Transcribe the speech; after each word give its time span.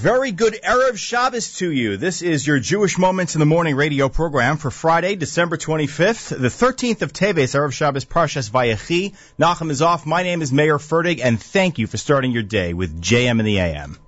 very 0.00 0.32
good 0.32 0.54
Erev 0.54 0.96
Shabbos 0.96 1.58
to 1.58 1.70
you. 1.70 1.98
This 1.98 2.22
is 2.22 2.46
your 2.46 2.58
Jewish 2.58 2.96
Moments 2.96 3.34
in 3.34 3.38
the 3.38 3.44
Morning 3.44 3.76
radio 3.76 4.08
program 4.08 4.56
for 4.56 4.70
Friday, 4.70 5.14
December 5.14 5.58
25th, 5.58 6.30
the 6.30 6.48
13th 6.48 7.02
of 7.02 7.12
Teves, 7.12 7.54
Erev 7.54 7.72
Shabbos 7.72 8.06
Parshas 8.06 8.50
Vayechi. 8.50 9.14
Nachum 9.38 9.70
is 9.70 9.82
off. 9.82 10.06
My 10.06 10.22
name 10.22 10.40
is 10.40 10.52
Mayer 10.52 10.78
Fertig, 10.78 11.20
and 11.22 11.38
thank 11.38 11.78
you 11.78 11.86
for 11.86 11.98
starting 11.98 12.32
your 12.32 12.42
day 12.42 12.72
with 12.72 12.98
JM 13.02 13.40
in 13.40 13.44
the 13.44 13.58
AM. 13.58 13.99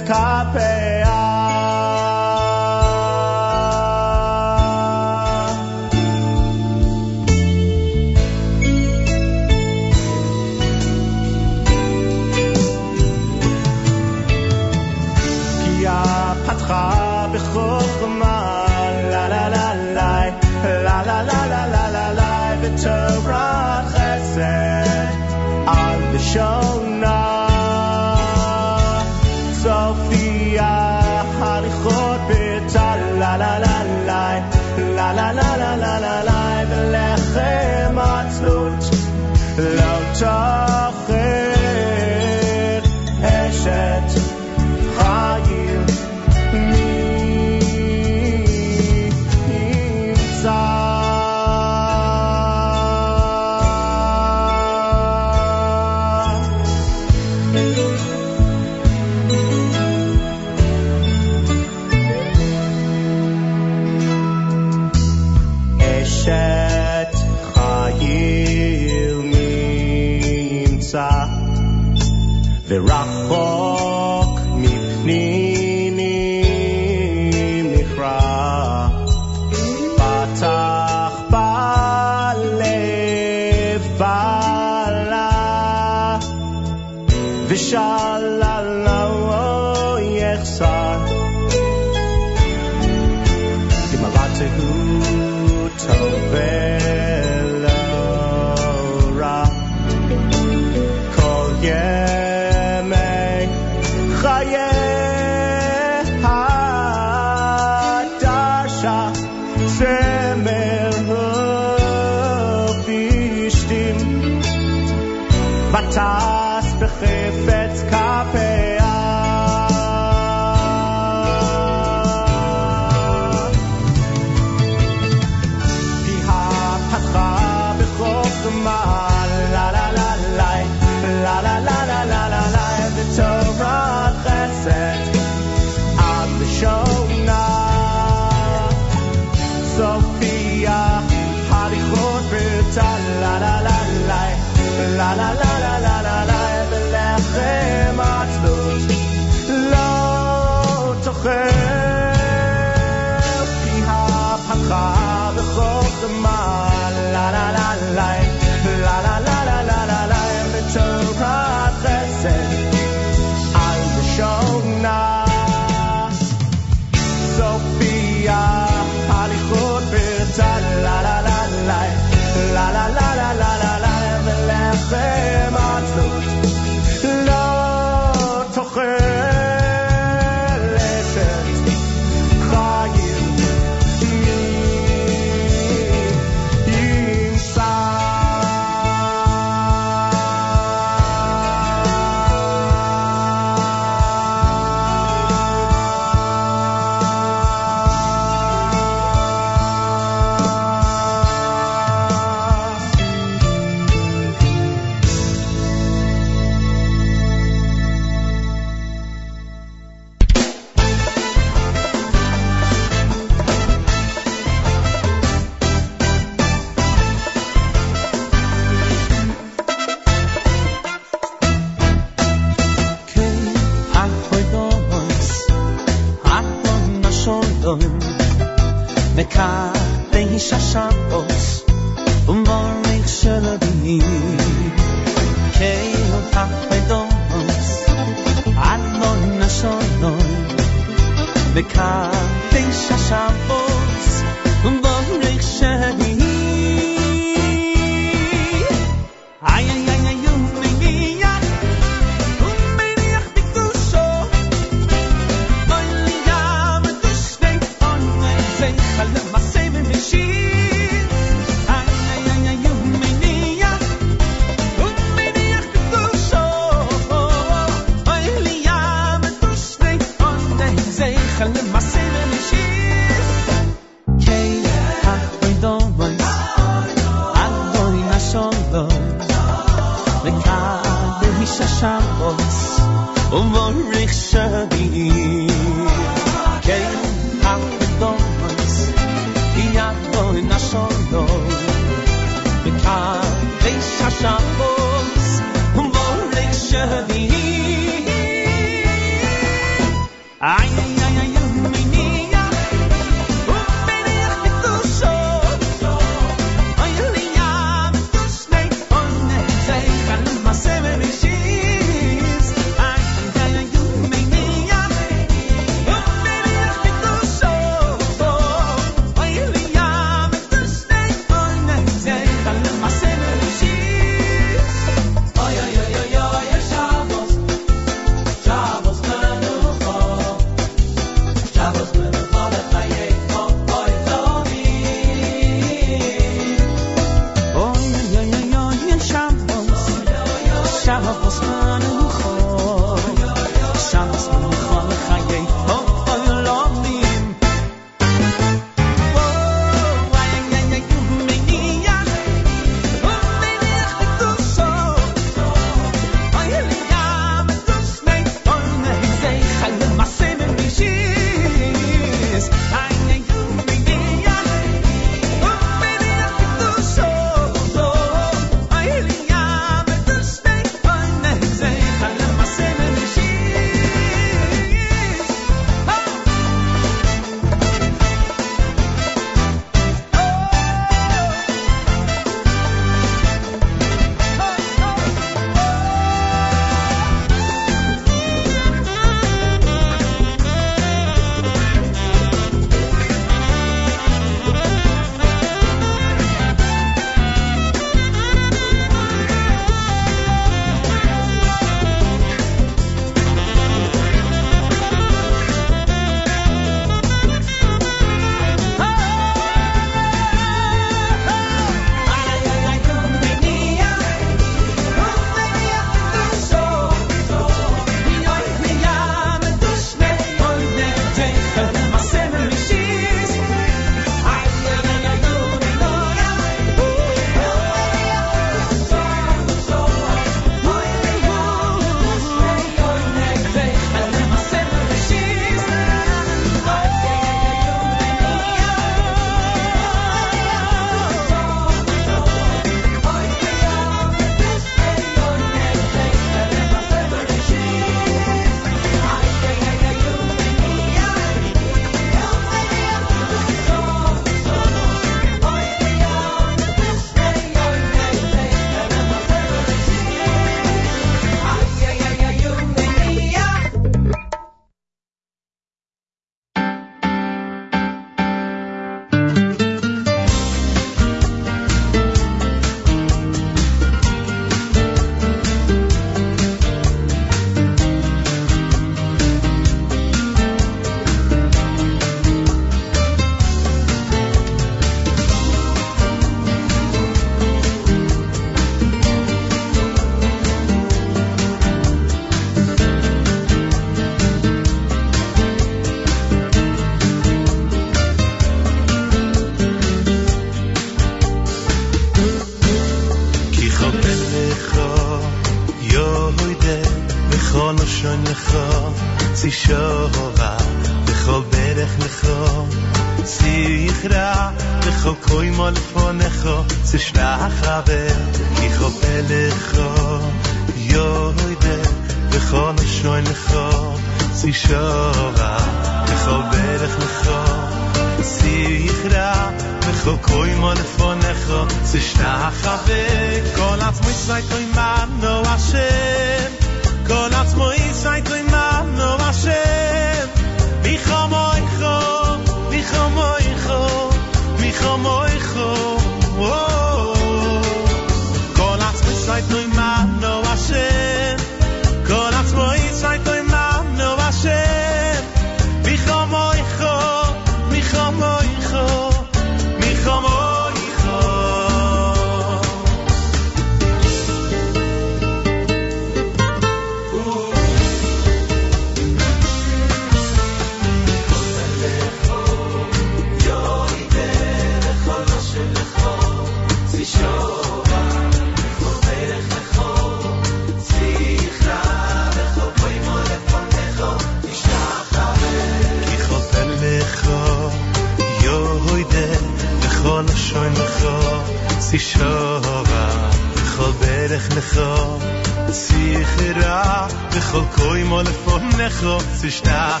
nechlo 598.76 599.18
sich 599.40 599.62
da 599.62 600.00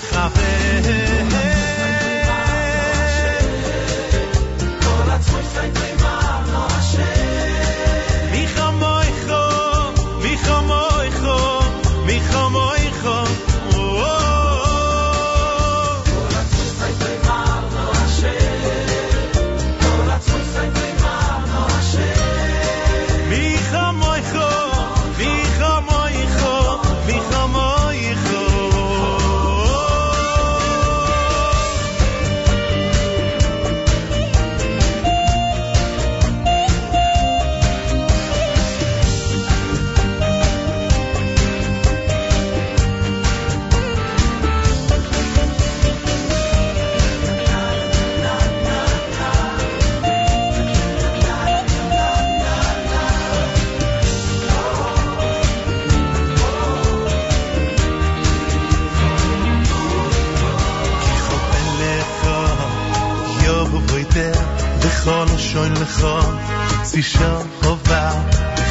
si 66.94 67.02
sho 67.02 67.30
khova 67.60 68.02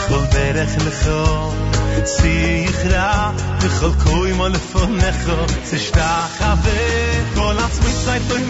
khol 0.03 0.21
derakh 0.33 0.75
lekho 0.86 1.23
si 2.12 2.36
khra 2.79 3.07
di 3.62 3.67
khol 3.77 3.93
koy 4.03 4.31
mal 4.39 4.55
fun 4.69 4.91
nekho 5.01 5.38
si 5.69 5.77
sta 5.88 6.12
khave 6.38 6.79
kol 7.36 7.57
atsmit 7.65 7.97
zayt 8.05 8.23
toy 8.29 8.43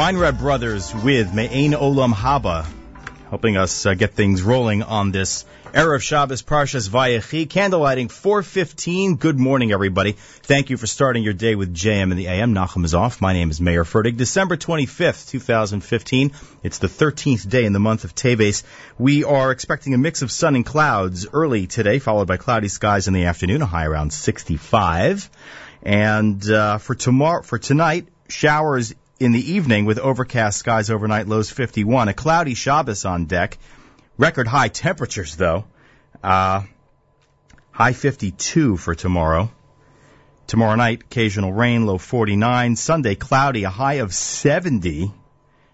Weinreb 0.00 0.38
brothers 0.38 0.94
with 0.94 1.34
Me'ain 1.34 1.72
Olam 1.72 2.14
Haba, 2.14 2.64
helping 3.28 3.58
us 3.58 3.84
uh, 3.84 3.92
get 3.92 4.14
things 4.14 4.42
rolling 4.42 4.82
on 4.82 5.12
this 5.12 5.44
Erev 5.74 6.00
Shabbos 6.00 6.42
Parshas 6.42 6.88
Vayechi, 6.88 7.46
candlelighting 7.46 8.10
415. 8.10 9.16
Good 9.16 9.38
morning, 9.38 9.72
everybody. 9.72 10.12
Thank 10.12 10.70
you 10.70 10.78
for 10.78 10.86
starting 10.86 11.22
your 11.22 11.34
day 11.34 11.54
with 11.54 11.74
JM 11.74 12.04
and 12.04 12.18
the 12.18 12.28
AM. 12.28 12.54
Nachum 12.54 12.86
is 12.86 12.94
off. 12.94 13.20
My 13.20 13.34
name 13.34 13.50
is 13.50 13.60
Mayer 13.60 13.84
Fertig. 13.84 14.16
December 14.16 14.56
25th, 14.56 15.28
2015. 15.28 16.32
It's 16.62 16.78
the 16.78 16.88
13th 16.88 17.46
day 17.46 17.66
in 17.66 17.74
the 17.74 17.78
month 17.78 18.04
of 18.04 18.14
Teves. 18.14 18.62
We 18.96 19.24
are 19.24 19.50
expecting 19.50 19.92
a 19.92 19.98
mix 19.98 20.22
of 20.22 20.32
sun 20.32 20.56
and 20.56 20.64
clouds 20.64 21.26
early 21.30 21.66
today, 21.66 21.98
followed 21.98 22.26
by 22.26 22.38
cloudy 22.38 22.68
skies 22.68 23.06
in 23.06 23.12
the 23.12 23.26
afternoon, 23.26 23.60
a 23.60 23.66
high 23.66 23.84
around 23.84 24.14
65. 24.14 25.28
And 25.82 26.50
uh, 26.50 26.78
for 26.78 26.94
tomorrow, 26.94 27.42
for 27.42 27.58
tonight, 27.58 28.08
showers 28.30 28.94
in 29.20 29.32
the 29.32 29.52
evening 29.52 29.84
with 29.84 29.98
overcast 29.98 30.58
skies 30.58 30.90
overnight, 30.90 31.28
lows 31.28 31.50
51. 31.50 32.08
A 32.08 32.14
cloudy 32.14 32.54
Shabbos 32.54 33.04
on 33.04 33.26
deck. 33.26 33.58
Record 34.16 34.48
high 34.48 34.68
temperatures 34.68 35.36
though. 35.36 35.66
Uh, 36.24 36.62
high 37.70 37.92
52 37.92 38.78
for 38.78 38.94
tomorrow. 38.94 39.50
Tomorrow 40.46 40.74
night, 40.74 41.02
occasional 41.02 41.52
rain, 41.52 41.86
low 41.86 41.98
49. 41.98 42.74
Sunday, 42.76 43.14
cloudy, 43.14 43.64
a 43.64 43.70
high 43.70 43.94
of 43.94 44.12
70. 44.12 45.12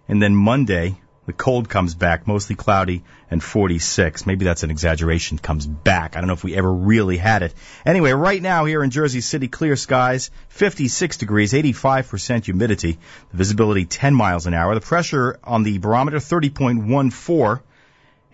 And 0.08 0.20
then 0.20 0.34
Monday, 0.34 1.00
the 1.26 1.32
cold 1.32 1.68
comes 1.68 1.94
back, 1.94 2.26
mostly 2.26 2.54
cloudy 2.54 3.02
and 3.30 3.42
46. 3.42 4.26
Maybe 4.26 4.44
that's 4.44 4.62
an 4.62 4.70
exaggeration, 4.70 5.38
comes 5.38 5.66
back. 5.66 6.16
I 6.16 6.20
don't 6.20 6.28
know 6.28 6.34
if 6.34 6.44
we 6.44 6.54
ever 6.54 6.72
really 6.72 7.16
had 7.16 7.42
it. 7.42 7.52
Anyway, 7.84 8.12
right 8.12 8.40
now 8.40 8.64
here 8.64 8.82
in 8.82 8.90
Jersey 8.90 9.20
City, 9.20 9.48
clear 9.48 9.74
skies, 9.74 10.30
56 10.50 11.16
degrees, 11.16 11.52
85% 11.52 12.44
humidity, 12.44 12.98
the 13.32 13.36
visibility 13.36 13.84
10 13.84 14.14
miles 14.14 14.46
an 14.46 14.54
hour, 14.54 14.74
the 14.74 14.80
pressure 14.80 15.40
on 15.42 15.64
the 15.64 15.78
barometer 15.78 16.18
30.14, 16.18 17.60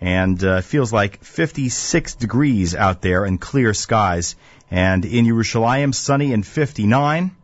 and 0.02 0.44
uh, 0.44 0.60
feels 0.60 0.92
like 0.92 1.24
56 1.24 2.14
degrees 2.16 2.74
out 2.74 3.00
there 3.00 3.24
and 3.24 3.40
clear 3.40 3.72
skies. 3.72 4.36
And 4.70 5.04
in 5.06 5.24
Yerushalayim, 5.24 5.94
sunny 5.94 6.32
and 6.34 6.46
59. 6.46 7.34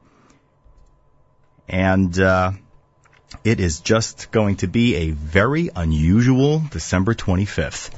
And 1.69 2.19
uh, 2.19 2.53
it 3.45 3.61
is 3.61 3.81
just 3.81 4.31
going 4.31 4.57
to 4.57 4.67
be 4.67 4.95
a 4.97 5.11
very 5.11 5.71
unusual 5.75 6.63
December 6.71 7.15
25th. 7.15 7.91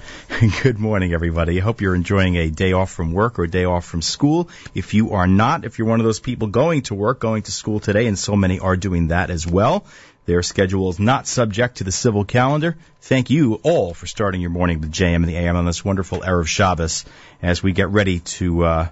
Good 0.62 0.78
morning, 0.78 1.12
everybody. 1.12 1.58
I 1.58 1.62
hope 1.62 1.80
you're 1.80 1.94
enjoying 1.94 2.36
a 2.36 2.50
day 2.50 2.72
off 2.72 2.90
from 2.90 3.12
work 3.12 3.38
or 3.38 3.44
a 3.44 3.50
day 3.50 3.64
off 3.64 3.84
from 3.84 4.02
school. 4.02 4.48
If 4.74 4.92
you 4.92 5.12
are 5.12 5.26
not, 5.26 5.64
if 5.64 5.78
you're 5.78 5.88
one 5.88 6.00
of 6.00 6.04
those 6.04 6.20
people 6.20 6.48
going 6.48 6.82
to 6.82 6.94
work, 6.94 7.20
going 7.20 7.42
to 7.42 7.52
school 7.52 7.80
today, 7.80 8.06
and 8.06 8.18
so 8.18 8.34
many 8.34 8.58
are 8.58 8.76
doing 8.76 9.08
that 9.08 9.30
as 9.30 9.46
well, 9.46 9.84
their 10.26 10.42
schedule 10.42 10.90
is 10.90 10.98
not 10.98 11.26
subject 11.26 11.78
to 11.78 11.84
the 11.84 11.92
civil 11.92 12.24
calendar. 12.24 12.76
Thank 13.00 13.30
you 13.30 13.54
all 13.62 13.94
for 13.94 14.06
starting 14.06 14.40
your 14.40 14.50
morning 14.50 14.80
with 14.80 14.92
JM 14.92 15.16
and 15.16 15.28
the 15.28 15.36
AM 15.36 15.56
on 15.56 15.64
this 15.64 15.84
wonderful 15.84 16.20
Erev 16.20 16.46
Shabbos 16.46 17.04
as 17.40 17.62
we 17.62 17.72
get 17.72 17.88
ready 17.88 18.20
to 18.20 18.64
uh, 18.64 18.88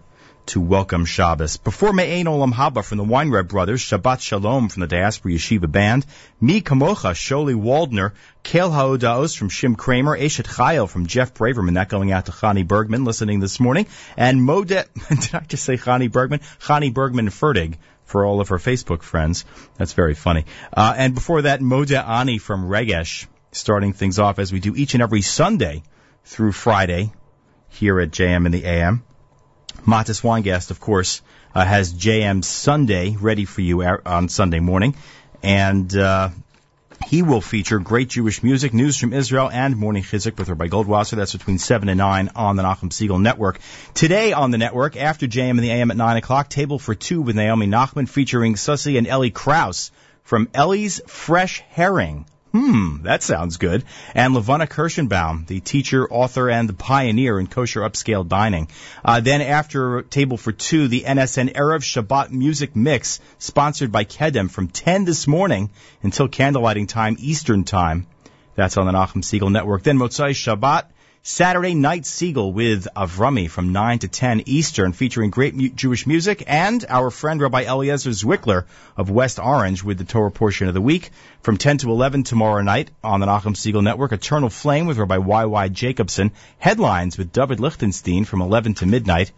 to 0.49 0.61
welcome 0.63 1.05
Shabbos. 1.05 1.59
Before 1.59 1.93
Me'ain 1.93 2.25
Olam 2.25 2.55
Haba 2.55 2.83
from 2.83 2.97
the 2.97 3.05
Weinreb 3.05 3.49
Brothers, 3.49 3.83
Shabbat 3.83 4.21
Shalom 4.21 4.71
from 4.71 4.81
the 4.81 4.87
Diaspora 4.87 5.33
Yeshiva 5.33 5.71
Band, 5.71 6.07
Mi 6.41 6.63
Kamocha, 6.63 7.13
Sholi 7.13 7.55
Waldner, 7.55 8.13
Kel 8.43 8.71
Haodaos 8.71 9.37
from 9.37 9.51
Shim 9.51 9.77
Craimer, 9.77 10.19
Eshet 10.19 10.47
Chayil 10.47 10.89
from 10.89 11.07
Jeff 11.07 11.35
Braverman, 11.35 11.75
that 11.75 11.91
going 11.91 12.13
out 12.13 12.27
to 12.27 12.33
Chani 12.33 12.67
Bergman 12.67 13.05
listening 13.05 13.41
this 13.41 13.61
morning, 13.61 13.89
and 14.17 14.43
Mode, 14.43 14.69
did 14.69 14.89
I 15.35 15.41
just 15.41 15.65
say 15.65 15.77
Chani 15.77 16.11
Bergman? 16.11 16.41
Chani 16.61 16.95
Bergman 16.95 17.29
Fertig 17.29 17.75
for 18.07 18.25
all 18.25 18.41
of 18.41 18.49
her 18.49 18.57
Facebook 18.57 19.03
friends. 19.03 19.45
That's 19.77 19.93
very 19.93 20.15
funny. 20.15 20.47
Uh, 20.73 20.95
and 20.97 21.15
before 21.15 21.43
that, 21.43 21.61
Moda 21.61 22.03
Ani 22.03 22.39
from 22.39 22.71
Regesh, 22.71 23.27
starting 23.53 23.93
things 23.93 24.19
off 24.19 24.39
as 24.39 24.51
we 24.51 24.61
do 24.61 24.75
each 24.75 24.95
and 24.95 25.03
every 25.03 25.21
Sunday 25.21 25.83
through 26.25 26.53
Friday 26.53 27.13
here 27.69 28.01
at 28.01 28.13
JM 28.13 28.47
in 28.47 28.53
the 28.53 28.65
AM. 28.65 29.05
Matis 29.87 30.23
Weingast, 30.23 30.71
of 30.71 30.81
course, 30.81 31.23
uh, 31.55 31.65
has 31.65 31.93
JM 31.93 32.45
Sunday 32.45 33.17
ready 33.19 33.45
for 33.45 33.61
you 33.61 33.83
on 33.83 34.29
Sunday 34.29 34.61
morning. 34.61 34.95
And 35.43 35.95
uh, 35.97 36.31
he 37.07 37.23
will 37.23 37.41
feature 37.41 37.79
great 37.79 38.09
Jewish 38.09 38.43
music, 38.43 38.75
news 38.75 38.97
from 38.97 39.13
Israel, 39.13 39.49
and 39.51 39.77
Morning 39.77 40.03
Chizuk 40.03 40.37
with 40.37 40.49
Rabbi 40.49 40.67
Goldwasser. 40.69 41.17
That's 41.17 41.33
between 41.33 41.59
7 41.59 41.89
and 41.89 41.99
9 41.99 42.31
on 42.35 42.57
the 42.57 42.63
Nachum 42.63 42.93
Siegel 42.93 43.19
Network. 43.19 43.61
Today 43.95 44.33
on 44.33 44.51
the 44.51 44.59
network, 44.59 44.97
after 44.97 45.27
JM 45.27 45.51
and 45.51 45.61
the 45.61 45.71
AM 45.71 45.91
at 45.91 45.97
9 45.97 46.17
o'clock, 46.17 46.49
Table 46.49 46.79
for 46.79 46.95
Two 46.95 47.23
with 47.23 47.37
Naomi 47.37 47.67
Nachman 47.67 48.09
featuring 48.09 48.55
Sussy 48.55 48.99
and 48.99 49.07
Ellie 49.07 49.31
Kraus 49.31 49.91
from 50.23 50.49
Ellie's 50.53 51.01
Fresh 51.07 51.61
Herring. 51.71 52.27
Hmm, 52.53 53.03
that 53.03 53.23
sounds 53.23 53.59
good. 53.59 53.85
And 54.15 54.33
Levana 54.33 54.67
Kirschenbaum, 54.67 55.47
the 55.47 55.61
teacher, 55.61 56.11
author, 56.11 56.49
and 56.49 56.67
the 56.69 56.73
pioneer 56.73 57.39
in 57.39 57.47
kosher 57.47 57.83
upscale 57.83 58.27
dining. 58.27 58.69
Uh, 59.05 59.21
then 59.21 59.43
after 59.43 60.03
Table 60.03 60.39
for 60.39 60.53
Two, 60.53 60.89
the 60.89 61.03
NSN 61.03 61.53
Erev 61.53 61.83
Shabbat 61.83 62.31
Music 62.31 62.75
Mix, 62.75 63.21
sponsored 63.39 63.93
by 63.93 64.05
Kedem 64.05 64.51
from 64.51 64.69
10 64.69 65.05
this 65.05 65.27
morning 65.27 65.69
until 66.03 66.27
candlelighting 66.27 66.89
time, 66.89 67.17
Eastern 67.19 67.65
Time. 67.65 68.07
That's 68.55 68.79
on 68.79 68.87
the 68.87 68.93
Nachum 68.93 69.23
Siegel 69.23 69.51
Network. 69.51 69.83
Then 69.83 69.99
Motzai 69.99 70.31
Shabbat, 70.31 70.87
Saturday 71.31 71.75
Night 71.75 72.07
Siegel 72.07 72.55
with 72.55 72.89
Avrami 72.97 73.51
from 73.51 73.71
9 73.71 73.99
to 73.99 74.09
10 74.09 74.45
Eastern, 74.47 74.95
featuring 74.95 75.29
great 75.29 75.77
Jewish 75.77 76.07
music, 76.07 76.43
and 76.47 76.83
our 76.89 77.11
friend 77.11 77.43
Rabbi 77.43 77.65
Eliezer 77.65 78.13
Zwickler 78.13 78.65
of 78.97 79.11
West 79.11 79.39
Orange 79.39 79.85
with 79.85 79.99
the 79.99 80.05
Torah 80.05 80.31
portion 80.31 80.69
of 80.69 80.75
the 80.75 80.81
week. 80.81 81.11
From 81.43 81.59
10 81.59 81.79
to 81.79 81.91
11 81.91 82.23
tomorrow 82.23 82.63
night 82.63 82.91
on 83.05 83.21
the 83.21 83.27
Nachum 83.27 83.55
Siegel 83.55 83.83
Network, 83.83 84.13
Eternal 84.13 84.49
Flame 84.49 84.87
with 84.87 84.97
Rabbi 84.97 85.19
Y.Y. 85.19 85.69
Jacobson, 85.69 86.33
Headlines 86.57 87.19
with 87.19 87.31
David 87.31 87.61
Lichtenstein 87.61 88.25
from 88.25 88.41
11 88.41 88.75
to 88.77 88.87
midnight, 88.87 89.31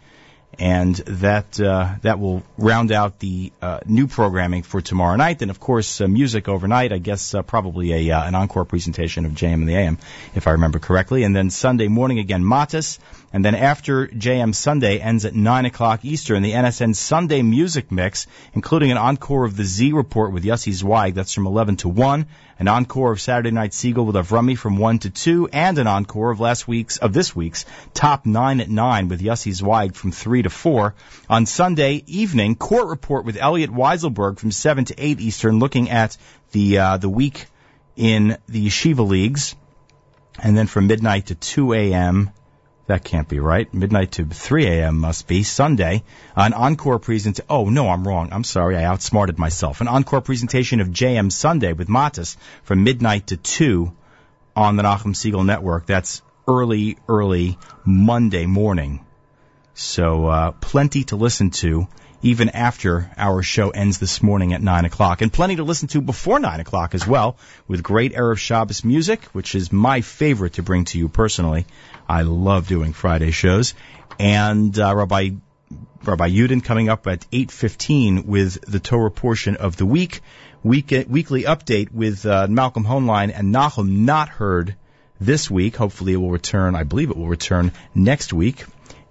and 0.58 0.94
that 0.96 1.60
uh, 1.60 1.94
that 2.02 2.18
will 2.18 2.42
round 2.58 2.92
out 2.92 3.18
the 3.18 3.52
uh, 3.62 3.80
new 3.86 4.06
programming 4.06 4.62
for 4.62 4.80
tomorrow 4.80 5.16
night. 5.16 5.42
And 5.42 5.50
of 5.50 5.60
course, 5.60 6.00
uh, 6.00 6.08
music 6.08 6.48
overnight. 6.48 6.92
I 6.92 6.98
guess 6.98 7.34
uh, 7.34 7.42
probably 7.42 8.08
a 8.08 8.16
uh, 8.16 8.26
an 8.26 8.34
encore 8.34 8.64
presentation 8.64 9.26
of 9.26 9.32
JM 9.32 9.54
and 9.54 9.68
the 9.68 9.76
AM, 9.76 9.98
if 10.34 10.46
I 10.46 10.52
remember 10.52 10.78
correctly. 10.78 11.22
And 11.22 11.34
then 11.34 11.50
Sunday 11.50 11.88
morning 11.88 12.18
again, 12.18 12.42
Matis. 12.42 12.98
And 13.32 13.44
then 13.44 13.54
after 13.54 14.08
JM 14.08 14.54
Sunday 14.54 14.98
ends 14.98 15.24
at 15.24 15.34
nine 15.34 15.64
o'clock 15.64 16.04
Eastern, 16.04 16.42
the 16.42 16.52
NSN 16.52 16.96
Sunday 16.96 17.42
music 17.42 17.92
mix, 17.92 18.26
including 18.54 18.90
an 18.90 18.98
encore 18.98 19.44
of 19.44 19.56
the 19.56 19.64
Z 19.64 19.92
Report 19.92 20.32
with 20.32 20.44
Yossi 20.44 20.72
Zweig. 20.72 21.14
That's 21.14 21.32
from 21.32 21.46
11 21.46 21.76
to 21.76 21.88
1. 21.88 22.26
An 22.60 22.68
encore 22.68 23.12
of 23.12 23.22
Saturday 23.22 23.52
Night 23.52 23.72
Siegel 23.72 24.04
with 24.04 24.16
Avrami 24.16 24.54
from 24.54 24.76
1 24.76 24.98
to 24.98 25.08
2, 25.08 25.48
and 25.50 25.78
an 25.78 25.86
encore 25.86 26.30
of 26.30 26.40
last 26.40 26.68
week's 26.68 26.98
of 26.98 27.14
this 27.14 27.34
week's 27.34 27.64
Top 27.94 28.26
9 28.26 28.60
at 28.60 28.68
9 28.68 29.08
with 29.08 29.22
Yossi 29.22 29.54
Zweig 29.54 29.94
from 29.94 30.12
3 30.12 30.42
to 30.42 30.50
4. 30.50 30.94
On 31.30 31.46
Sunday 31.46 32.04
evening, 32.06 32.56
Court 32.56 32.88
Report 32.88 33.24
with 33.24 33.38
Elliot 33.38 33.70
Weiselberg 33.70 34.38
from 34.38 34.50
7 34.50 34.84
to 34.84 34.94
8 34.98 35.20
Eastern, 35.20 35.58
looking 35.58 35.88
at 35.88 36.18
the 36.52 36.76
uh, 36.76 36.96
the 36.98 37.08
week 37.08 37.46
in 37.96 38.36
the 38.46 38.66
Yeshiva 38.66 39.08
leagues. 39.08 39.56
And 40.38 40.54
then 40.54 40.66
from 40.66 40.86
midnight 40.86 41.28
to 41.28 41.36
2 41.36 41.72
a.m., 41.72 42.30
that 42.90 43.04
can't 43.04 43.28
be 43.28 43.38
right. 43.38 43.72
Midnight 43.72 44.10
to 44.12 44.24
3 44.24 44.66
a.m. 44.66 44.98
must 44.98 45.28
be 45.28 45.44
Sunday. 45.44 46.02
An 46.34 46.52
encore 46.52 46.98
presentation. 46.98 47.46
Oh, 47.48 47.68
no, 47.70 47.88
I'm 47.88 48.06
wrong. 48.06 48.30
I'm 48.32 48.42
sorry. 48.42 48.76
I 48.76 48.82
outsmarted 48.82 49.38
myself. 49.38 49.80
An 49.80 49.86
encore 49.86 50.20
presentation 50.20 50.80
of 50.80 50.88
JM 50.88 51.30
Sunday 51.30 51.72
with 51.72 51.86
Matis 51.86 52.36
from 52.64 52.82
midnight 52.82 53.28
to 53.28 53.36
2 53.36 53.92
on 54.56 54.74
the 54.74 54.82
Nachum 54.82 55.14
Siegel 55.14 55.44
Network. 55.44 55.86
That's 55.86 56.20
early, 56.48 56.98
early 57.08 57.58
Monday 57.84 58.46
morning. 58.46 59.04
So, 59.74 60.26
uh, 60.26 60.50
plenty 60.50 61.04
to 61.04 61.16
listen 61.16 61.50
to 61.62 61.86
even 62.22 62.50
after 62.50 63.10
our 63.16 63.42
show 63.42 63.70
ends 63.70 63.98
this 63.98 64.22
morning 64.22 64.52
at 64.52 64.62
9 64.62 64.84
o'clock. 64.84 65.22
And 65.22 65.32
plenty 65.32 65.56
to 65.56 65.64
listen 65.64 65.88
to 65.88 66.00
before 66.00 66.38
9 66.38 66.60
o'clock 66.60 66.94
as 66.94 67.06
well, 67.06 67.36
with 67.66 67.82
great 67.82 68.12
Erev 68.12 68.38
Shabbos 68.38 68.84
music, 68.84 69.24
which 69.26 69.54
is 69.54 69.72
my 69.72 70.02
favorite 70.02 70.54
to 70.54 70.62
bring 70.62 70.84
to 70.86 70.98
you 70.98 71.08
personally. 71.08 71.66
I 72.08 72.22
love 72.22 72.68
doing 72.68 72.92
Friday 72.92 73.30
shows. 73.30 73.74
And 74.18 74.78
uh, 74.78 74.94
Rabbi 74.94 75.30
Rabbi 76.02 76.30
Yudin 76.30 76.64
coming 76.64 76.88
up 76.88 77.06
at 77.06 77.30
8.15 77.30 78.24
with 78.24 78.60
the 78.62 78.80
Torah 78.80 79.10
portion 79.10 79.56
of 79.56 79.76
the 79.76 79.86
week. 79.86 80.20
week 80.62 80.90
weekly 81.08 81.44
update 81.44 81.92
with 81.92 82.24
uh, 82.26 82.46
Malcolm 82.48 82.84
Hoenlein 82.84 83.32
and 83.34 83.54
Nachum 83.54 84.00
not 84.00 84.28
heard 84.28 84.76
this 85.20 85.50
week. 85.50 85.76
Hopefully 85.76 86.14
it 86.14 86.16
will 86.16 86.30
return. 86.30 86.74
I 86.74 86.84
believe 86.84 87.10
it 87.10 87.16
will 87.16 87.28
return 87.28 87.72
next 87.94 88.32
week. 88.32 88.64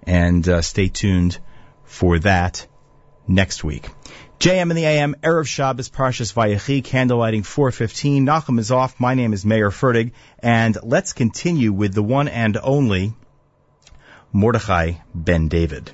And 0.03 0.47
uh, 0.49 0.61
stay 0.61 0.89
tuned 0.89 1.37
for 1.85 2.19
that 2.19 2.67
next 3.29 3.63
week. 3.63 3.87
JM 4.39 4.69
in 4.69 4.75
the 4.75 4.85
AM, 4.85 5.15
Erev 5.21 5.47
Shabbos, 5.47 5.89
Parshas 5.89 6.33
Vayechi, 6.33 6.81
candlelighting 6.81 7.45
415. 7.45 8.25
Nachum 8.25 8.59
is 8.59 8.71
off. 8.71 8.99
My 8.99 9.13
name 9.13 9.33
is 9.33 9.45
Mayer 9.45 9.69
Fertig. 9.69 10.11
And 10.39 10.77
let's 10.81 11.13
continue 11.13 11.71
with 11.71 11.93
the 11.93 12.03
one 12.03 12.27
and 12.27 12.57
only 12.57 13.13
Mordechai 14.31 14.93
Ben 15.13 15.47
David. 15.47 15.91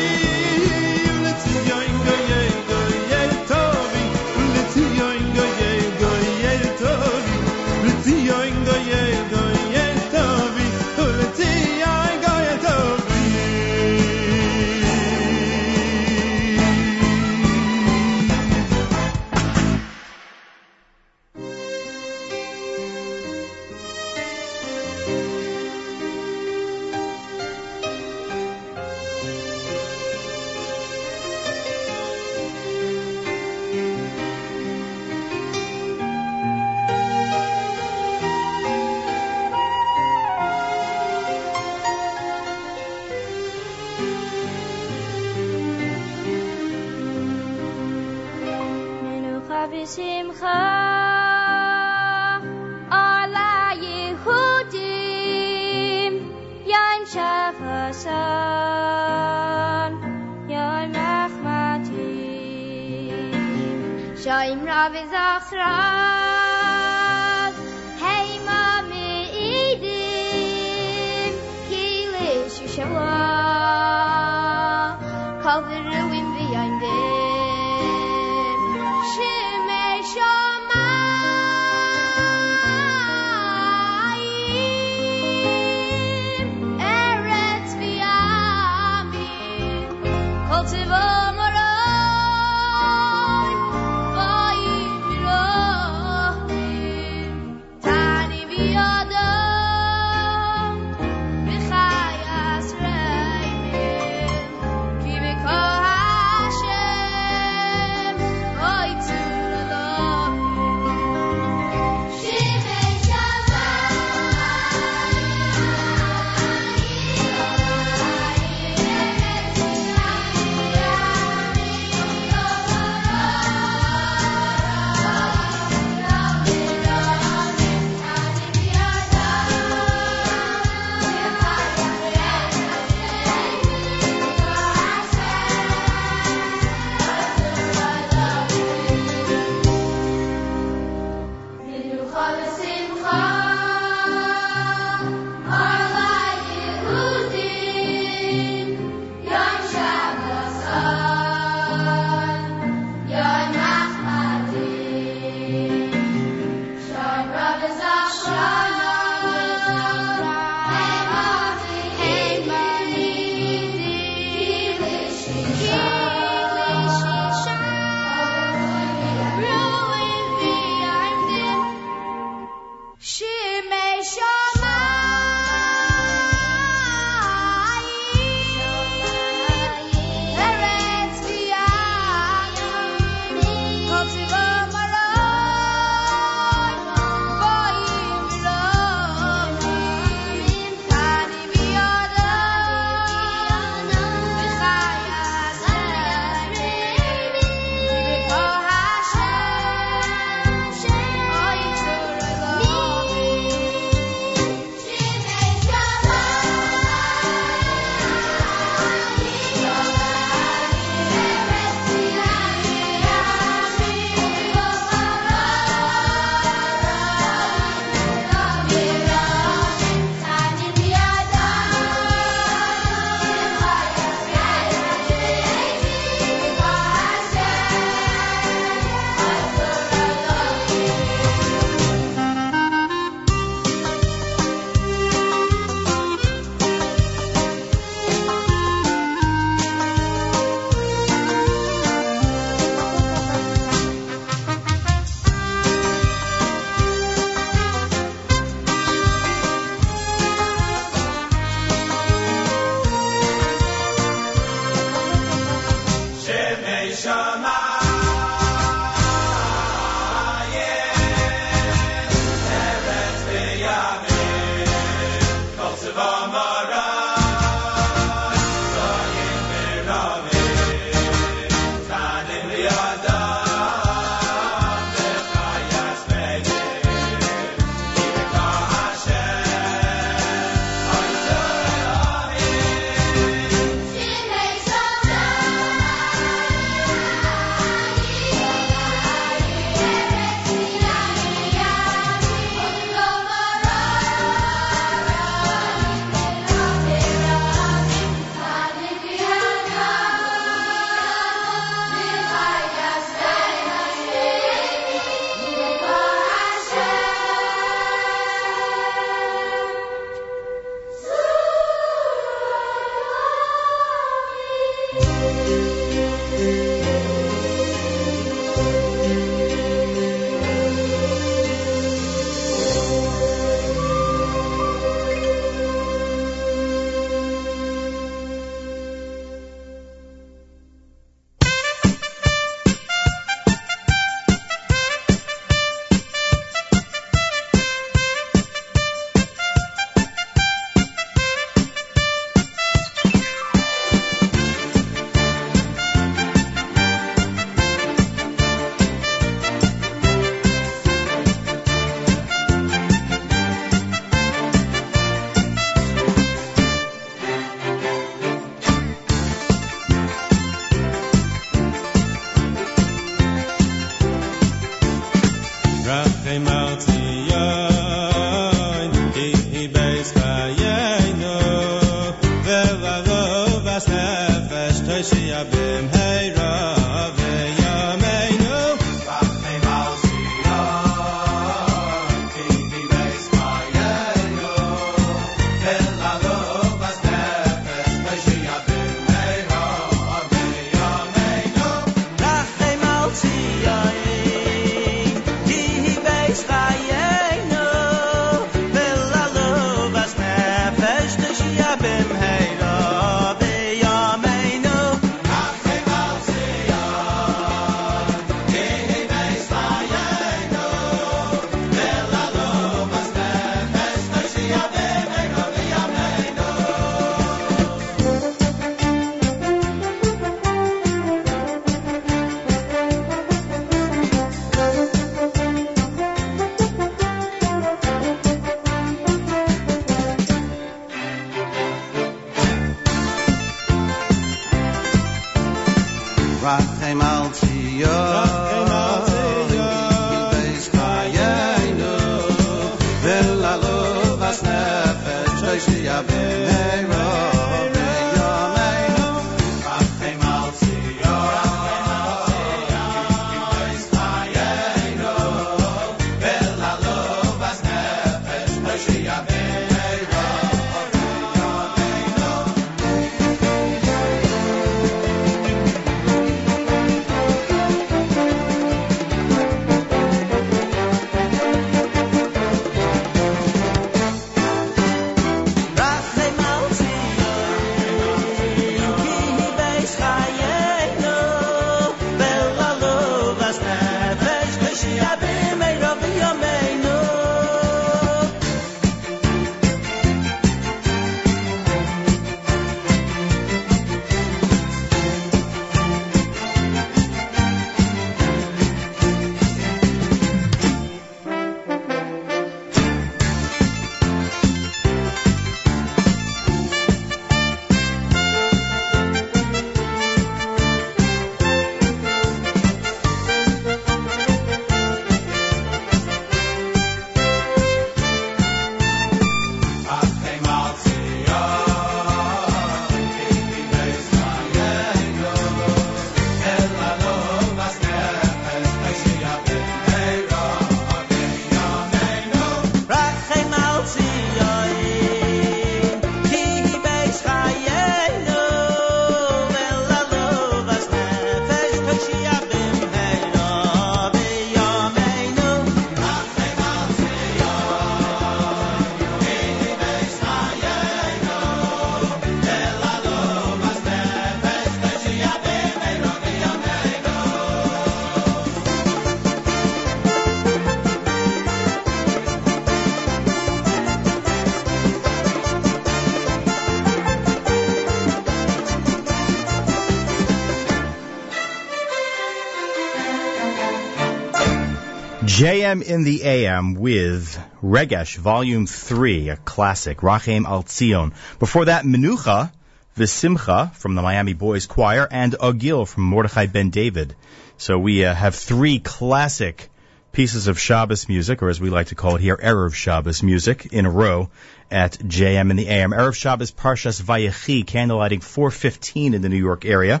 JM 575.68 575.82
in 575.82 576.02
the 576.02 576.22
AM 576.24 576.76
with 576.76 577.38
Regesh, 577.62 578.16
Volume 578.16 578.66
3, 578.66 579.28
a 579.28 579.36
classic, 579.36 579.98
Rachem 579.98 580.46
Al 580.46 580.62
Tzion. 580.62 581.12
Before 581.38 581.66
that, 581.66 581.84
Menucha, 581.84 582.50
Visimcha 582.96 583.74
from 583.74 583.94
the 583.94 584.00
Miami 584.00 584.32
Boys 584.32 584.64
Choir, 584.64 585.06
and 585.10 585.34
Agil 585.34 585.86
from 585.86 586.04
Mordechai 586.04 586.46
Ben 586.46 586.70
David. 586.70 587.14
So 587.58 587.78
we 587.78 588.02
uh, 588.06 588.14
have 588.14 588.34
three 588.34 588.78
classic 588.78 589.68
pieces 590.10 590.46
of 590.46 590.58
Shabbos 590.58 591.06
music, 591.06 591.42
or 591.42 591.50
as 591.50 591.60
we 591.60 591.68
like 591.68 591.88
to 591.88 591.94
call 591.94 592.16
it 592.16 592.22
here, 592.22 592.38
Erev 592.38 592.72
Shabbos 592.72 593.22
music, 593.22 593.66
in 593.66 593.84
a 593.84 593.90
row 593.90 594.30
at 594.70 594.92
JM 594.92 595.50
in 595.50 595.56
the 595.56 595.68
AM. 595.68 595.90
Erev 595.90 596.14
Shabbos 596.14 596.50
Parshas 596.50 597.02
Vayechi, 597.02 597.62
candlelighting 597.66 598.22
415 598.22 599.12
in 599.12 599.20
the 599.20 599.28
New 599.28 599.36
York 599.36 599.66
area. 599.66 600.00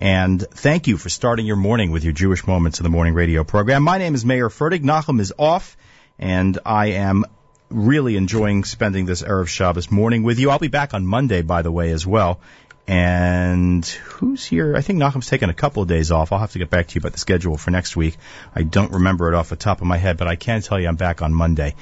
And 0.00 0.40
thank 0.40 0.86
you 0.86 0.98
for 0.98 1.08
starting 1.08 1.46
your 1.46 1.56
morning 1.56 1.90
with 1.90 2.04
your 2.04 2.12
Jewish 2.12 2.46
Moments 2.46 2.78
in 2.80 2.84
the 2.84 2.90
Morning 2.90 3.14
radio 3.14 3.44
program. 3.44 3.82
My 3.82 3.96
name 3.96 4.14
is 4.14 4.26
Mayer 4.26 4.50
Fertig. 4.50 4.82
Nachum 4.82 5.20
is 5.20 5.32
off, 5.38 5.76
and 6.18 6.58
I 6.66 6.88
am 6.88 7.24
really 7.70 8.16
enjoying 8.16 8.64
spending 8.64 9.06
this 9.06 9.22
Erev 9.22 9.48
Shabbos 9.48 9.90
morning 9.90 10.22
with 10.22 10.38
you. 10.38 10.50
I'll 10.50 10.58
be 10.58 10.68
back 10.68 10.92
on 10.92 11.06
Monday, 11.06 11.40
by 11.40 11.62
the 11.62 11.72
way, 11.72 11.92
as 11.92 12.06
well. 12.06 12.40
And 12.86 13.84
who's 13.86 14.44
here? 14.44 14.76
I 14.76 14.82
think 14.82 14.98
Nachum's 14.98 15.28
taken 15.28 15.48
a 15.48 15.54
couple 15.54 15.82
of 15.82 15.88
days 15.88 16.12
off. 16.12 16.30
I'll 16.30 16.38
have 16.38 16.52
to 16.52 16.58
get 16.58 16.70
back 16.70 16.88
to 16.88 16.94
you 16.94 17.00
about 17.00 17.12
the 17.12 17.18
schedule 17.18 17.56
for 17.56 17.70
next 17.70 17.96
week. 17.96 18.16
I 18.54 18.62
don't 18.64 18.92
remember 18.92 19.32
it 19.32 19.34
off 19.34 19.48
the 19.48 19.56
top 19.56 19.80
of 19.80 19.86
my 19.86 19.96
head, 19.96 20.18
but 20.18 20.28
I 20.28 20.36
can 20.36 20.60
tell 20.60 20.78
you 20.78 20.88
I'm 20.88 20.96
back 20.96 21.22
on 21.22 21.34
Monday. 21.34 21.74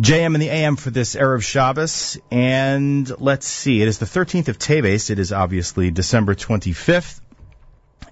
JM 0.00 0.34
and 0.34 0.40
the 0.40 0.48
AM 0.48 0.76
for 0.76 0.90
this 0.90 1.16
Erev 1.16 1.42
Shabbos. 1.42 2.18
And 2.30 3.10
let's 3.20 3.48
see, 3.48 3.82
it 3.82 3.88
is 3.88 3.98
the 3.98 4.06
13th 4.06 4.46
of 4.46 4.56
Teves. 4.56 5.10
It 5.10 5.18
is 5.18 5.32
obviously 5.32 5.90
December 5.90 6.36
25th. 6.36 7.20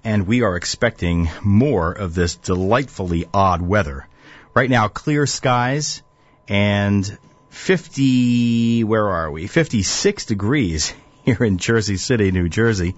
And 0.03 0.27
we 0.27 0.41
are 0.41 0.57
expecting 0.57 1.29
more 1.43 1.93
of 1.93 2.13
this 2.13 2.35
delightfully 2.35 3.25
odd 3.33 3.61
weather. 3.61 4.05
Right 4.53 4.69
now, 4.69 4.89
clear 4.89 5.25
skies 5.25 6.03
and 6.49 7.17
50, 7.51 8.83
where 8.83 9.07
are 9.07 9.31
we? 9.31 9.47
56 9.47 10.25
degrees 10.25 10.93
here 11.23 11.41
in 11.41 11.57
Jersey 11.57 11.95
City, 11.95 12.31
New 12.31 12.49
Jersey. 12.49 12.95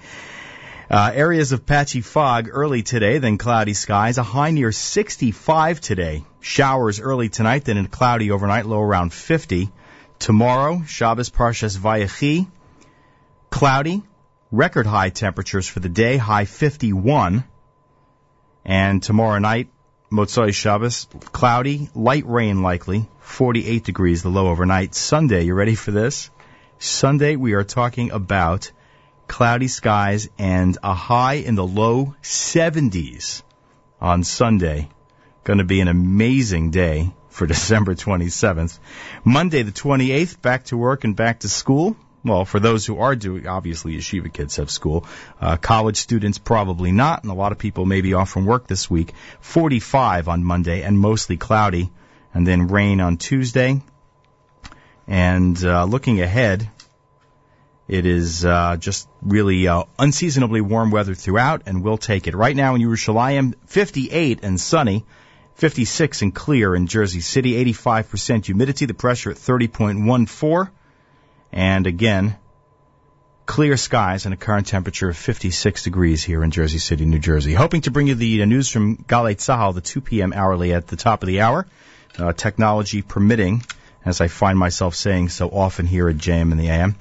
Uh, 0.89 1.11
areas 1.13 1.51
of 1.51 1.67
patchy 1.67 2.01
fog 2.01 2.49
early 2.51 2.81
today, 2.81 3.19
then 3.19 3.37
cloudy 3.37 3.75
skies. 3.75 4.17
A 4.17 4.23
high 4.23 4.49
near 4.49 4.71
65 4.71 5.79
today. 5.79 6.23
Showers 6.41 6.99
early 6.99 7.29
tonight, 7.29 7.65
then 7.65 7.85
cloudy 7.87 8.31
overnight, 8.31 8.65
low 8.65 8.81
around 8.81 9.13
50. 9.13 9.69
Tomorrow, 10.19 10.83
Shabbos 10.85 11.29
Parshas 11.29 11.77
Vayechi, 11.77 12.47
cloudy. 13.49 14.03
Record 14.51 14.87
high 14.87 15.09
temperatures 15.09 15.67
for 15.67 15.79
the 15.79 15.89
day, 15.89 16.17
high 16.17 16.45
51. 16.45 17.43
And 18.65 19.03
tomorrow 19.03 19.37
night, 19.39 19.69
Motzai 20.11 20.53
Shabbos, 20.53 21.07
cloudy, 21.33 21.89
light 21.93 22.25
rain 22.25 22.63
likely, 22.63 23.07
48 23.19 23.83
degrees 23.83 24.23
the 24.23 24.29
low 24.29 24.47
overnight. 24.47 24.95
Sunday, 24.95 25.43
you 25.43 25.53
ready 25.53 25.75
for 25.75 25.91
this? 25.91 26.31
Sunday, 26.79 27.35
we 27.35 27.53
are 27.53 27.63
talking 27.63 28.09
about 28.09 28.71
cloudy 29.27 29.67
skies 29.67 30.27
and 30.39 30.77
a 30.81 30.95
high 30.95 31.35
in 31.35 31.53
the 31.53 31.65
low 31.65 32.15
70s 32.23 33.43
on 34.01 34.23
Sunday. 34.23 34.89
Going 35.49 35.57
to 35.57 35.63
be 35.63 35.81
an 35.81 35.87
amazing 35.87 36.69
day 36.69 37.11
for 37.29 37.47
December 37.55 37.95
27th. 37.95 38.77
Monday, 39.23 39.63
the 39.63 39.71
28th, 39.71 40.39
back 40.43 40.65
to 40.65 40.77
work 40.77 41.05
and 41.05 41.15
back 41.15 41.39
to 41.39 41.49
school. 41.49 41.97
Well, 42.23 42.45
for 42.45 42.59
those 42.59 42.85
who 42.85 42.99
are 42.99 43.15
doing, 43.15 43.47
obviously, 43.47 43.97
yeshiva 43.97 44.31
kids 44.31 44.57
have 44.57 44.69
school. 44.69 45.07
Uh, 45.41 45.57
college 45.57 45.97
students 45.97 46.37
probably 46.37 46.91
not, 46.91 47.23
and 47.23 47.31
a 47.31 47.33
lot 47.33 47.51
of 47.51 47.57
people 47.57 47.87
may 47.87 48.01
be 48.01 48.13
off 48.13 48.29
from 48.29 48.45
work 48.45 48.67
this 48.67 48.91
week. 48.91 49.11
45 49.39 50.27
on 50.27 50.43
Monday 50.43 50.83
and 50.83 50.99
mostly 50.99 51.35
cloudy, 51.35 51.89
and 52.31 52.45
then 52.45 52.67
rain 52.67 53.01
on 53.01 53.17
Tuesday. 53.17 53.81
And 55.07 55.57
uh, 55.65 55.85
looking 55.85 56.21
ahead, 56.21 56.69
it 57.87 58.05
is 58.05 58.45
uh, 58.45 58.77
just 58.77 59.09
really 59.23 59.67
uh, 59.67 59.85
unseasonably 59.97 60.61
warm 60.61 60.91
weather 60.91 61.15
throughout, 61.15 61.63
and 61.65 61.83
we'll 61.83 61.97
take 61.97 62.27
it. 62.27 62.35
Right 62.35 62.55
now 62.55 62.75
in 62.75 62.83
Yerushalayim, 62.83 63.55
58 63.65 64.41
and 64.43 64.61
sunny. 64.61 65.05
56 65.59 66.21
and 66.21 66.33
clear 66.33 66.73
in 66.73 66.87
Jersey 66.87 67.19
City, 67.19 67.65
85% 67.73 68.45
humidity, 68.45 68.85
the 68.85 68.93
pressure 68.93 69.29
at 69.29 69.35
30.14. 69.35 70.69
And 71.51 71.85
again, 71.85 72.37
clear 73.45 73.75
skies 73.75 74.23
and 74.23 74.33
a 74.33 74.37
current 74.37 74.67
temperature 74.67 75.09
of 75.09 75.17
56 75.17 75.83
degrees 75.83 76.23
here 76.23 76.45
in 76.45 76.51
Jersey 76.51 76.77
City, 76.77 77.03
New 77.05 77.19
Jersey. 77.19 77.53
Hoping 77.53 77.81
to 77.81 77.91
bring 77.91 78.07
you 78.07 78.15
the 78.15 78.41
uh, 78.41 78.45
news 78.45 78.69
from 78.69 78.95
Galei 78.99 79.35
Tzahal, 79.35 79.73
the 79.73 79.81
2 79.81 79.99
p.m. 79.99 80.31
hourly 80.31 80.71
at 80.71 80.87
the 80.87 80.95
top 80.95 81.23
of 81.23 81.27
the 81.27 81.41
hour, 81.41 81.67
uh, 82.17 82.31
technology 82.31 83.01
permitting, 83.01 83.61
as 84.05 84.21
I 84.21 84.29
find 84.29 84.57
myself 84.57 84.95
saying 84.95 85.27
so 85.27 85.49
often 85.49 85.85
here 85.85 86.07
at 86.07 86.15
JM 86.15 86.53
in 86.53 86.57
the 86.57 86.69
AM. 86.69 86.95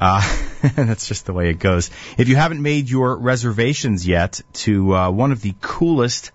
Uh, 0.00 0.22
that's 0.76 1.08
just 1.08 1.26
the 1.26 1.32
way 1.32 1.50
it 1.50 1.58
goes. 1.58 1.90
If 2.16 2.28
you 2.28 2.36
haven't 2.36 2.62
made 2.62 2.88
your 2.88 3.16
reservations 3.16 4.06
yet 4.06 4.40
to 4.64 4.94
uh, 4.94 5.10
one 5.10 5.32
of 5.32 5.42
the 5.42 5.56
coolest 5.60 6.30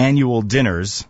annual 0.00 0.40
dinners 0.40 1.04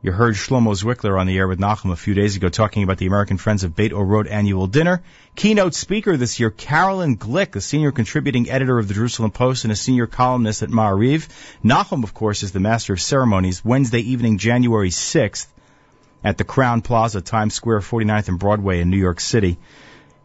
you 0.00 0.12
heard 0.12 0.36
Shlomo 0.36 0.80
Zwickler 0.80 1.18
on 1.18 1.26
the 1.26 1.36
air 1.36 1.48
with 1.48 1.58
Nachum 1.58 1.90
a 1.90 1.96
few 1.96 2.14
days 2.14 2.36
ago 2.36 2.48
talking 2.48 2.84
about 2.84 2.98
the 2.98 3.06
American 3.06 3.36
Friends 3.36 3.64
of 3.64 3.74
Beit 3.74 3.90
Orot 3.90 4.30
annual 4.30 4.68
dinner. 4.68 5.02
Keynote 5.34 5.74
speaker 5.74 6.16
this 6.16 6.38
year, 6.38 6.50
Caroline 6.50 7.16
Glick, 7.16 7.56
a 7.56 7.60
senior 7.60 7.90
contributing 7.90 8.48
editor 8.48 8.78
of 8.78 8.86
the 8.86 8.94
Jerusalem 8.94 9.32
Post 9.32 9.64
and 9.64 9.72
a 9.72 9.76
senior 9.76 10.06
columnist 10.06 10.62
at 10.62 10.68
Ma'ariv. 10.68 11.26
Nachum, 11.64 12.04
of 12.04 12.14
course, 12.14 12.44
is 12.44 12.52
the 12.52 12.60
master 12.60 12.92
of 12.92 13.00
ceremonies. 13.00 13.64
Wednesday 13.64 13.98
evening, 13.98 14.38
January 14.38 14.90
6th 14.90 15.48
at 16.22 16.38
the 16.38 16.44
Crowne 16.44 16.84
Plaza, 16.84 17.20
Times 17.20 17.54
Square, 17.54 17.80
49th 17.80 18.28
and 18.28 18.38
Broadway 18.38 18.80
in 18.80 18.90
New 18.90 18.98
York 18.98 19.18
City. 19.18 19.58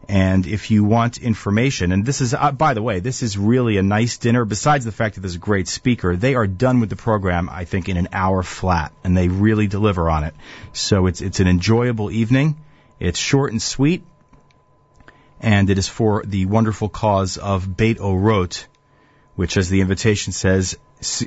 And 0.08 0.46
if 0.46 0.70
you 0.70 0.84
want 0.84 1.18
information, 1.18 1.92
and 1.92 2.04
this 2.04 2.20
is, 2.20 2.34
uh, 2.34 2.52
by 2.52 2.74
the 2.74 2.82
way, 2.82 3.00
this 3.00 3.22
is 3.22 3.38
really 3.38 3.78
a 3.78 3.82
nice 3.82 4.18
dinner. 4.18 4.44
Besides 4.44 4.84
the 4.84 4.92
fact 4.92 5.14
that 5.14 5.22
there's 5.22 5.36
a 5.36 5.38
great 5.38 5.68
speaker, 5.68 6.16
they 6.16 6.34
are 6.34 6.46
done 6.46 6.80
with 6.80 6.90
the 6.90 6.96
program, 6.96 7.48
I 7.48 7.64
think, 7.64 7.88
in 7.88 7.96
an 7.96 8.08
hour 8.12 8.42
flat, 8.42 8.92
and 9.02 9.16
they 9.16 9.28
really 9.28 9.66
deliver 9.66 10.10
on 10.10 10.24
it. 10.24 10.34
So 10.72 11.06
it's 11.06 11.20
it's 11.20 11.40
an 11.40 11.48
enjoyable 11.48 12.10
evening. 12.10 12.56
It's 13.00 13.18
short 13.18 13.52
and 13.52 13.62
sweet, 13.62 14.04
and 15.40 15.70
it 15.70 15.78
is 15.78 15.88
for 15.88 16.22
the 16.24 16.46
wonderful 16.46 16.88
cause 16.88 17.38
of 17.38 17.76
Beit 17.76 17.98
Orot, 17.98 18.66
which, 19.36 19.56
as 19.56 19.68
the 19.68 19.80
invitation 19.80 20.32
says, 20.32 20.76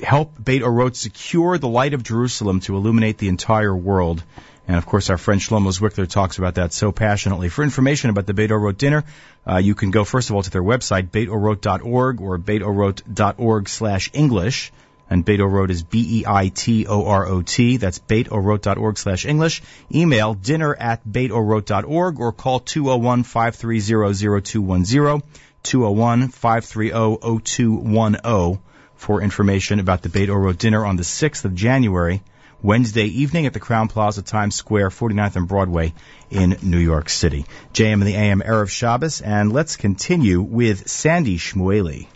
help 0.03 0.33
Beit 0.43 0.61
Orot 0.61 0.95
secure 0.95 1.57
the 1.57 1.67
light 1.67 1.93
of 1.93 2.03
Jerusalem 2.03 2.59
to 2.61 2.75
illuminate 2.75 3.17
the 3.17 3.27
entire 3.27 3.75
world. 3.75 4.23
And 4.67 4.75
of 4.75 4.85
course, 4.85 5.09
our 5.09 5.17
friend 5.17 5.39
Shlomo 5.39 5.71
Zwickler 5.71 6.09
talks 6.09 6.37
about 6.37 6.55
that 6.55 6.73
so 6.73 6.91
passionately. 6.91 7.47
For 7.47 7.63
information 7.63 8.09
about 8.09 8.25
the 8.25 8.33
Beit 8.33 8.51
Orot 8.51 8.77
dinner, 8.77 9.05
uh, 9.49 9.55
you 9.57 9.75
can 9.75 9.91
go 9.91 10.03
first 10.03 10.29
of 10.29 10.35
all 10.35 10.43
to 10.43 10.49
their 10.49 10.61
website, 10.61 11.09
beitorot.org 11.09 12.19
or 12.19 12.37
beitorot.org 12.37 13.69
slash 13.69 14.09
English. 14.11 14.73
And 15.09 15.23
Beit 15.23 15.39
Orot 15.39 15.69
is 15.69 15.83
B-E-I-T-O-R-O-T. 15.83 17.77
That's 17.77 17.99
beitorot.org 17.99 18.97
slash 18.97 19.25
English. 19.25 19.61
Email 19.93 20.33
dinner 20.33 20.75
at 20.75 21.07
beitorot.org 21.07 22.19
or 22.19 22.33
call 22.33 22.59
201-530-0210, 22.59 25.23
201-530-0210 25.63 28.59
for 28.95 29.21
information 29.21 29.79
about 29.79 30.01
the 30.01 30.09
Beit 30.09 30.27
Orot 30.27 30.57
dinner 30.57 30.85
on 30.85 30.97
the 30.97 31.03
6th 31.03 31.45
of 31.45 31.55
January 31.55 32.21
Wednesday 32.63 33.05
evening 33.05 33.45
at 33.45 33.53
the 33.53 33.59
Crowne 33.59 33.87
Plaza, 33.87 34.23
Times 34.23 34.55
Square, 34.55 34.89
49th 34.89 35.35
and 35.35 35.47
Broadway 35.47 35.93
in 36.31 36.57
New 36.63 36.79
York 36.79 37.07
City. 37.07 37.45
JM 37.73 37.93
and 37.93 38.03
the 38.03 38.15
AM 38.15 38.41
Erev 38.41 38.69
Shabbos, 38.69 39.21
and 39.21 39.53
let's 39.53 39.75
continue 39.75 40.41
with 40.41 40.89
Sandy 40.89 41.37
Shmueli. 41.37 42.07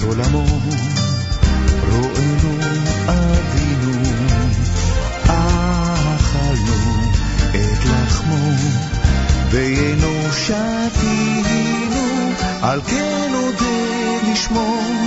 את 0.00 0.04
עולמו, 0.04 0.44
רואינו 1.92 2.58
אבינו, 3.08 3.92
אכלנו 5.24 6.76
את 7.50 7.84
לחמו, 7.84 8.52
דיינו 9.50 10.32
שתינו, 10.32 12.04
על 12.62 12.80
כן 12.86 13.32
עודד 13.34 14.32
נשמור. 14.32 14.99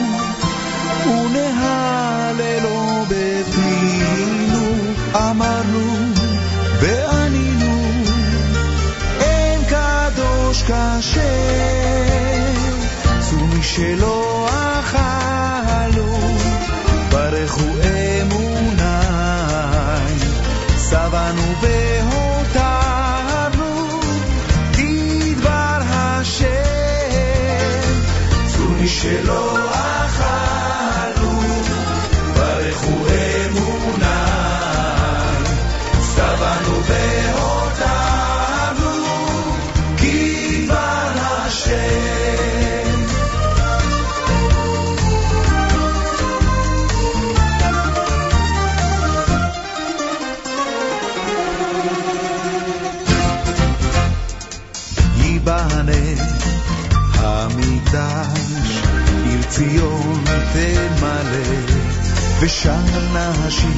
ברננה 63.14 63.48
השיר, 63.48 63.70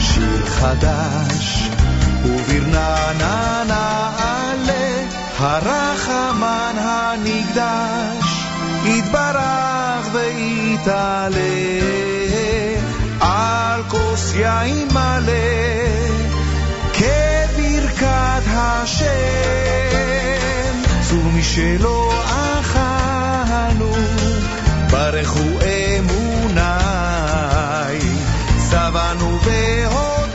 שיר 0.00 0.46
חדש. 0.46 1.70
וברננה 2.24 3.62
נעלה, 3.68 5.04
הרחמן 5.38 6.74
הנקדש, 6.78 8.44
יתברך 8.84 10.08
ויתעלה, 10.12 11.38
על 13.20 13.82
כוס 13.88 14.34
יין 14.34 14.88
מלא, 14.92 15.32
כברכת 16.92 18.42
השם. 18.46 19.06
צור 21.08 21.24
משלו 21.34 22.12
אכלנו, 22.60 23.92
ברכו 24.90 25.40
אמוני. 25.98 26.96
Savanu 28.70 29.30
veho 29.46 30.25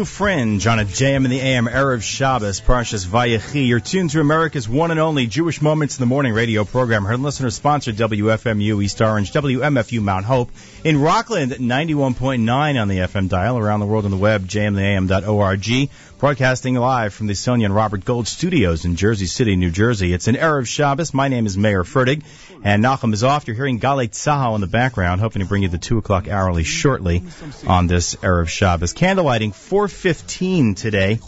Blue 0.00 0.06
Fringe 0.06 0.66
on 0.66 0.78
a 0.78 0.84
JM 0.86 1.26
in 1.26 1.30
the 1.30 1.40
AM 1.40 1.66
Erev 1.66 2.00
Shabbos, 2.00 2.58
Parshas 2.62 3.04
Vayechi. 3.06 3.68
You're 3.68 3.80
tuned 3.80 4.08
to 4.08 4.20
America's 4.20 4.66
one 4.66 4.90
and 4.90 4.98
only 4.98 5.26
Jewish 5.26 5.60
Moments 5.60 5.98
in 5.98 6.00
the 6.00 6.06
Morning 6.06 6.32
radio 6.32 6.64
program. 6.64 7.04
Heard 7.04 7.20
listener 7.20 7.50
sponsored 7.50 7.96
WFMU 7.96 8.82
East 8.82 9.02
Orange, 9.02 9.30
WMFU 9.30 10.00
Mount 10.00 10.24
Hope. 10.24 10.50
In 10.84 11.02
Rockland, 11.02 11.52
91.9 11.52 12.80
on 12.80 12.88
the 12.88 12.96
FM 12.96 13.28
dial. 13.28 13.58
Around 13.58 13.80
the 13.80 13.86
world 13.86 14.06
on 14.06 14.10
the 14.10 14.16
web, 14.16 14.46
jmtheam.org. 14.46 15.90
Broadcasting 16.18 16.76
live 16.76 17.12
from 17.12 17.26
the 17.26 17.34
Sonia 17.34 17.66
and 17.66 17.74
Robert 17.74 18.02
Gold 18.02 18.26
studios 18.26 18.86
in 18.86 18.96
Jersey 18.96 19.26
City, 19.26 19.54
New 19.54 19.70
Jersey. 19.70 20.14
It's 20.14 20.28
an 20.28 20.34
Erev 20.34 20.66
Shabbos. 20.66 21.12
My 21.12 21.28
name 21.28 21.44
is 21.44 21.58
Mayer 21.58 21.84
Fertig. 21.84 22.22
And 22.62 22.84
Nachum 22.84 23.14
is 23.14 23.24
off. 23.24 23.46
You're 23.46 23.56
hearing 23.56 23.80
Galei 23.80 24.10
Tzahal 24.10 24.54
in 24.54 24.60
the 24.60 24.66
background, 24.66 25.20
hoping 25.20 25.40
to 25.40 25.48
bring 25.48 25.62
you 25.62 25.68
the 25.68 25.78
2 25.78 25.96
o'clock 25.96 26.28
hourly 26.28 26.64
shortly 26.64 27.22
on 27.66 27.86
this 27.86 28.16
Erev 28.16 28.48
Shabbos. 28.48 28.92
Candlelighting 28.92 29.54
415 29.54 30.74
today. 30.74 31.20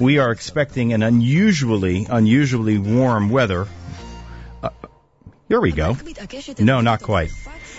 We 0.00 0.18
are 0.18 0.32
expecting 0.32 0.92
an 0.92 1.02
unusually, 1.02 2.06
unusually 2.10 2.78
warm 2.78 3.30
weather. 3.30 3.68
Uh, 4.62 4.70
here 5.48 5.60
we 5.60 5.70
go. 5.70 5.96
No, 6.58 6.80
not 6.80 7.02
quite. 7.02 7.30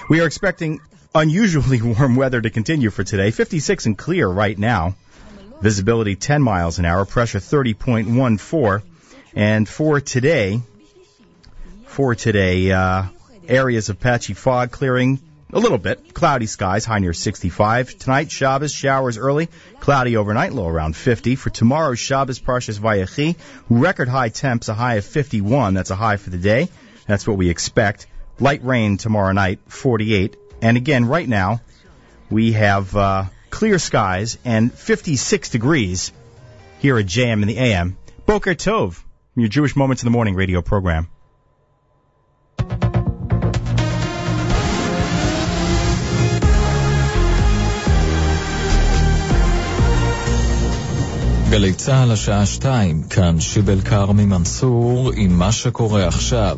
We 0.09 0.21
are 0.21 0.25
expecting 0.25 0.79
unusually 1.13 1.81
warm 1.81 2.15
weather 2.15 2.39
to 2.39 2.49
continue 2.49 2.91
for 2.91 3.03
today. 3.03 3.31
56 3.31 3.87
and 3.87 3.97
clear 3.97 4.27
right 4.27 4.57
now. 4.57 4.95
Visibility 5.59 6.15
10 6.15 6.41
miles 6.41 6.79
an 6.79 6.85
hour. 6.85 7.05
Pressure 7.05 7.39
30.14. 7.39 8.83
And 9.35 9.67
for 9.67 9.99
today, 9.99 10.61
for 11.91 12.15
today, 12.15 12.71
uh, 12.71 13.03
areas 13.47 13.89
of 13.89 13.99
patchy 13.99 14.33
fog 14.33 14.71
clearing 14.71 15.19
a 15.51 15.59
little 15.59 15.77
bit. 15.77 16.13
Cloudy 16.13 16.45
skies, 16.45 16.85
high 16.85 16.99
near 16.99 17.11
65. 17.11 17.97
Tonight, 17.97 18.31
Shabbos, 18.31 18.73
showers 18.73 19.17
early, 19.17 19.49
cloudy 19.81 20.15
overnight, 20.15 20.53
low 20.53 20.67
around 20.67 20.95
50. 20.95 21.35
For 21.35 21.49
tomorrow, 21.49 21.93
Shabbos, 21.93 22.39
Parshas 22.39 22.79
Vayechi, 22.79 23.35
record 23.69 24.07
high 24.07 24.29
temps, 24.29 24.69
a 24.69 24.73
high 24.73 24.95
of 24.95 25.05
51. 25.05 25.73
That's 25.73 25.91
a 25.91 25.95
high 25.95 26.15
for 26.15 26.29
the 26.29 26.37
day. 26.37 26.69
That's 27.07 27.27
what 27.27 27.37
we 27.37 27.49
expect. 27.49 28.07
Light 28.39 28.63
rain 28.63 28.95
tomorrow 28.95 29.33
night, 29.33 29.59
48. 29.67 30.37
And 30.61 30.77
again, 30.77 31.05
right 31.05 31.27
now, 31.27 31.59
we 32.29 32.53
have 32.53 32.95
uh, 32.95 33.25
clear 33.49 33.79
skies 33.79 34.37
and 34.45 34.73
56 34.73 35.49
degrees 35.49 36.13
here 36.79 36.97
at 36.97 37.05
JM 37.05 37.41
in 37.41 37.47
the 37.49 37.57
AM. 37.57 37.97
Boker 38.25 38.55
Tov, 38.55 39.03
your 39.35 39.49
Jewish 39.49 39.75
Moments 39.75 40.03
in 40.03 40.07
the 40.07 40.11
Morning 40.11 40.35
radio 40.35 40.61
program. 40.61 41.09
גלי 51.51 51.73
צה"ל 51.73 52.11
השעה 52.11 52.45
שתיים, 52.45 53.03
כאן 53.03 53.39
שיבל 53.39 53.81
כרמי 53.81 54.25
מנסור 54.25 55.11
עם 55.15 55.39
מה 55.39 55.51
שקורה 55.51 56.07
עכשיו. 56.07 56.57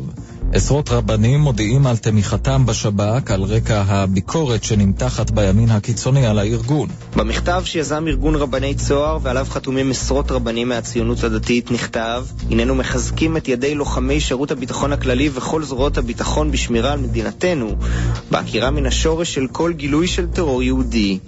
עשרות 0.54 0.90
רבנים 0.90 1.40
מודיעים 1.40 1.86
על 1.86 1.96
תמיכתם 1.96 2.66
בשב"כ 2.66 3.30
על 3.30 3.42
רקע 3.42 3.82
הביקורת 3.86 4.64
שנמתחת 4.64 5.30
בימין 5.30 5.70
הקיצוני 5.70 6.26
על 6.26 6.38
הארגון. 6.38 6.88
במכתב 7.16 7.62
שיזם 7.64 8.04
ארגון 8.08 8.34
רבני 8.34 8.74
צוהר 8.74 9.18
ועליו 9.22 9.46
חתומים 9.50 9.90
עשרות 9.90 10.30
רבנים 10.30 10.68
מהציונות 10.68 11.24
הדתית 11.24 11.70
נכתב 11.70 12.24
הננו 12.50 12.74
מחזקים 12.74 13.36
את 13.36 13.48
ידי 13.48 13.74
לוחמי 13.74 14.20
שירות 14.20 14.50
הביטחון 14.50 14.92
הכללי 14.92 15.30
וכל 15.34 15.62
זרועות 15.62 15.98
הביטחון 15.98 16.50
בשמירה 16.50 16.92
על 16.92 16.98
מדינתנו 16.98 17.76
בעקירה 18.30 18.70
מן 18.70 18.86
השורש 18.86 19.34
של 19.34 19.46
כל 19.52 19.72
גילוי 19.72 20.06
של 20.06 20.26
טרור 20.26 20.62
יהודי. 20.62 21.18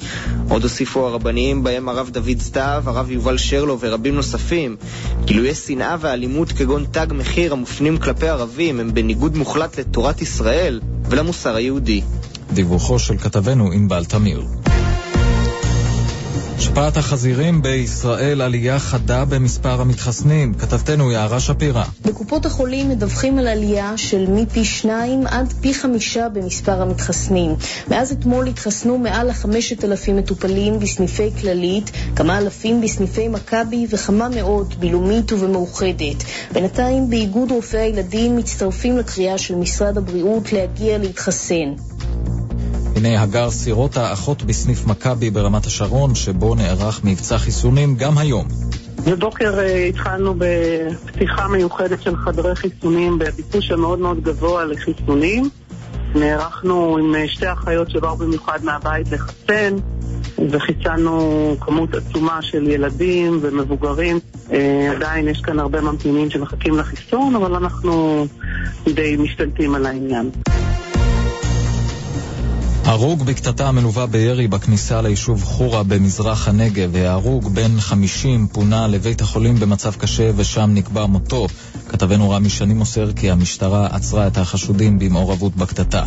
עוד 0.48 0.62
הוסיפו 0.62 1.06
הרבנים 1.06 1.62
בהם 1.62 1.88
הרב 1.88 2.10
דוד 2.12 2.40
סתיו, 2.40 2.82
הרב 2.86 3.10
יובל 3.10 3.38
שרלו 3.38 3.78
ורבים 3.80 4.14
נוספים 4.14 4.76
גילויי 5.24 5.54
שנאה 5.54 5.96
ואלימות 6.00 6.52
כגון 6.52 6.84
תג 6.90 7.06
מחיר 7.10 7.52
המופנים 7.52 7.98
כלפי 7.98 8.28
ערבים 8.28 8.80
הם 8.80 8.94
בניגוד 8.94 9.15
מוחלט 9.36 9.78
לתורת 9.78 10.22
ישראל 10.22 10.80
ולמוסר 11.10 11.56
היהודי. 11.56 12.02
דיווחו 12.52 12.98
של 12.98 13.18
כתבנו 13.18 13.72
ענבל 13.72 14.04
תמיר. 14.04 14.44
השפעת 16.58 16.96
החזירים 16.96 17.62
בישראל 17.62 18.42
עלייה 18.42 18.78
חדה 18.78 19.24
במספר 19.24 19.80
המתחסנים. 19.80 20.54
כתבתנו 20.54 21.12
יערה 21.12 21.40
שפירא. 21.40 21.84
בקופות 22.04 22.46
החולים 22.46 22.88
מדווחים 22.88 23.38
על 23.38 23.48
עלייה 23.48 23.96
של 23.96 24.26
מפי 24.28 24.64
שניים 24.64 25.26
עד 25.26 25.54
פי 25.60 25.74
חמישה 25.74 26.28
במספר 26.28 26.82
המתחסנים. 26.82 27.56
מאז 27.90 28.12
אתמול 28.12 28.46
התחסנו 28.46 28.98
מעל 28.98 29.28
לחמשת 29.28 29.84
אלפים 29.84 30.16
מטופלים 30.16 30.78
בסניפי 30.78 31.30
כללית, 31.40 31.90
כמה 32.16 32.38
אלפים 32.38 32.80
בסניפי 32.80 33.28
מכבי 33.28 33.86
וכמה 33.90 34.28
מאות 34.28 34.74
בלאומית 34.74 35.32
ובמאוחדת. 35.32 36.24
בינתיים 36.52 37.10
באיגוד 37.10 37.50
רופאי 37.50 37.80
הילדים 37.80 38.36
מצטרפים 38.36 38.98
לקריאה 38.98 39.38
של 39.38 39.54
משרד 39.54 39.98
הבריאות 39.98 40.52
להגיע 40.52 40.98
להתחסן. 40.98 41.74
הנה 42.96 43.22
הגר 43.22 43.50
סירוטה, 43.50 44.12
אחות 44.12 44.42
בסניף 44.42 44.86
מכבי 44.86 45.30
ברמת 45.30 45.66
השרון, 45.66 46.14
שבו 46.14 46.54
נערך 46.54 47.04
מבצע 47.04 47.38
חיסונים 47.38 47.96
גם 47.96 48.18
היום. 48.18 48.48
בבוקר 49.06 49.58
אה, 49.58 49.84
התחלנו 49.84 50.34
בפתיחה 50.38 51.48
מיוחדת 51.48 52.02
של 52.02 52.16
חדרי 52.16 52.56
חיסונים 52.56 53.18
בביקוש 53.18 53.70
המאוד 53.70 53.98
מאוד 53.98 54.22
גבוה 54.22 54.64
לחיסונים. 54.64 55.50
נערכנו 56.14 56.96
עם 56.98 57.14
אה, 57.14 57.28
שתי 57.28 57.52
אחיות 57.52 57.90
שבאו 57.90 58.16
במיוחד 58.16 58.64
מהבית 58.64 59.12
לחסן, 59.12 59.76
וחיסנו 60.50 61.56
כמות 61.60 61.94
עצומה 61.94 62.42
של 62.42 62.68
ילדים 62.70 63.38
ומבוגרים. 63.42 64.18
אה, 64.52 64.92
עדיין 64.96 65.28
יש 65.28 65.40
כאן 65.40 65.58
הרבה 65.58 65.80
ממתינים 65.80 66.30
שמחכים 66.30 66.78
לחיסון, 66.78 67.36
אבל 67.36 67.54
אנחנו 67.54 68.26
די 68.94 69.16
משתלטים 69.16 69.74
על 69.74 69.86
העניין. 69.86 70.30
הרוג 72.86 73.22
בקטטה 73.22 73.72
מלווה 73.72 74.06
בירי 74.06 74.48
בכניסה 74.48 75.02
ליישוב 75.02 75.44
חורה 75.44 75.82
במזרח 75.82 76.48
הנגב. 76.48 76.96
ההרוג 76.96 77.48
בן 77.54 77.80
50 77.80 78.46
פונה 78.52 78.86
לבית 78.86 79.20
החולים 79.20 79.60
במצב 79.60 79.94
קשה 79.94 80.30
ושם 80.36 80.70
נקבע 80.74 81.06
מותו. 81.06 81.46
כתבנו 81.88 82.30
רמי 82.30 82.50
שני 82.50 82.74
מוסר 82.74 83.12
כי 83.12 83.30
המשטרה 83.30 83.86
עצרה 83.86 84.26
את 84.26 84.38
החשודים 84.38 84.98
במעורבות 84.98 85.56
בקטטה. 85.56 86.04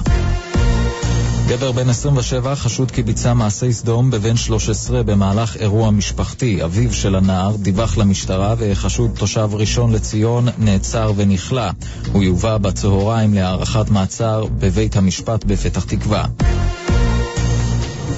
גבר 1.48 1.72
בן 1.72 1.90
27 1.90 2.56
חשוד 2.56 2.92
כי 2.92 3.04
ביצע 3.04 3.34
מעשי 3.34 3.74
סדום 3.74 4.12
בבן 4.12 4.36
13 4.38 5.04
במהלך 5.04 5.58
אירוע 5.58 5.92
משפחתי. 5.92 6.64
אביו 6.64 6.94
של 6.94 7.16
הנער 7.16 7.56
דיווח 7.56 7.98
למשטרה 7.98 8.56
וחשוד 8.58 9.12
תושב 9.18 9.50
ראשון 9.54 9.92
לציון 9.94 10.48
נעצר 10.58 11.12
ונכלא. 11.16 11.70
הוא 12.12 12.24
יובא 12.24 12.58
בצהריים 12.58 13.34
להארכת 13.34 13.90
מעצר 13.90 14.46
בבית 14.60 14.96
המשפט 14.96 15.44
בפתח 15.44 15.84
תקווה. 15.84 16.26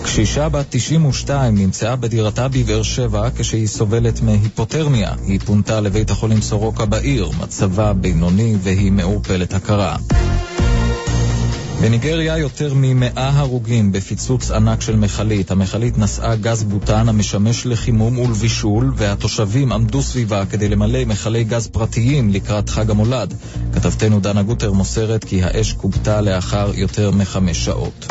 קשישה 0.04 0.50
בת 0.50 0.66
92 0.70 1.56
נמצאה 1.56 1.96
בדירתה 1.96 2.48
בבאר 2.48 2.84
שבע 2.84 3.30
כשהיא 3.38 3.68
סובלת 3.68 4.22
מהיפותרמיה. 4.22 5.14
היא 5.28 5.39
פונתה 5.39 5.82
לבית 5.82 6.12
החולים 6.12 6.42
סורוקה 6.42 6.86
בעיר, 6.86 7.30
מצבה 7.42 7.94
בינוני 7.94 8.56
והיא 8.64 8.92
מעורפלת 8.92 9.54
הכרה. 9.54 9.98
בניגריה 11.82 12.38
יותר 12.38 12.74
ממאה 12.76 13.30
הרוגים 13.39 13.92
בפיצוץ 13.92 14.52
ענק 14.52 14.82
של 14.82 14.96
מכלית. 14.96 15.52
המכלית 15.52 15.98
נשאה 15.98 16.36
גז 16.36 16.64
בוטן 16.64 17.10
המשמש 17.10 17.66
לחימום 17.66 18.20
ולבישול, 18.20 18.92
והתושבים 18.96 19.72
עמדו 19.72 20.02
סביבה 20.02 20.46
כדי 20.46 20.70
למלא 20.70 21.06
מכלי 21.06 21.44
גז 21.44 21.68
פרטיים 21.68 22.30
לקראת 22.30 22.70
חג 22.70 22.89
המולד. 22.92 23.34
כתבתנו 23.74 24.20
דנה 24.20 24.44
גוטר 24.44 24.72
מוסרת 24.72 25.24
כי 25.24 25.44
האש 25.44 25.74
כובתה 25.74 26.22
לאחר 26.22 26.72
יותר 26.76 27.12
מחמש 27.12 27.66
שעות. 27.66 28.08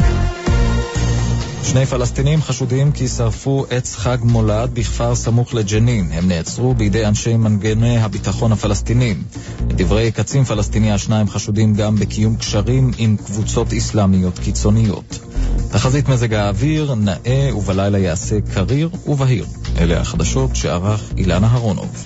שני 1.64 1.86
פלסטינים 1.86 2.42
חשודים 2.42 2.92
כי 2.92 3.08
שרפו 3.08 3.66
עץ 3.70 3.96
חג 3.96 4.18
מולד 4.22 4.70
בכפר 4.74 5.14
סמוך 5.14 5.54
לג'נין. 5.54 6.12
הם 6.12 6.28
נעצרו 6.28 6.74
בידי 6.74 7.06
אנשי 7.06 7.36
מנגני 7.36 7.98
הביטחון 7.98 8.52
הפלסטינים. 8.52 9.22
לדברי 9.70 10.12
קצין 10.12 10.44
פלסטיני, 10.44 10.92
השניים 10.92 11.28
חשודים 11.28 11.74
גם 11.74 11.96
בקיום 11.96 12.36
קשרים 12.36 12.90
עם 12.98 13.16
קבוצות 13.16 13.72
אסלאמיות 13.72 14.38
קיצוניות. 14.38 15.18
תחזית 15.70 16.08
מזג 16.08 16.34
האוויר 16.34 16.94
נאה 16.94 17.50
ובלילה 17.56 17.98
יעשה 17.98 18.40
קריר 18.54 18.90
ובהיר. 19.06 19.46
אלה 19.78 20.00
החדשות 20.00 20.56
שערך 20.56 21.12
אילנה 21.16 21.46
אהרונוב. 21.46 22.04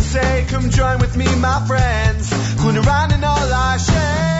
And 0.00 0.08
say, 0.08 0.46
Come 0.48 0.70
join 0.70 0.98
with 0.98 1.14
me, 1.14 1.26
my 1.36 1.62
friends. 1.66 2.30
Kunaran 2.60 3.12
and 3.12 3.22
all 3.22 3.52
I 3.52 3.76
share. 3.76 4.30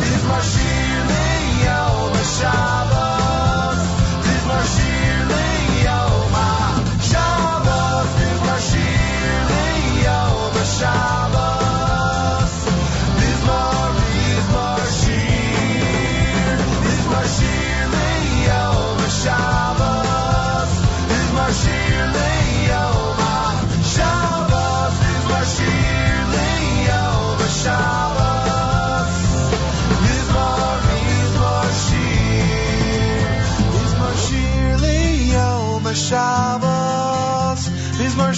Mizmor 0.00 0.42
Shir 0.52 1.64
Yom 1.64 2.14
Shabbos. 2.38 2.85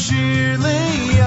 surely 0.08 1.17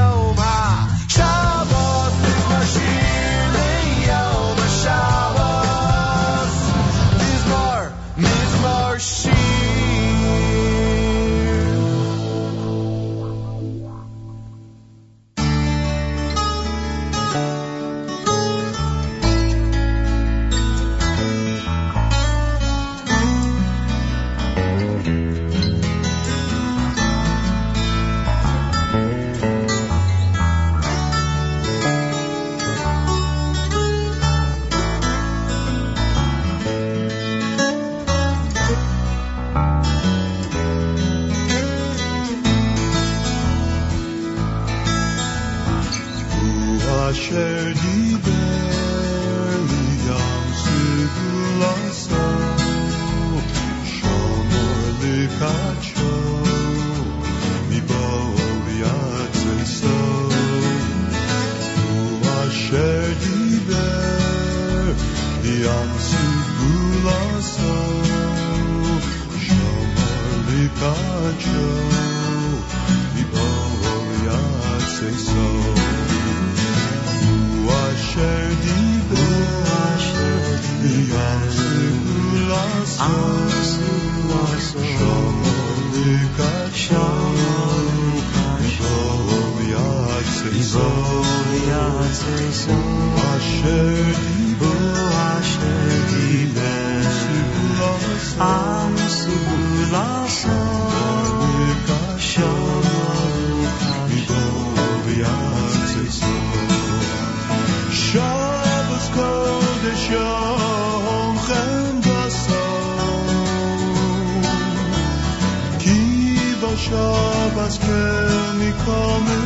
شب 116.92 117.58
از 117.58 117.80
که 117.80 118.28
میکامه 118.60 119.41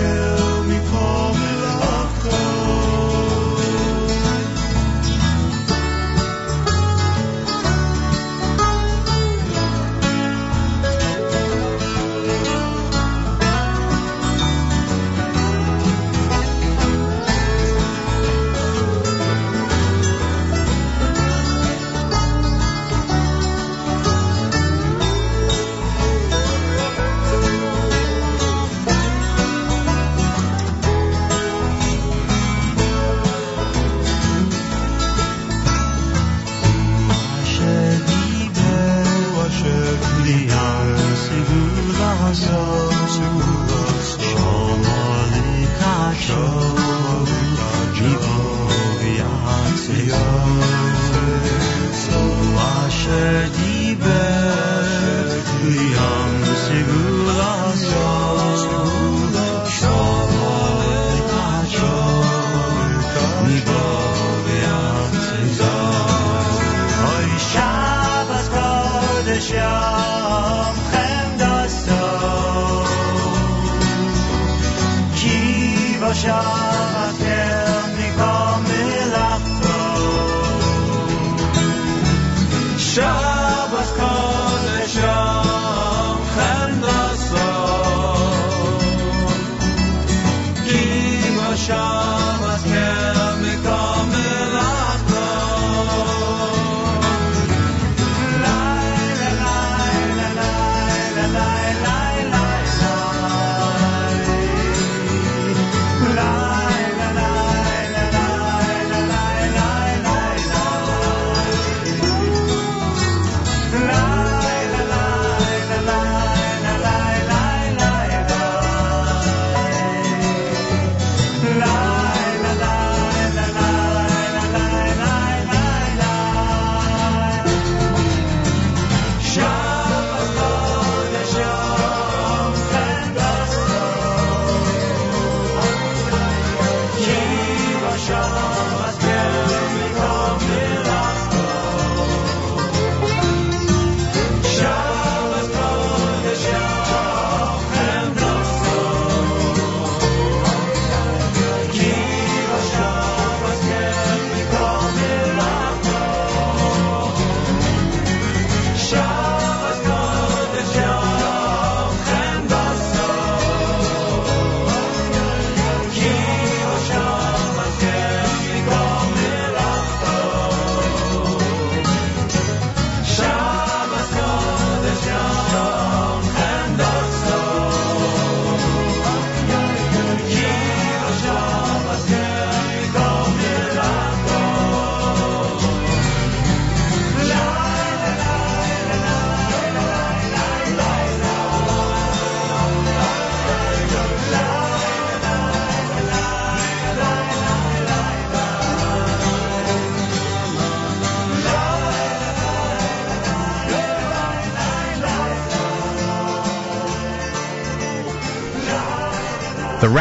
Shabbos 0.00 0.49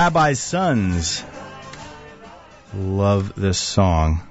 Rabbi's 0.10 0.40
Sons. 0.40 1.24
Love 2.74 3.36
this 3.36 3.60
song. 3.60 4.28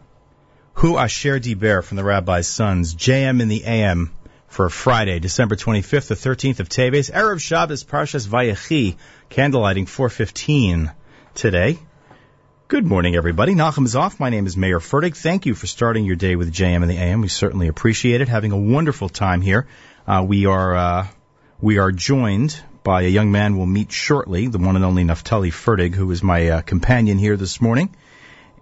Hu 0.73 0.99
Asher 0.99 1.39
Diber 1.39 1.85
from 1.85 1.97
the 1.97 2.03
Rabbi's 2.03 2.49
Sons. 2.49 2.97
JM 2.97 3.41
in 3.41 3.47
the 3.47 3.63
AM 3.65 4.11
for 4.49 4.69
Friday, 4.71 5.21
December 5.21 5.55
25th, 5.55 6.09
the 6.09 6.17
13th 6.17 6.59
of 6.59 6.69
Teves. 6.69 7.13
Erev 7.13 7.41
Shabbos, 7.41 7.85
Parshas 7.85 8.27
Vayechi. 8.27 8.97
Candlelighting 9.31 9.87
415 9.87 10.91
today. 11.37 11.79
Good 12.67 12.85
morning, 12.85 13.15
everybody. 13.15 13.55
Nachum 13.55 13.85
is 13.85 13.95
off. 13.95 14.19
My 14.19 14.31
name 14.31 14.47
is 14.49 14.57
Mayer 14.57 14.81
Fertig. 14.81 15.17
Thank 15.17 15.47
you 15.47 15.55
for 15.55 15.69
starting 15.69 16.05
your 16.05 16.17
day 16.17 16.35
with 16.35 16.53
JM 16.53 16.83
in 16.83 16.89
the 16.89 16.99
AM. 16.99 17.21
We 17.21 17.29
certainly 17.29 17.69
appreciate 17.69 18.21
it. 18.21 18.27
Having 18.29 18.51
a 18.51 18.59
wonderful 18.59 19.09
time 19.09 19.43
here. 19.43 19.69
Uh, 20.09 20.25
we 20.27 20.47
are 20.47 20.75
uh, 20.75 21.07
we 21.61 21.79
are 21.79 21.93
joined 21.93 22.61
by 22.89 23.03
a 23.03 23.09
young 23.09 23.31
man 23.31 23.59
we'll 23.59 23.67
meet 23.67 23.93
shortly, 23.93 24.47
the 24.47 24.57
one 24.57 24.75
and 24.75 24.83
only 24.83 25.05
Naftali 25.05 25.53
Fertig, 25.53 25.95
who 25.95 26.11
is 26.11 26.23
my 26.23 26.49
uh, 26.49 26.61
companion 26.63 27.19
here 27.19 27.37
this 27.37 27.61
morning, 27.61 27.95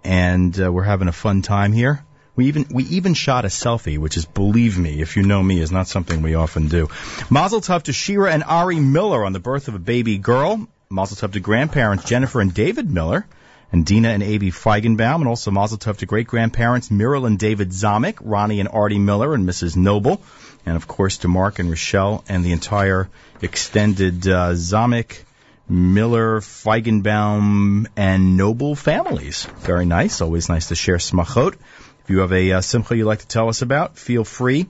and 0.03 0.61
uh, 0.61 0.69
we're 0.69 0.83
having 0.83 1.07
a 1.07 1.13
fun 1.13 1.41
time 1.41 1.71
here. 1.71 2.03
We 2.35 2.47
even 2.47 2.65
we 2.69 2.83
even 2.83 3.13
shot 3.13 3.45
a 3.45 3.47
selfie, 3.47 3.97
which 3.97 4.17
is, 4.17 4.25
believe 4.25 4.77
me, 4.77 4.99
if 4.99 5.15
you 5.15 5.23
know 5.23 5.41
me, 5.41 5.61
is 5.61 5.71
not 5.71 5.87
something 5.87 6.21
we 6.21 6.35
often 6.35 6.67
do. 6.67 6.89
Mazel 7.29 7.61
tov 7.61 7.83
to 7.83 7.93
Shira 7.93 8.33
and 8.33 8.43
Ari 8.43 8.81
Miller 8.81 9.23
on 9.23 9.31
the 9.31 9.39
birth 9.39 9.69
of 9.69 9.75
a 9.75 9.79
baby 9.79 10.17
girl. 10.17 10.67
Mazel 10.89 11.15
tov 11.15 11.31
to 11.31 11.39
grandparents 11.39 12.03
Jennifer 12.03 12.41
and 12.41 12.53
David 12.53 12.91
Miller, 12.91 13.25
and 13.71 13.85
Dina 13.85 14.09
and 14.09 14.23
Avi 14.23 14.51
Feigenbaum, 14.51 15.21
and 15.21 15.29
also 15.29 15.51
Mazel 15.51 15.77
tov 15.77 15.99
to 15.99 16.05
great 16.05 16.27
grandparents 16.27 16.91
Muriel 16.91 17.27
and 17.27 17.39
David 17.39 17.69
Zamek, 17.69 18.17
Ronnie 18.19 18.59
and 18.59 18.67
Artie 18.67 18.99
Miller, 18.99 19.33
and 19.33 19.47
Mrs. 19.47 19.77
Noble, 19.77 20.21
and 20.67 20.75
of 20.75 20.85
course 20.85 21.19
to 21.19 21.29
Mark 21.29 21.59
and 21.59 21.69
Rochelle 21.69 22.25
and 22.27 22.43
the 22.43 22.51
entire 22.51 23.07
extended 23.41 24.27
uh, 24.27 24.51
Zamek, 24.51 25.23
Miller, 25.69 26.41
Feigenbaum, 26.41 27.87
and 27.95 28.35
Noble 28.35 28.75
families. 28.75 29.45
Very 29.59 29.85
nice. 29.85 30.19
Always 30.19 30.49
nice 30.49 30.67
to 30.67 30.75
share 30.75 30.97
smachot. 30.97 31.53
If 31.53 32.09
you 32.09 32.19
have 32.19 32.33
a 32.33 32.51
uh, 32.51 32.61
simcha 32.61 32.97
you'd 32.97 33.05
like 33.05 33.19
to 33.19 33.27
tell 33.27 33.47
us 33.47 33.61
about, 33.61 33.97
feel 33.97 34.25
free 34.25 34.67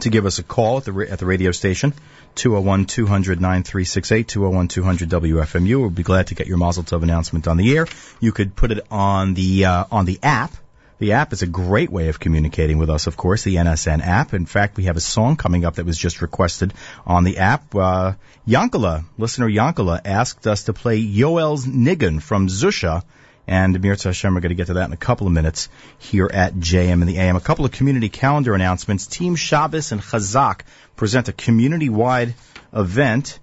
to 0.00 0.10
give 0.10 0.26
us 0.26 0.38
a 0.38 0.42
call 0.42 0.78
at 0.78 0.84
the 0.84 1.08
at 1.10 1.18
the 1.18 1.26
radio 1.26 1.50
station. 1.50 1.94
201-200-9368, 2.34 4.26
201-200-WFMU. 4.26 5.80
We'll 5.80 5.88
be 5.88 6.02
glad 6.02 6.26
to 6.26 6.34
get 6.34 6.46
your 6.46 6.58
Mazel 6.58 6.84
Tov 6.84 7.02
announcement 7.02 7.48
on 7.48 7.56
the 7.56 7.74
air. 7.74 7.86
You 8.20 8.32
could 8.32 8.54
put 8.54 8.72
it 8.72 8.86
on 8.90 9.32
the, 9.32 9.64
uh, 9.64 9.86
on 9.90 10.04
the 10.04 10.18
app. 10.22 10.52
The 10.98 11.12
app 11.12 11.34
is 11.34 11.42
a 11.42 11.46
great 11.46 11.90
way 11.90 12.08
of 12.08 12.18
communicating 12.18 12.78
with 12.78 12.88
us, 12.88 13.06
of 13.06 13.18
course, 13.18 13.42
the 13.42 13.56
NSN 13.56 14.00
app. 14.00 14.32
In 14.32 14.46
fact, 14.46 14.78
we 14.78 14.84
have 14.84 14.96
a 14.96 15.00
song 15.00 15.36
coming 15.36 15.66
up 15.66 15.74
that 15.74 15.84
was 15.84 15.98
just 15.98 16.22
requested 16.22 16.72
on 17.06 17.22
the 17.24 17.36
app. 17.36 17.74
Uh, 17.74 18.14
Yankala, 18.48 19.04
listener 19.18 19.46
Yankala, 19.46 20.00
asked 20.06 20.46
us 20.46 20.64
to 20.64 20.72
play 20.72 20.98
Yoel's 20.98 21.66
Nigun 21.66 22.22
from 22.22 22.48
Zusha. 22.48 23.02
And 23.46 23.80
Mirza 23.80 24.08
Hashem, 24.08 24.34
we're 24.34 24.40
going 24.40 24.50
to 24.50 24.56
get 24.56 24.68
to 24.68 24.74
that 24.74 24.86
in 24.86 24.92
a 24.94 24.96
couple 24.96 25.26
of 25.26 25.34
minutes 25.34 25.68
here 25.98 26.30
at 26.32 26.54
JM 26.54 27.02
in 27.02 27.06
the 27.06 27.18
AM. 27.18 27.36
A 27.36 27.40
couple 27.40 27.66
of 27.66 27.72
community 27.72 28.08
calendar 28.08 28.54
announcements. 28.54 29.06
Team 29.06 29.36
Shabbos 29.36 29.92
and 29.92 30.00
Chazaq 30.00 30.62
present 30.96 31.28
a 31.28 31.32
community-wide 31.34 32.34
event 32.72 33.38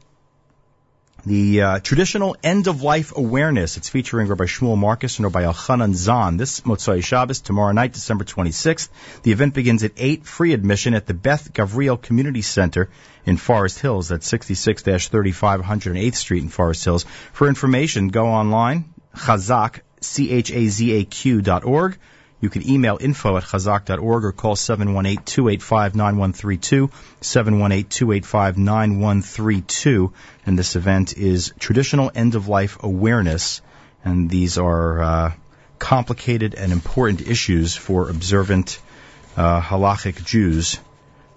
the 1.26 1.62
uh, 1.62 1.80
traditional 1.80 2.36
end 2.44 2.68
of 2.68 2.82
life 2.82 3.16
awareness. 3.16 3.78
It's 3.78 3.90
featuring 3.90 4.28
Rabbi 4.28 4.44
Shmuel 4.44 4.78
Marcus 4.78 5.18
and 5.18 5.26
Rabbi 5.26 5.44
Elchanan 5.44 5.94
Zahn 5.94 6.38
this 6.38 6.62
Motzai 6.62 7.04
Shabbos 7.04 7.40
tomorrow 7.40 7.72
night, 7.72 7.94
December 7.94 8.26
26th. 8.26 8.90
The 9.24 9.32
event 9.32 9.54
begins 9.54 9.84
at 9.84 9.94
8, 9.96 10.26
free 10.26 10.54
admission 10.54 10.94
at 10.94 11.06
the 11.06 11.14
Beth 11.14 11.54
Gavriel 11.54 12.02
Community 12.02 12.42
Center 12.42 12.90
in 13.26 13.38
Forest 13.38 13.80
Hills. 13.80 14.10
That's 14.10 14.30
66-35 14.30 15.64
108th 15.64 16.16
Street 16.16 16.44
in 16.44 16.50
Forest 16.50 16.84
Hills. 16.84 17.06
For 17.32 17.48
information, 17.48 18.10
go 18.10 18.28
online, 18.28 18.94
chazaq, 19.16 19.80
C-H-A-Z-A-Q 20.02 21.42
dot 21.42 21.64
org. 21.64 21.98
You 22.44 22.50
can 22.50 22.70
email 22.70 22.98
info 23.00 23.38
at 23.38 23.44
chazaq.org 23.44 24.26
or 24.26 24.34
call 24.34 24.58
718-285-9132, 24.58 26.92
718-285-9132. 27.22 30.12
And 30.46 30.60
this 30.60 30.76
event 30.76 31.18
is 31.18 31.54
Traditional 31.58 32.12
End 32.14 32.36
of 32.36 32.50
Life 32.50 32.84
Awareness. 32.84 33.62
And 34.04 34.30
these 34.30 34.58
are 34.58 35.02
uh, 35.02 35.32
complicated 35.80 36.54
and 36.54 36.74
important 36.74 37.22
issues 37.22 37.78
for 37.78 38.10
observant 38.10 38.78
uh, 39.38 39.62
halachic 39.62 40.26
Jews, 40.26 40.82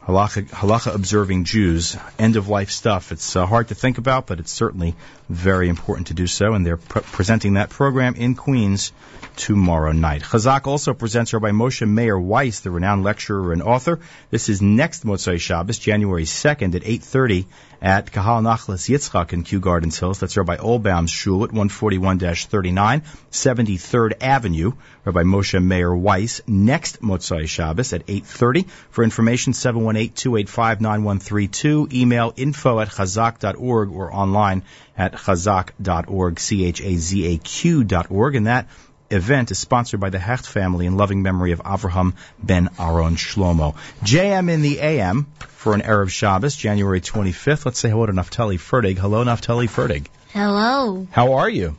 halacha, 0.02 0.92
observing 0.92 1.44
Jews. 1.44 1.96
End 2.18 2.34
of 2.34 2.48
life 2.48 2.70
stuff. 2.70 3.12
It's 3.12 3.36
uh, 3.36 3.46
hard 3.46 3.68
to 3.68 3.76
think 3.76 3.98
about, 3.98 4.26
but 4.26 4.40
it's 4.40 4.50
certainly 4.50 4.96
very 5.28 5.68
important 5.68 6.08
to 6.08 6.14
do 6.14 6.26
so. 6.26 6.54
And 6.54 6.66
they're 6.66 6.78
pre- 6.78 7.02
presenting 7.02 7.54
that 7.54 7.70
program 7.70 8.16
in 8.16 8.34
Queens 8.34 8.92
tomorrow 9.36 9.92
night. 9.92 10.22
Chazaq 10.22 10.66
also 10.66 10.94
presents 10.94 11.32
Rabbi 11.32 11.50
Moshe 11.50 11.86
Meir 11.86 12.18
Weiss, 12.18 12.60
the 12.60 12.70
renowned 12.70 13.04
lecturer 13.04 13.52
and 13.52 13.62
author. 13.62 14.00
This 14.30 14.48
is 14.48 14.62
next 14.62 15.04
Motzai 15.04 15.38
Shabbos, 15.38 15.78
January 15.78 16.24
2nd 16.24 16.74
at 16.74 16.82
8.30 16.82 17.44
at 17.80 18.10
Kahal 18.10 18.42
Nachlas 18.42 18.88
Yitzchak 18.88 19.32
in 19.32 19.44
Kew 19.44 19.60
Gardens 19.60 19.98
Hills. 19.98 20.18
That's 20.18 20.36
Rabbi 20.36 20.56
Olbaum's 20.56 21.10
shul 21.10 21.44
at 21.44 21.50
141-39, 21.50 23.04
73rd 23.30 24.14
Avenue. 24.20 24.72
Rabbi 25.04 25.22
Moshe 25.22 25.62
Meir 25.62 25.94
Weiss, 25.94 26.40
next 26.46 27.02
Motzai 27.02 27.46
Shabbos 27.46 27.92
at 27.92 28.06
8.30. 28.06 28.66
For 28.90 29.04
information, 29.04 29.52
718-285-9132. 29.52 31.92
Email 31.92 32.32
info 32.36 32.80
at 32.80 32.88
chazaq.org 32.88 33.92
or 33.92 34.12
online 34.12 34.64
at 34.96 35.12
chazaq.org, 35.12 36.40
C-H-A-Z-A-Q 36.40 37.84
dot 37.84 38.10
org. 38.10 38.34
And 38.34 38.46
that 38.46 38.68
event 39.10 39.50
is 39.50 39.58
sponsored 39.58 40.00
by 40.00 40.10
the 40.10 40.18
Hecht 40.18 40.46
family 40.46 40.86
in 40.86 40.96
loving 40.96 41.22
memory 41.22 41.52
of 41.52 41.60
Avraham 41.62 42.14
ben 42.42 42.68
Aaron 42.78 43.16
Shlomo. 43.16 43.74
JM 44.02 44.50
in 44.50 44.62
the 44.62 44.80
AM 44.80 45.26
for 45.38 45.74
an 45.74 45.82
Erev 45.82 46.10
Shabbos, 46.10 46.56
January 46.56 47.00
25th. 47.00 47.64
Let's 47.64 47.78
say 47.78 47.90
hello 47.90 48.06
to 48.06 48.12
Naftali 48.12 48.58
Fertig. 48.58 48.98
Hello, 48.98 49.24
Naftali 49.24 49.68
Fertig. 49.68 50.06
Hello, 50.32 51.06
How 51.10 51.34
are 51.34 51.48
you? 51.48 51.76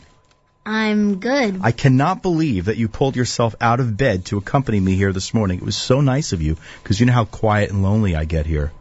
I'm 0.65 1.19
good. 1.19 1.61
I 1.63 1.71
cannot 1.71 2.21
believe 2.21 2.65
that 2.65 2.75
you 2.75 2.89
pulled 2.89 3.15
yourself 3.15 3.55
out 3.61 3.79
of 3.79 3.95
bed 3.95 4.25
to 4.25 4.37
accompany 4.37 4.81
me 4.81 4.95
here 4.95 5.13
this 5.13 5.33
morning. 5.33 5.59
It 5.59 5.63
was 5.63 5.77
so 5.77 6.01
nice 6.01 6.33
of 6.33 6.41
you 6.41 6.57
because 6.83 6.99
you 6.99 7.05
know 7.05 7.13
how 7.13 7.23
quiet 7.23 7.69
and 7.71 7.83
lonely 7.83 8.17
I 8.17 8.25
get 8.25 8.45
here. 8.45 8.73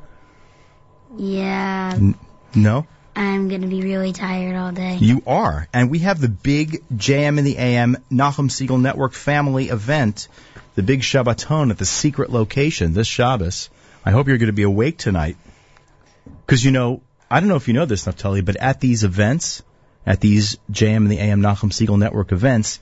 Yeah, 1.17 1.97
No? 2.55 2.87
I'm 3.17 3.49
gonna 3.49 3.67
be 3.67 3.83
really 3.83 4.13
tired 4.13 4.57
all 4.57 4.73
day. 4.73 4.97
You 4.97 5.23
are. 5.27 5.67
And 5.73 5.91
we 5.91 6.01
have 6.01 6.21
the 6.21 6.29
big 6.29 6.85
JM 6.95 7.39
in 7.39 7.45
the 7.45 7.57
AM 7.57 7.97
Nachum 8.13 8.51
Segal 8.51 8.81
Network 8.81 9.15
family 9.15 9.71
event, 9.71 10.29
the 10.75 10.83
big 10.83 11.01
Shabbaton 11.01 11.71
at 11.71 11.79
the 11.79 11.87
secret 11.87 12.31
location 12.31 12.93
this 12.93 13.07
Shabbos. 13.07 13.71
I 14.05 14.11
hope 14.11 14.29
you're 14.29 14.39
going 14.39 14.49
to 14.49 14.53
be 14.53 14.63
awake 14.63 14.99
tonight. 14.99 15.37
Because, 16.45 16.65
you 16.65 16.71
know, 16.71 17.01
I 17.31 17.41
don't 17.41 17.49
know 17.49 17.57
if 17.57 17.67
you 17.69 17.75
know 17.75 17.87
this, 17.87 18.05
Naftali, 18.05 18.45
but 18.45 18.57
at 18.57 18.81
these 18.81 19.03
events, 19.03 19.63
at 20.05 20.21
these 20.21 20.59
JM 20.71 20.97
in 20.97 21.09
the 21.09 21.19
AM 21.19 21.41
Nachum 21.41 21.73
Segal 21.73 21.99
Network 21.99 22.31
events, 22.31 22.81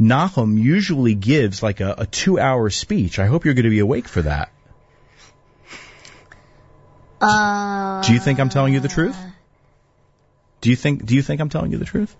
Nachum 0.00 0.58
usually 0.62 1.14
gives 1.14 1.62
like 1.62 1.80
a, 1.80 1.94
a 1.98 2.06
two 2.06 2.38
hour 2.38 2.70
speech. 2.70 3.18
I 3.18 3.26
hope 3.26 3.44
you're 3.44 3.54
going 3.54 3.64
to 3.64 3.70
be 3.70 3.80
awake 3.80 4.06
for 4.06 4.22
that. 4.22 4.50
Uh, 7.20 8.02
Do 8.02 8.12
you 8.12 8.20
think 8.20 8.40
I'm 8.40 8.48
telling 8.48 8.72
you 8.72 8.80
the 8.80 8.88
truth? 8.88 9.16
Do 10.62 10.70
you 10.70 10.76
think 10.76 11.04
Do 11.04 11.14
you 11.14 11.22
think 11.22 11.40
I'm 11.42 11.48
telling 11.50 11.72
you 11.72 11.78
the 11.78 11.84
truth? 11.84 12.16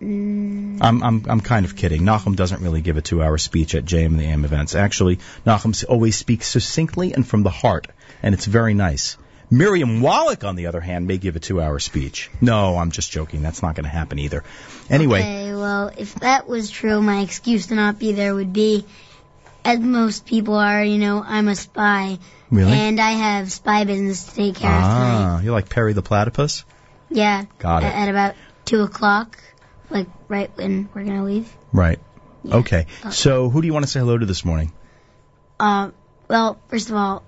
mm, 0.00 0.78
I'm 0.80 1.02
I'm 1.02 1.24
I'm 1.28 1.40
kind 1.40 1.66
of 1.66 1.74
kidding. 1.76 2.02
Nachum 2.02 2.36
doesn't 2.36 2.62
really 2.62 2.82
give 2.82 2.96
a 2.96 3.02
two-hour 3.02 3.38
speech 3.38 3.74
at 3.74 3.84
JM 3.84 4.06
and 4.06 4.18
the 4.20 4.24
AM 4.24 4.44
events. 4.44 4.74
Actually, 4.74 5.18
Nachum 5.46 5.70
s- 5.70 5.84
always 5.84 6.14
speaks 6.16 6.46
succinctly 6.46 7.12
and 7.14 7.26
from 7.26 7.42
the 7.42 7.50
heart, 7.50 7.86
and 8.22 8.34
it's 8.34 8.44
very 8.46 8.74
nice. 8.74 9.16
Miriam 9.48 10.00
Wallach, 10.00 10.42
on 10.44 10.56
the 10.56 10.66
other 10.66 10.80
hand, 10.80 11.06
may 11.06 11.18
give 11.18 11.36
a 11.36 11.40
two-hour 11.40 11.78
speech. 11.78 12.30
No, 12.40 12.76
I'm 12.78 12.90
just 12.90 13.10
joking. 13.12 13.42
That's 13.42 13.62
not 13.62 13.76
going 13.76 13.84
to 13.84 13.90
happen 13.90 14.18
either. 14.18 14.42
Anyway, 14.90 15.20
Okay, 15.20 15.52
well, 15.54 15.92
if 15.96 16.14
that 16.16 16.48
was 16.48 16.68
true, 16.68 17.00
my 17.00 17.20
excuse 17.20 17.68
to 17.68 17.76
not 17.76 17.98
be 17.98 18.10
there 18.12 18.34
would 18.34 18.52
be, 18.52 18.84
as 19.64 19.78
most 19.78 20.26
people 20.26 20.54
are, 20.56 20.82
you 20.82 20.98
know, 20.98 21.22
I'm 21.24 21.46
a 21.46 21.54
spy, 21.54 22.18
really? 22.50 22.72
and 22.72 23.00
I 23.00 23.12
have 23.12 23.52
spy 23.52 23.84
business 23.84 24.24
to 24.26 24.34
take 24.34 24.56
care 24.56 24.70
of 24.70 24.82
ah, 24.84 25.40
you're 25.40 25.52
like 25.52 25.68
Perry 25.70 25.92
the 25.92 26.02
Platypus. 26.02 26.64
Yeah, 27.10 27.44
Got 27.58 27.82
it. 27.84 27.86
at, 27.94 28.08
about 28.08 28.34
two 28.64 28.82
o'clock, 28.82 29.38
like 29.90 30.08
right 30.28 30.50
when 30.56 30.88
we're 30.94 31.04
gonna 31.04 31.24
leave. 31.24 31.52
Right. 31.72 32.00
Yeah. 32.42 32.56
Okay. 32.56 32.86
Uh, 33.04 33.10
So, 33.10 33.48
who 33.50 33.60
do 33.62 33.66
you 33.66 33.72
want 33.72 33.84
to 33.84 33.90
say 33.90 34.00
hello 34.00 34.18
to 34.18 34.26
this 34.26 34.44
morning? 34.44 34.72
Uh, 35.60 35.90
well, 36.28 36.58
first 36.68 36.90
of 36.90 36.96
all, 36.96 37.22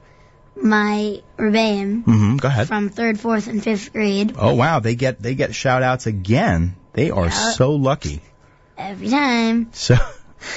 my 0.57 1.23
Rebbeim 1.39 2.05
Mm-hmm. 2.05 2.37
Go 2.39 2.49
ahead. 2.49 2.67
from 2.67 2.89
third, 2.89 3.19
fourth, 3.21 3.47
and 3.47 3.63
fifth 3.63 3.93
grade 3.93 4.35
Oh 4.37 4.55
wow, 4.55 4.81
they 4.81 4.97
get 4.97 5.23
they 5.23 5.35
get 5.37 5.55
shout 5.55 5.83
outs 5.83 6.07
again. 6.07 6.75
They 6.95 7.11
are 7.11 7.27
Yeah. 7.27 7.51
so 7.53 7.73
lucky. 7.77 8.21
every 8.77 9.09
time. 9.11 9.71
So, 9.73 9.95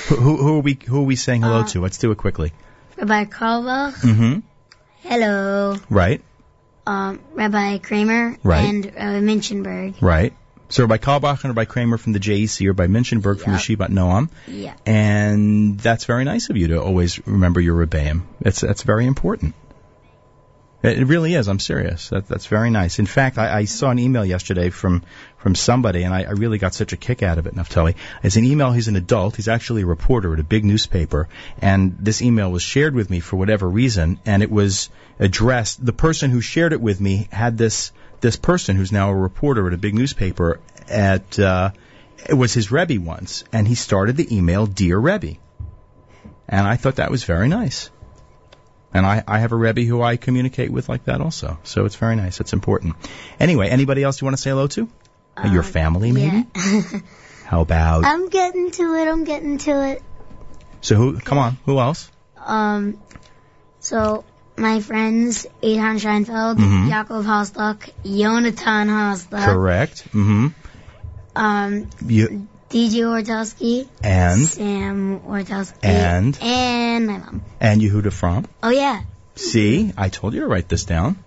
who, 0.10 0.38
who 0.38 0.58
are 0.58 0.62
we 0.62 0.78
who 0.88 1.00
are 1.02 1.06
we 1.06 1.16
saying 1.16 1.44
hello 1.44 1.60
Uh, 1.62 1.68
to? 1.68 1.82
Let's 1.82 1.98
do 2.00 2.12
it 2.12 2.18
quickly. 2.18 2.54
Rabbi 2.98 3.26
Karlbach, 3.26 3.94
Mm-hmm. 4.02 4.40
hello. 5.04 5.78
Right. 5.90 6.22
Um, 6.92 7.20
Rabbi 7.34 7.78
Kramer 7.78 8.38
Right. 8.44 8.66
and 8.70 8.86
Rabbi 8.86 9.20
Minchenberg. 9.22 10.02
Right. 10.02 10.34
So 10.70 10.84
Rabbi 10.84 10.98
Kalbach 10.98 11.44
and 11.44 11.56
Rabbi 11.56 11.66
Kramer 11.66 11.98
from 11.98 12.14
the 12.14 12.20
JEC, 12.20 12.66
or 12.68 12.74
by 12.74 12.88
Minchenberg 12.88 13.40
from 13.42 13.54
the 13.54 13.60
Shivat 13.60 13.90
Noam. 13.90 14.30
Yeah. 14.48 14.74
And 14.86 15.80
that's 15.80 16.06
very 16.06 16.24
nice 16.24 16.50
of 16.50 16.58
you 16.58 16.68
to 16.70 16.82
always 16.82 17.26
remember 17.28 17.60
your 17.60 17.76
Rebbeim. 17.86 18.22
That's, 18.40 18.62
that's 18.62 18.84
very 18.84 19.06
important. 19.06 19.54
It 20.84 20.98
it 21.00 21.06
really 21.06 21.36
is. 21.36 21.48
I'm 21.48 21.60
serious. 21.60 22.10
That, 22.10 22.28
that's 22.28 22.48
very 22.48 22.70
nice. 22.72 23.00
In 23.00 23.06
fact, 23.06 23.38
I, 23.38 23.60
I 23.60 23.66
saw 23.66 23.92
an 23.92 24.00
email 24.00 24.26
yesterday 24.26 24.70
from 24.72 25.04
from 25.42 25.56
somebody, 25.56 26.04
and 26.04 26.14
I, 26.14 26.24
I 26.24 26.32
really 26.32 26.60
got 26.60 26.76
such 26.76 26.94
a 26.94 26.98
kick 26.98 27.24
out 27.24 27.40
of 27.40 27.48
it. 27.48 27.56
Naftali, 27.56 27.96
it's 28.22 28.36
an 28.36 28.46
email. 28.46 28.72
He's 28.72 28.88
an 28.88 28.96
adult. 28.96 29.36
He's 29.36 29.48
actually 29.48 29.82
a 29.82 29.88
reporter 29.88 30.34
at 30.34 30.40
a 30.40 30.44
big 30.44 30.64
newspaper, 30.64 31.28
and 31.60 31.98
this 32.00 32.22
email 32.22 32.52
was 32.52 32.62
shared 32.62 32.94
with 32.94 33.10
me 33.10 33.20
for 33.20 33.38
whatever 33.38 33.68
reason, 33.68 34.20
and 34.26 34.44
it 34.44 34.52
was 34.52 34.90
addressed. 35.20 35.84
The 35.84 35.94
person 35.94 36.30
who 36.30 36.42
shared 36.42 36.74
it 36.74 36.82
with 36.82 37.02
me 37.02 37.28
had 37.32 37.58
this 37.58 37.92
this 38.22 38.36
person 38.36 38.76
who's 38.76 38.92
now 38.92 39.10
a 39.10 39.16
reporter 39.16 39.66
at 39.66 39.74
a 39.74 39.78
big 39.78 39.96
newspaper 39.96 40.60
at 40.88 41.40
uh, 41.40 41.72
it 42.30 42.36
was 42.36 42.54
his 42.54 42.72
Rebbe 42.72 43.02
once, 43.02 43.44
and 43.52 43.68
he 43.68 43.74
started 43.74 44.18
the 44.18 44.36
email 44.36 44.68
"Dear 44.68 45.00
Rebbe," 45.00 45.38
and 46.48 46.68
I 46.68 46.76
thought 46.76 46.98
that 46.98 47.10
was 47.10 47.24
very 47.24 47.48
nice. 47.48 47.90
And 48.94 49.06
I, 49.06 49.24
I 49.26 49.40
have 49.40 49.54
a 49.54 49.56
Rebbe 49.56 49.82
who 49.84 50.02
I 50.04 50.18
communicate 50.18 50.70
with 50.70 50.90
like 50.90 51.06
that 51.06 51.22
also. 51.22 51.58
So 51.64 51.86
it's 51.86 51.96
very 51.96 52.18
nice. 52.18 52.42
It's 52.42 52.52
important. 52.52 52.96
Anyway, 53.40 53.70
anybody 53.70 54.04
else 54.04 54.20
you 54.20 54.26
want 54.26 54.36
to 54.36 54.42
say 54.42 54.50
hello 54.50 54.68
to? 54.68 54.90
Your 55.52 55.64
family, 55.64 56.12
maybe? 56.12 56.46
Yeah. 56.56 56.82
How 57.46 57.62
about? 57.62 58.06
I'm 58.06 58.30
getting 58.30 58.72
to 58.72 58.84
it. 58.96 59.08
I'm 59.08 59.24
getting 59.24 59.58
to 59.60 59.90
it. 59.92 60.02
so 60.82 60.96
who? 60.96 61.20
Come 61.20 61.38
on. 61.38 61.58
Who 61.66 61.80
else? 61.80 62.10
Um, 62.38 63.02
so 63.80 64.24
my 64.58 64.80
friends 64.82 65.48
Adhan 65.64 66.00
Scheinfeld, 66.00 66.58
Mhm. 66.58 66.90
Yaakov 66.92 67.24
Hostak, 67.26 67.90
Jonathan 68.06 68.88
Hostak, 68.90 69.46
Correct. 69.46 70.04
Mm-hmm. 70.14 70.48
um, 71.36 71.90
You 72.06 72.48
DJ 72.70 73.04
Ortowski, 73.04 73.88
and 74.04 74.48
Sam 74.48 75.20
Ortowski, 75.28 75.78
And? 75.84 76.38
and 76.42 77.08
my 77.08 77.18
mom. 77.18 77.42
and 77.60 77.82
Yehuda 77.82 78.14
from. 78.14 78.46
Oh 78.64 78.70
yeah, 78.70 79.02
See, 79.36 79.92
I 79.98 80.10
told 80.10 80.34
you 80.34 80.42
to 80.42 80.48
write 80.48 80.70
this 80.70 80.84
down. 80.86 81.18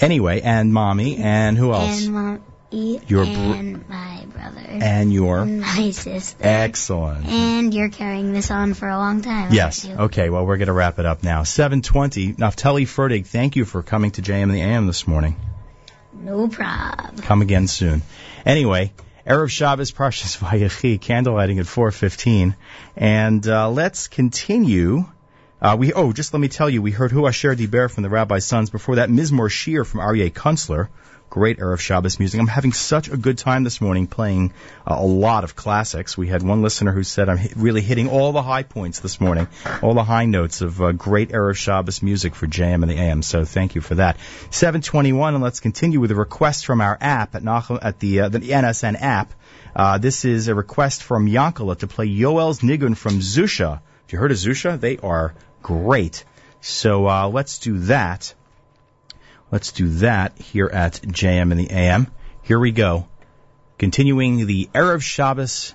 Anyway, 0.00 0.40
and 0.42 0.72
mommy, 0.72 1.16
and 1.16 1.56
who 1.56 1.72
else? 1.72 2.04
and 2.04 2.12
mom, 2.14 2.40
Your 2.72 3.24
and 3.24 3.88
my 3.88 4.24
brother, 4.32 4.60
And 4.66 5.12
your 5.12 5.44
my 5.44 5.90
sister, 5.90 6.38
excellent. 6.40 7.26
and 7.26 7.74
you're 7.74 7.90
carrying 7.90 8.32
this 8.32 8.50
on 8.50 8.74
for 8.74 8.88
a 8.88 8.96
long 8.96 9.20
time. 9.20 9.52
Yes. 9.52 9.86
Okay. 9.86 10.30
Well, 10.30 10.46
we're 10.46 10.56
going 10.56 10.66
to 10.68 10.72
wrap 10.72 10.98
it 10.98 11.06
up 11.06 11.22
now. 11.22 11.42
720. 11.42 12.34
Naftali 12.34 12.86
Fertig, 12.86 13.26
thank 13.26 13.56
you 13.56 13.64
for 13.64 13.82
coming 13.82 14.10
to 14.12 14.22
JM 14.22 14.44
and 14.44 14.54
the 14.54 14.62
AM 14.62 14.86
this 14.86 15.06
morning. 15.06 15.36
No 16.14 16.48
problem. 16.48 17.18
Come 17.18 17.42
again 17.42 17.66
soon. 17.66 18.02
Anyway, 18.46 18.92
Erev 19.26 19.50
Shabbos 19.50 19.92
Parshas 19.98 20.38
Vayechi, 20.38 20.98
candlelighting 20.98 21.58
at 21.58 21.66
4:15, 21.66 22.54
and 22.96 23.46
uh, 23.46 23.70
let's 23.70 24.08
continue. 24.08 25.04
Uh, 25.60 25.76
we 25.78 25.92
oh, 25.92 26.12
just 26.12 26.32
let 26.34 26.40
me 26.40 26.48
tell 26.48 26.68
you, 26.68 26.82
we 26.82 26.90
heard 26.90 27.12
Hu 27.12 27.26
Asher 27.26 27.54
Diber 27.54 27.90
from 27.90 28.02
the 28.02 28.08
Rabbi's 28.08 28.44
Sons. 28.44 28.70
Before 28.70 28.96
that, 28.96 29.10
Mizmor 29.10 29.50
Shir 29.50 29.84
from 29.84 30.00
Aryeh 30.00 30.32
Kunstler. 30.32 30.88
Great 31.32 31.60
Erev 31.60 31.80
Shabbos 31.80 32.18
music. 32.18 32.38
I'm 32.38 32.46
having 32.46 32.74
such 32.74 33.08
a 33.08 33.16
good 33.16 33.38
time 33.38 33.64
this 33.64 33.80
morning 33.80 34.06
playing 34.06 34.52
uh, 34.86 34.96
a 34.98 35.06
lot 35.06 35.44
of 35.44 35.56
classics. 35.56 36.14
We 36.14 36.28
had 36.28 36.42
one 36.42 36.60
listener 36.60 36.92
who 36.92 37.02
said 37.04 37.30
I'm 37.30 37.38
hi- 37.38 37.54
really 37.56 37.80
hitting 37.80 38.10
all 38.10 38.32
the 38.32 38.42
high 38.42 38.64
points 38.64 39.00
this 39.00 39.18
morning, 39.18 39.48
all 39.80 39.94
the 39.94 40.04
high 40.04 40.26
notes 40.26 40.60
of 40.60 40.82
uh, 40.82 40.92
great 40.92 41.30
Erev 41.30 41.56
Shabbos 41.56 42.02
music 42.02 42.34
for 42.34 42.46
JM 42.46 42.82
and 42.82 42.90
the 42.90 42.98
AM. 42.98 43.22
So 43.22 43.46
thank 43.46 43.74
you 43.74 43.80
for 43.80 43.94
that. 43.94 44.18
721, 44.50 45.32
and 45.32 45.42
let's 45.42 45.60
continue 45.60 46.00
with 46.00 46.10
a 46.10 46.14
request 46.14 46.66
from 46.66 46.82
our 46.82 46.98
app 47.00 47.34
at, 47.34 47.42
Nachum, 47.42 47.78
at 47.80 47.98
the, 47.98 48.20
uh, 48.20 48.28
the 48.28 48.40
NSN 48.40 49.00
app. 49.00 49.32
Uh, 49.74 49.96
this 49.96 50.26
is 50.26 50.48
a 50.48 50.54
request 50.54 51.02
from 51.02 51.26
Yankala 51.26 51.78
to 51.78 51.86
play 51.86 52.08
Yoel's 52.08 52.58
Nigun 52.58 52.94
from 52.94 53.20
Zusha. 53.20 53.70
Have 53.70 54.12
you 54.12 54.18
heard 54.18 54.32
of 54.32 54.36
Zusha? 54.36 54.78
They 54.78 54.98
are 54.98 55.32
great. 55.62 56.26
So 56.60 57.08
uh, 57.08 57.28
let's 57.28 57.58
do 57.58 57.78
that. 57.84 58.34
Let's 59.52 59.70
do 59.72 59.90
that 59.96 60.38
here 60.38 60.66
at 60.66 60.94
JM 60.94 61.50
and 61.52 61.60
the 61.60 61.70
AM. 61.70 62.10
Here 62.42 62.58
we 62.58 62.72
go. 62.72 63.06
Continuing 63.78 64.46
the 64.46 64.70
Erev 64.74 65.02
Shabbos 65.02 65.74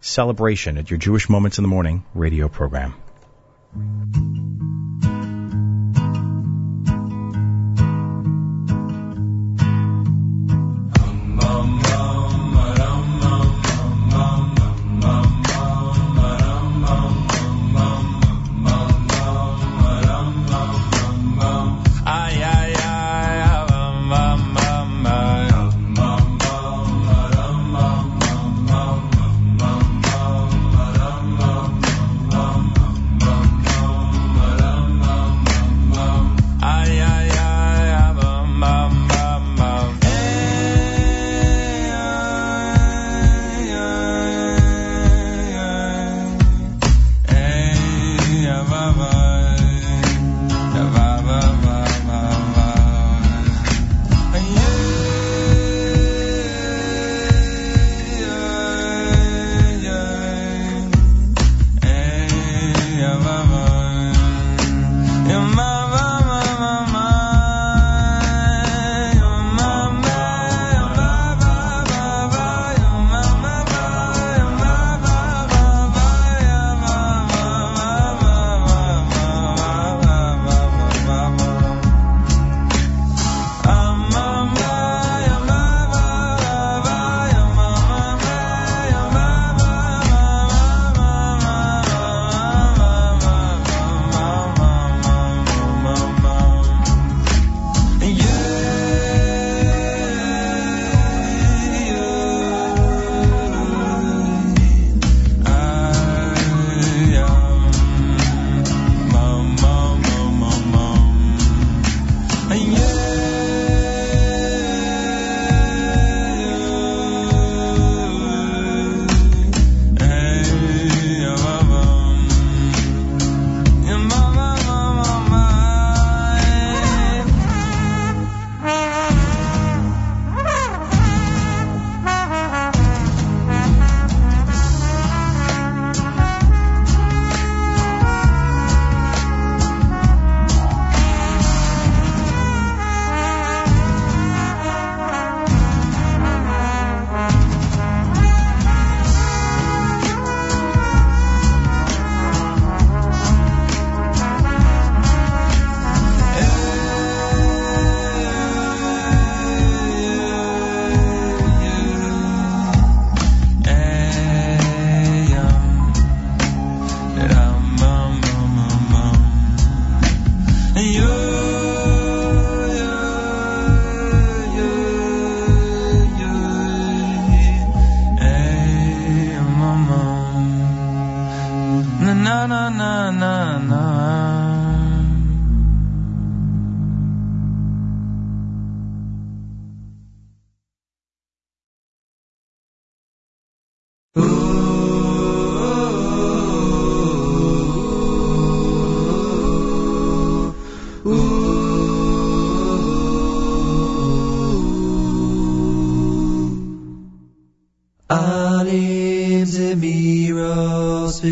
celebration 0.00 0.78
at 0.78 0.88
your 0.88 0.98
Jewish 0.98 1.28
Moments 1.28 1.58
in 1.58 1.62
the 1.62 1.68
Morning 1.68 2.04
radio 2.14 2.48
program. 2.48 2.94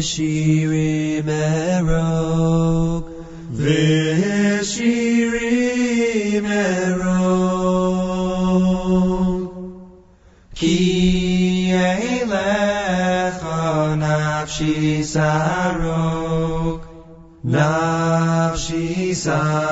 Vishiri 0.06 1.20
Merog, 1.24 3.02
Vishiri 3.50 4.70
Merog, 6.46 7.26
Ki 10.54 11.70
Eilecha 11.72 13.58
Nafshi 13.98 15.02
Sarog, 15.12 16.80
Nafshi 17.44 19.10
Sarog, 19.10 19.66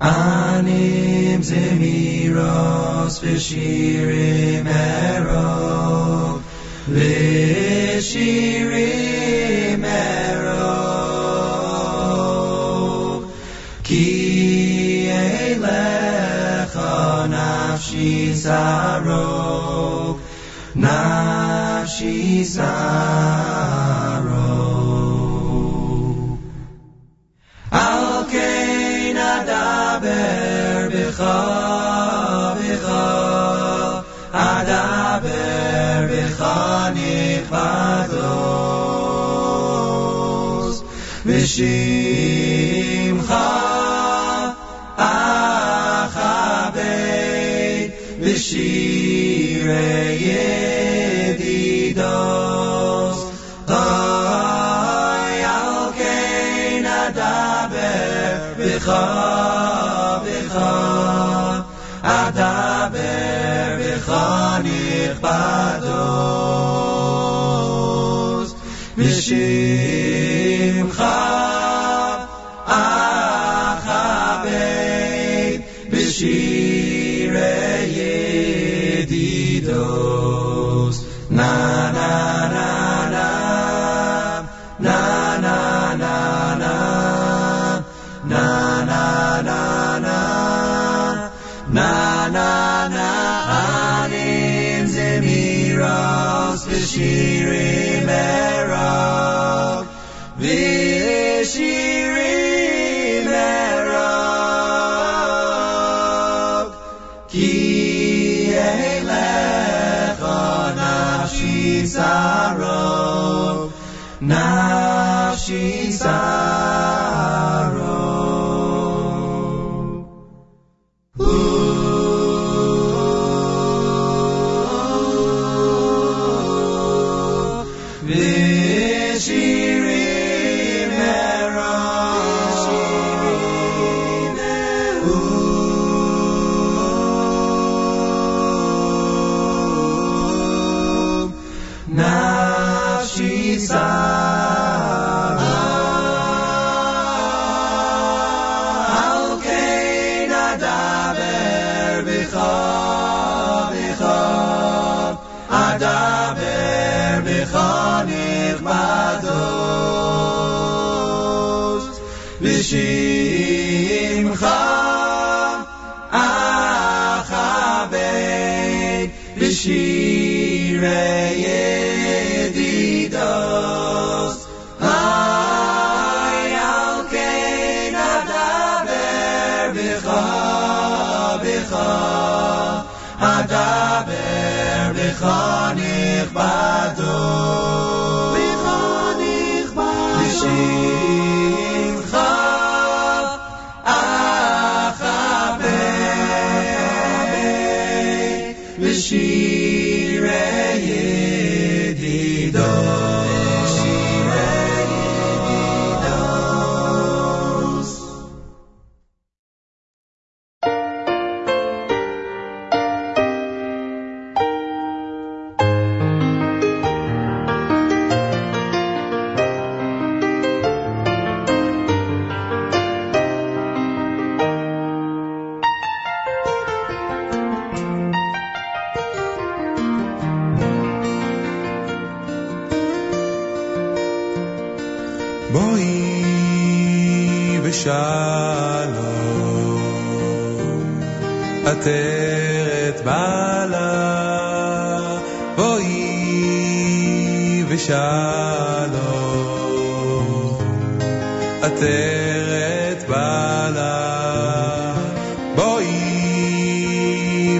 Anim 0.00 1.40
Zemiros 1.42 3.14
Vishiri 3.22 3.79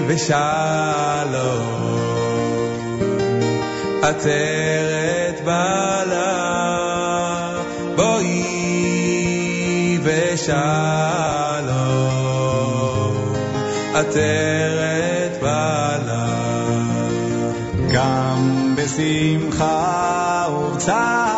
ושלום, 0.07 1.91
עצרת 4.01 5.41
בעלה, 5.45 6.31
בואי 7.95 8.39
ושלום, 10.03 10.61
עצרת 13.93 15.41
בעלה. 15.41 15.81
גם 17.93 18.75
בשמחה 18.75 20.47
ובצער 20.51 21.30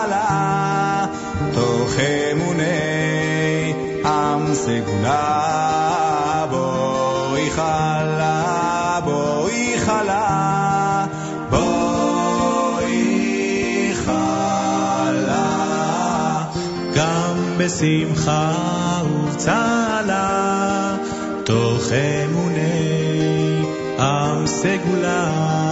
בשמחה 17.65 18.53
ובצהלה, 19.05 20.97
תוך 21.43 21.91
אמוני 21.91 23.63
עם 23.99 24.47
סגולה. 24.47 25.62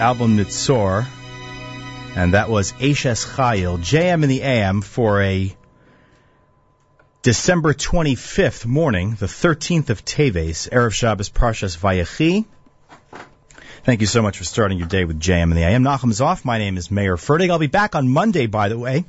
Album 0.00 0.38
Nitzor, 0.38 1.06
and 2.16 2.32
that 2.32 2.48
was 2.48 2.72
Ashes 2.80 3.26
Chayil. 3.26 3.78
JM 3.78 4.22
in 4.22 4.30
the 4.30 4.40
AM 4.40 4.80
for 4.80 5.20
a 5.20 5.54
December 7.20 7.74
25th 7.74 8.64
morning, 8.64 9.14
the 9.16 9.26
13th 9.26 9.90
of 9.90 10.02
Teves, 10.02 10.70
Erev 10.70 10.94
Shabbos 10.94 11.28
Parshas 11.28 11.76
Vayechi. 11.76 12.46
Thank 13.84 14.00
you 14.00 14.06
so 14.06 14.22
much 14.22 14.38
for 14.38 14.44
starting 14.44 14.78
your 14.78 14.88
day 14.88 15.04
with 15.04 15.20
JM 15.20 15.42
in 15.42 15.50
the 15.50 15.64
AM. 15.64 15.84
Nachum 15.84 16.10
is 16.10 16.22
off. 16.22 16.46
My 16.46 16.56
name 16.56 16.78
is 16.78 16.90
Mayer 16.90 17.18
Fertig. 17.18 17.50
I'll 17.50 17.58
be 17.58 17.66
back 17.66 17.94
on 17.94 18.08
Monday, 18.08 18.46
by 18.46 18.70
the 18.70 18.78
way. 18.78 19.04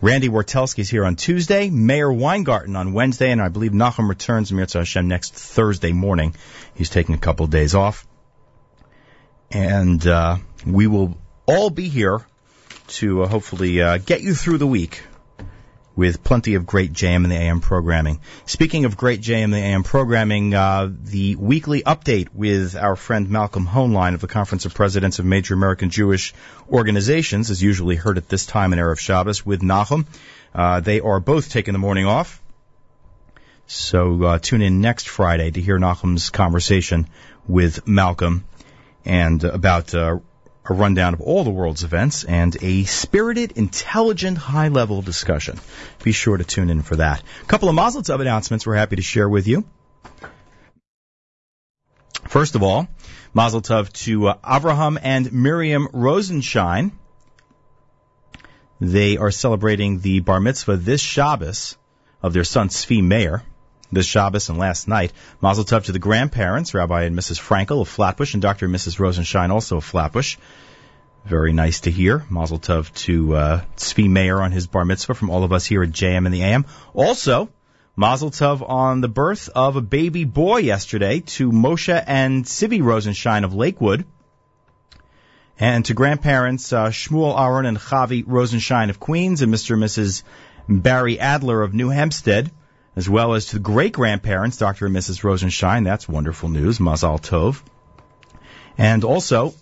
Randy 0.00 0.30
Wartelski 0.30 0.78
is 0.78 0.88
here 0.88 1.04
on 1.04 1.16
Tuesday, 1.16 1.68
Mayor 1.68 2.10
Weingarten 2.10 2.76
on 2.76 2.94
Wednesday, 2.94 3.30
and 3.30 3.42
I 3.42 3.50
believe 3.50 3.72
Nachum 3.72 4.08
returns 4.08 4.50
Mirza 4.50 4.78
Hashem 4.78 5.06
next 5.06 5.34
Thursday 5.34 5.92
morning. 5.92 6.34
He's 6.74 6.88
taking 6.88 7.14
a 7.14 7.18
couple 7.18 7.44
of 7.44 7.50
days 7.50 7.74
off. 7.74 8.06
And 9.50 10.06
uh, 10.06 10.38
we 10.64 10.86
will 10.86 11.18
all 11.46 11.70
be 11.70 11.88
here 11.88 12.20
to 12.88 13.22
uh, 13.22 13.28
hopefully 13.28 13.82
uh, 13.82 13.98
get 13.98 14.20
you 14.20 14.34
through 14.34 14.58
the 14.58 14.66
week 14.66 15.02
with 15.96 16.22
plenty 16.22 16.54
of 16.54 16.66
great 16.66 16.92
JM 16.92 17.16
and 17.16 17.30
the 17.30 17.36
AM 17.36 17.60
programming. 17.60 18.20
Speaking 18.46 18.84
of 18.84 18.96
great 18.96 19.20
JM 19.20 19.44
and 19.44 19.52
the 19.52 19.58
AM 19.58 19.82
programming, 19.82 20.54
uh, 20.54 20.88
the 20.90 21.36
weekly 21.36 21.82
update 21.82 22.28
with 22.32 22.76
our 22.76 22.96
friend 22.96 23.28
Malcolm 23.28 23.66
Hoenlein 23.66 24.14
of 24.14 24.20
the 24.20 24.28
Conference 24.28 24.64
of 24.66 24.74
Presidents 24.74 25.18
of 25.18 25.24
Major 25.24 25.54
American 25.54 25.90
Jewish 25.90 26.32
Organizations 26.70 27.50
is 27.50 27.62
usually 27.62 27.96
heard 27.96 28.18
at 28.18 28.28
this 28.28 28.46
time 28.46 28.72
in 28.72 28.78
Erev 28.78 28.98
Shabbos 28.98 29.44
with 29.44 29.62
Nachum. 29.62 30.06
Uh, 30.54 30.80
they 30.80 31.00
are 31.00 31.20
both 31.20 31.50
taking 31.50 31.72
the 31.72 31.78
morning 31.78 32.06
off. 32.06 32.40
So 33.66 34.22
uh, 34.24 34.38
tune 34.38 34.62
in 34.62 34.80
next 34.80 35.08
Friday 35.08 35.50
to 35.50 35.60
hear 35.60 35.78
Nachum's 35.78 36.30
conversation 36.30 37.08
with 37.46 37.86
Malcolm 37.86 38.44
and 39.04 39.42
about 39.44 39.94
uh, 39.94 40.18
a 40.64 40.74
rundown 40.74 41.14
of 41.14 41.20
all 41.20 41.42
the 41.44 41.50
world's 41.50 41.84
events 41.84 42.24
and 42.24 42.56
a 42.62 42.84
spirited, 42.84 43.52
intelligent, 43.52 44.38
high-level 44.38 45.02
discussion. 45.02 45.58
Be 46.04 46.12
sure 46.12 46.36
to 46.36 46.44
tune 46.44 46.70
in 46.70 46.82
for 46.82 46.96
that. 46.96 47.22
A 47.42 47.46
couple 47.46 47.68
of 47.68 47.74
Mazel 47.74 48.02
Tov 48.02 48.20
announcements 48.20 48.66
we're 48.66 48.76
happy 48.76 48.96
to 48.96 49.02
share 49.02 49.28
with 49.28 49.48
you. 49.48 49.64
First 52.28 52.54
of 52.54 52.62
all, 52.62 52.86
Mazel 53.34 53.62
Tov 53.62 53.92
to 54.04 54.28
uh, 54.28 54.38
Avraham 54.44 54.98
and 55.02 55.32
Miriam 55.32 55.88
Rosenshine. 55.92 56.92
They 58.80 59.16
are 59.16 59.30
celebrating 59.30 60.00
the 60.00 60.20
bar 60.20 60.40
mitzvah 60.40 60.76
this 60.76 61.00
Shabbos 61.00 61.76
of 62.22 62.32
their 62.32 62.44
son 62.44 62.68
Tzvi 62.68 63.02
Meir 63.02 63.42
this 63.92 64.06
Shabbos 64.06 64.48
and 64.48 64.58
last 64.58 64.88
night. 64.88 65.12
Mazel 65.40 65.64
Tov 65.64 65.84
to 65.84 65.92
the 65.92 65.98
grandparents, 65.98 66.74
Rabbi 66.74 67.02
and 67.02 67.16
Mrs. 67.18 67.40
Frankel 67.40 67.80
of 67.80 67.88
Flatbush, 67.88 68.34
and 68.34 68.42
Dr. 68.42 68.66
and 68.66 68.74
Mrs. 68.74 68.98
Rosenshine, 68.98 69.50
also 69.50 69.78
of 69.78 69.84
Flatbush. 69.84 70.36
Very 71.24 71.52
nice 71.52 71.80
to 71.80 71.90
hear. 71.90 72.24
Mazel 72.30 72.58
Tov 72.58 72.92
to 73.04 73.34
uh, 73.36 73.62
Meir 73.98 74.40
on 74.40 74.52
his 74.52 74.66
bar 74.66 74.84
mitzvah 74.84 75.14
from 75.14 75.30
all 75.30 75.44
of 75.44 75.52
us 75.52 75.66
here 75.66 75.82
at 75.82 75.90
JM 75.90 76.24
and 76.24 76.34
the 76.34 76.42
AM. 76.42 76.64
Also, 76.94 77.50
Mazel 77.96 78.30
Tov 78.30 78.66
on 78.66 79.00
the 79.00 79.08
birth 79.08 79.50
of 79.54 79.76
a 79.76 79.82
baby 79.82 80.24
boy 80.24 80.58
yesterday 80.58 81.20
to 81.20 81.52
Moshe 81.52 82.02
and 82.06 82.44
Sivi 82.44 82.80
Rosenshine 82.80 83.44
of 83.44 83.54
Lakewood. 83.54 84.04
And 85.58 85.84
to 85.84 85.94
grandparents 85.94 86.72
uh, 86.72 86.88
Shmuel 86.88 87.38
Aaron 87.38 87.66
and 87.66 87.78
Chavi 87.78 88.24
Rosenshine 88.26 88.88
of 88.88 88.98
Queens 88.98 89.42
and 89.42 89.52
Mr. 89.52 89.74
and 89.74 89.82
Mrs. 89.82 90.22
Barry 90.66 91.20
Adler 91.20 91.62
of 91.62 91.74
New 91.74 91.90
Hempstead 91.90 92.50
as 93.00 93.08
well 93.08 93.32
as 93.32 93.46
to 93.46 93.54
the 93.54 93.60
great 93.60 93.94
grandparents, 93.94 94.58
Dr. 94.58 94.84
and 94.84 94.94
Mrs. 94.94 95.24
Rosenshine. 95.24 95.84
That's 95.84 96.06
wonderful 96.06 96.50
news. 96.50 96.80
Mazal 96.80 97.18
Tov. 97.18 97.62
And 98.76 99.04
also, 99.04 99.54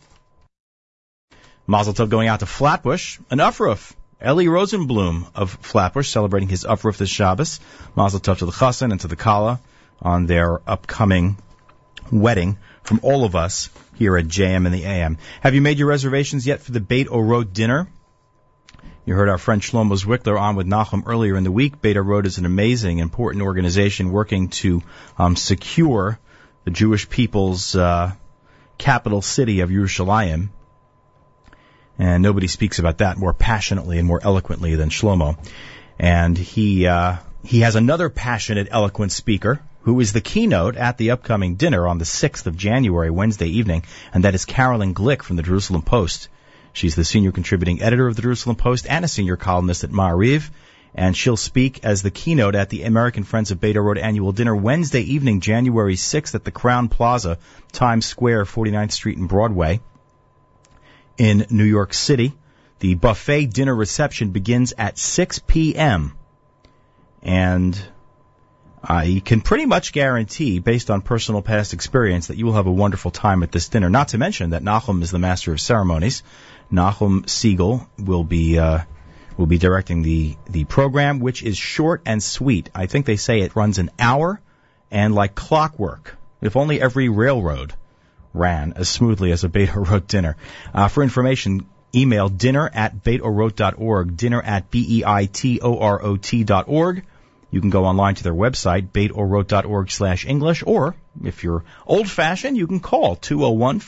Mazel 1.64 1.94
Tov 1.94 2.08
going 2.08 2.26
out 2.26 2.40
to 2.40 2.46
Flatbush, 2.46 3.20
an 3.30 3.38
Ufruf. 3.38 3.92
Eli 4.20 4.46
Rosenblum 4.46 5.30
of 5.36 5.52
Flatbush 5.52 6.08
celebrating 6.08 6.48
his 6.48 6.64
Ufruf 6.64 6.96
this 6.96 7.10
Shabbos. 7.10 7.60
Mazel 7.94 8.18
Tov 8.18 8.38
to 8.38 8.46
the 8.46 8.50
Chassan 8.50 8.90
and 8.90 9.00
to 9.02 9.06
the 9.06 9.14
Kala 9.14 9.60
on 10.02 10.26
their 10.26 10.60
upcoming 10.68 11.36
wedding 12.10 12.58
from 12.82 12.98
all 13.04 13.24
of 13.24 13.36
us 13.36 13.70
here 13.94 14.18
at 14.18 14.26
JM 14.26 14.66
and 14.66 14.74
the 14.74 14.84
AM. 14.84 15.16
Have 15.42 15.54
you 15.54 15.60
made 15.60 15.78
your 15.78 15.86
reservations 15.86 16.44
yet 16.44 16.60
for 16.60 16.72
the 16.72 16.80
Beit 16.80 17.06
Orot 17.06 17.52
dinner? 17.52 17.86
You 19.08 19.14
heard 19.14 19.30
our 19.30 19.38
friend 19.38 19.62
Shlomo 19.62 19.98
Zwickler 19.98 20.38
on 20.38 20.54
with 20.54 20.66
Nachum 20.66 21.04
earlier 21.06 21.34
in 21.38 21.42
the 21.42 21.50
week. 21.50 21.80
Beit 21.80 21.96
Orot 21.96 22.26
is 22.26 22.36
an 22.36 22.44
amazing, 22.44 22.98
important 22.98 23.42
organization 23.42 24.12
working 24.12 24.48
to 24.60 24.82
um, 25.16 25.34
secure 25.34 26.18
the 26.64 26.70
Jewish 26.70 27.08
people's 27.08 27.74
uh, 27.74 28.12
capital 28.76 29.22
city 29.22 29.60
of 29.60 29.70
Yerushalayim. 29.70 30.50
And 31.98 32.22
nobody 32.22 32.48
speaks 32.48 32.80
about 32.80 32.98
that 32.98 33.16
more 33.16 33.32
passionately 33.32 33.98
and 33.98 34.06
more 34.06 34.20
eloquently 34.22 34.74
than 34.74 34.90
Shlomo. 34.90 35.38
And 35.98 36.36
he 36.36 36.86
uh, 36.86 37.16
he 37.42 37.60
has 37.60 37.76
another 37.76 38.10
passionate, 38.10 38.68
eloquent 38.70 39.12
speaker 39.12 39.62
who 39.84 40.00
is 40.00 40.12
the 40.12 40.20
keynote 40.20 40.76
at 40.76 40.98
the 40.98 41.12
upcoming 41.12 41.54
dinner 41.54 41.88
on 41.88 41.96
the 41.96 42.04
6th 42.04 42.46
of 42.46 42.58
January, 42.58 43.08
Wednesday 43.08 43.48
evening, 43.48 43.84
and 44.12 44.24
that 44.24 44.34
is 44.34 44.44
Caroline 44.44 44.92
Glick 44.92 45.22
from 45.22 45.36
the 45.36 45.42
Jerusalem 45.42 45.80
Post. 45.80 46.28
She's 46.78 46.94
the 46.94 47.04
senior 47.04 47.32
contributing 47.32 47.82
editor 47.82 48.06
of 48.06 48.14
the 48.14 48.22
Jerusalem 48.22 48.54
Post 48.54 48.86
and 48.88 49.04
a 49.04 49.08
senior 49.08 49.36
columnist 49.36 49.82
at 49.82 49.90
Ma'ariv. 49.90 50.48
And 50.94 51.16
she'll 51.16 51.36
speak 51.36 51.84
as 51.84 52.02
the 52.02 52.12
keynote 52.12 52.54
at 52.54 52.70
the 52.70 52.84
American 52.84 53.24
Friends 53.24 53.50
of 53.50 53.60
Beit 53.60 53.74
Orot 53.74 54.00
annual 54.00 54.30
dinner 54.30 54.54
Wednesday 54.54 55.02
evening, 55.02 55.40
January 55.40 55.96
6th 55.96 56.36
at 56.36 56.44
the 56.44 56.52
Crowne 56.52 56.88
Plaza, 56.88 57.38
Times 57.72 58.06
Square, 58.06 58.44
49th 58.44 58.92
Street 58.92 59.18
and 59.18 59.28
Broadway 59.28 59.80
in 61.16 61.46
New 61.50 61.64
York 61.64 61.92
City. 61.92 62.32
The 62.78 62.94
buffet 62.94 63.46
dinner 63.46 63.74
reception 63.74 64.30
begins 64.30 64.72
at 64.78 64.98
6 64.98 65.40
p.m. 65.40 66.16
And 67.22 67.76
I 68.84 69.20
can 69.24 69.40
pretty 69.40 69.66
much 69.66 69.92
guarantee, 69.92 70.60
based 70.60 70.90
on 70.90 71.02
personal 71.02 71.42
past 71.42 71.74
experience, 71.74 72.28
that 72.28 72.38
you 72.38 72.46
will 72.46 72.52
have 72.52 72.68
a 72.68 72.72
wonderful 72.72 73.10
time 73.10 73.42
at 73.42 73.50
this 73.50 73.68
dinner. 73.68 73.90
Not 73.90 74.08
to 74.08 74.18
mention 74.18 74.50
that 74.50 74.62
Nachum 74.62 75.02
is 75.02 75.10
the 75.10 75.18
master 75.18 75.52
of 75.52 75.60
ceremonies. 75.60 76.22
Nachum 76.72 77.24
Segal 77.24 77.86
will 77.98 78.24
be 78.24 78.58
uh, 78.58 78.80
will 79.36 79.46
be 79.46 79.58
directing 79.58 80.02
the 80.02 80.36
the 80.48 80.64
program, 80.64 81.20
which 81.20 81.42
is 81.42 81.56
short 81.56 82.02
and 82.04 82.22
sweet. 82.22 82.70
I 82.74 82.86
think 82.86 83.06
they 83.06 83.16
say 83.16 83.40
it 83.40 83.56
runs 83.56 83.78
an 83.78 83.90
hour, 83.98 84.40
and 84.90 85.14
like 85.14 85.34
clockwork. 85.34 86.16
If 86.40 86.56
only 86.56 86.80
every 86.80 87.08
railroad 87.08 87.74
ran 88.34 88.74
as 88.76 88.88
smoothly 88.88 89.32
as 89.32 89.44
a 89.44 89.48
Beit 89.48 89.70
Orot 89.70 90.06
dinner. 90.14 90.36
Uh, 90.74 90.88
for 90.88 91.02
information, 91.02 91.66
email 91.94 92.28
dinner 92.28 92.70
at 92.72 93.02
beitorot.org, 93.02 94.16
dinner 94.16 94.42
at 94.42 94.70
b-e-i-t-o-r-o-t 94.70 96.44
dot 96.44 96.64
org. 96.68 97.04
You 97.50 97.60
can 97.62 97.70
go 97.70 97.86
online 97.86 98.14
to 98.16 98.22
their 98.22 98.34
website, 98.34 98.90
beitorot.org 98.90 99.90
slash 99.90 100.26
English, 100.26 100.62
or 100.66 100.94
if 101.24 101.42
you're 101.42 101.64
old 101.86 102.10
fashioned, 102.10 102.58
you 102.58 102.66
can 102.66 102.80
call 102.80 103.16
201 103.16 103.80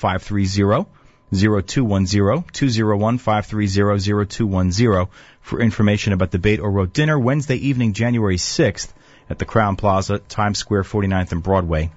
530 1.31 1.63
0210 1.63 2.45
201 2.53 3.19
530 3.19 4.27
0210 4.27 5.07
for 5.41 5.61
information 5.61 6.13
about 6.13 6.33
the 6.33 6.39
Bait 6.39 6.59
or 6.59 6.71
Orot 6.71 6.93
dinner 6.93 7.19
Wednesday 7.19 7.57
evening, 7.57 7.93
January 7.93 8.37
6th 8.37 8.89
at 9.29 9.39
the 9.39 9.45
Crowne 9.45 9.79
Plaza, 9.79 10.19
Times 10.19 10.59
Square, 10.59 10.83
49th 10.83 11.33
and 11.33 11.43
Broadway. 11.43 11.93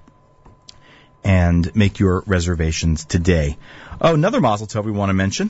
And 1.24 1.76
make 1.76 2.00
your 2.00 2.24
reservations 2.28 3.06
today. 3.06 3.58
Oh, 4.00 4.14
another 4.14 4.40
Mazel 4.40 4.68
Tov 4.68 4.84
we 4.84 4.92
want 4.92 5.10
to 5.10 5.14
mention. 5.14 5.50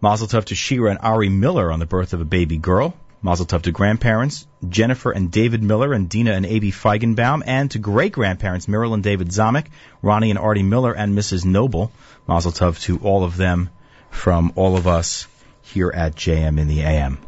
Mazel 0.00 0.28
Tov 0.28 0.46
to 0.46 0.54
Shira 0.54 0.90
and 0.90 1.00
Ari 1.00 1.28
Miller 1.28 1.70
on 1.70 1.78
the 1.78 1.86
birth 1.86 2.14
of 2.14 2.22
a 2.22 2.24
baby 2.24 2.56
girl. 2.56 2.94
Mazel 3.22 3.44
Tov 3.44 3.62
to 3.62 3.72
grandparents, 3.72 4.46
Jennifer 4.66 5.10
and 5.10 5.30
David 5.30 5.62
Miller 5.62 5.92
and 5.92 6.08
Dina 6.08 6.32
and 6.32 6.46
A.B. 6.46 6.70
Feigenbaum, 6.70 7.42
and 7.44 7.70
to 7.72 7.78
great 7.78 8.12
grandparents, 8.12 8.66
Marilyn 8.66 8.94
and 8.94 9.04
David 9.04 9.28
Zamek, 9.28 9.66
Ronnie 10.00 10.30
and 10.30 10.38
Artie 10.38 10.62
Miller, 10.62 10.94
and 10.94 11.18
Mrs. 11.18 11.44
Noble. 11.44 11.92
Mazel 12.26 12.52
Tov 12.52 12.80
to 12.82 12.98
all 12.98 13.24
of 13.24 13.36
them 13.36 13.70
from 14.10 14.52
all 14.56 14.76
of 14.76 14.86
us 14.86 15.26
here 15.62 15.90
at 15.94 16.14
JM 16.14 16.58
in 16.58 16.68
the 16.68 16.80
AM. 16.80 17.18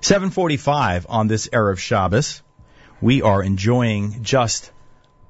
745 0.00 1.06
on 1.08 1.28
this 1.28 1.48
Erev 1.48 1.78
Shabbos. 1.78 2.42
We 3.00 3.22
are 3.22 3.42
enjoying 3.42 4.22
just 4.22 4.70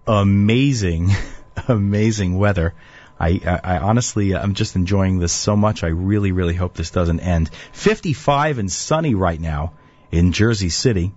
amazing, 0.07 1.11
amazing 1.69 2.37
weather. 2.37 2.75
I, 3.19 3.41
I, 3.47 3.77
I 3.77 3.79
honestly, 3.79 4.35
uh, 4.35 4.43
I'm 4.43 4.55
just 4.55 4.77
enjoying 4.77 5.19
this 5.19 5.33
so 5.33 5.57
much. 5.57 5.85
I 5.85 5.89
really, 5.89 6.33
really 6.33 6.55
hope 6.55 6.75
this 6.75 6.91
doesn't 6.91 7.21
end. 7.21 7.51
55 7.73 8.59
and 8.59 8.71
sunny 8.71 9.15
right 9.15 9.41
now 9.41 9.75
in 10.11 10.33
Jersey 10.33 10.69
City. 10.69 11.13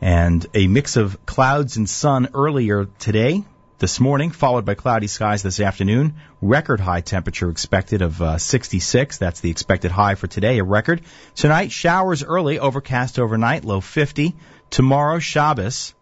And 0.00 0.46
a 0.54 0.66
mix 0.66 0.96
of 0.96 1.26
clouds 1.26 1.76
and 1.76 1.88
sun 1.88 2.28
earlier 2.32 2.86
today, 2.98 3.44
this 3.80 3.98
morning, 3.98 4.30
followed 4.30 4.66
by 4.66 4.74
cloudy 4.74 5.06
skies 5.06 5.42
this 5.42 5.58
afternoon. 5.58 6.14
Record 6.42 6.80
high 6.80 7.00
temperature 7.00 7.48
expected 7.48 8.02
of 8.02 8.20
uh, 8.20 8.36
66. 8.36 9.16
That's 9.16 9.40
the 9.40 9.50
expected 9.50 9.90
high 9.90 10.16
for 10.16 10.26
today, 10.26 10.58
a 10.58 10.64
record. 10.64 11.00
Tonight, 11.34 11.72
showers 11.72 12.22
early, 12.22 12.58
overcast 12.58 13.18
overnight, 13.18 13.64
low 13.64 13.80
50. 13.80 14.36
Tomorrow, 14.68 15.18
Shabbos, 15.18 15.94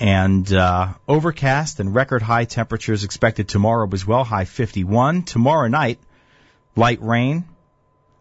and 0.00 0.52
uh, 0.52 0.94
overcast 1.06 1.78
and 1.78 1.94
record 1.94 2.22
high 2.22 2.44
temperatures 2.44 3.04
expected 3.04 3.48
tomorrow 3.48 3.88
as 3.92 4.04
well, 4.04 4.24
high 4.24 4.46
51. 4.46 5.22
Tomorrow 5.22 5.68
night, 5.68 6.00
light 6.74 7.00
rain, 7.00 7.44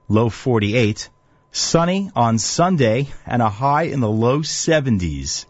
low 0.07 0.29
48. 0.29 1.09
Sunny 1.51 2.11
on 2.15 2.37
Sunday 2.37 3.07
and 3.25 3.41
a 3.41 3.49
high 3.49 3.83
in 3.83 3.99
the 3.99 4.09
low 4.09 4.41
70s 4.41 5.45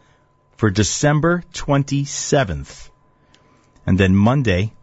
for 0.59 0.69
December 0.69 1.41
27th. 1.53 2.89
And 3.85 3.97
then 3.97 4.13
Monday 4.13 4.73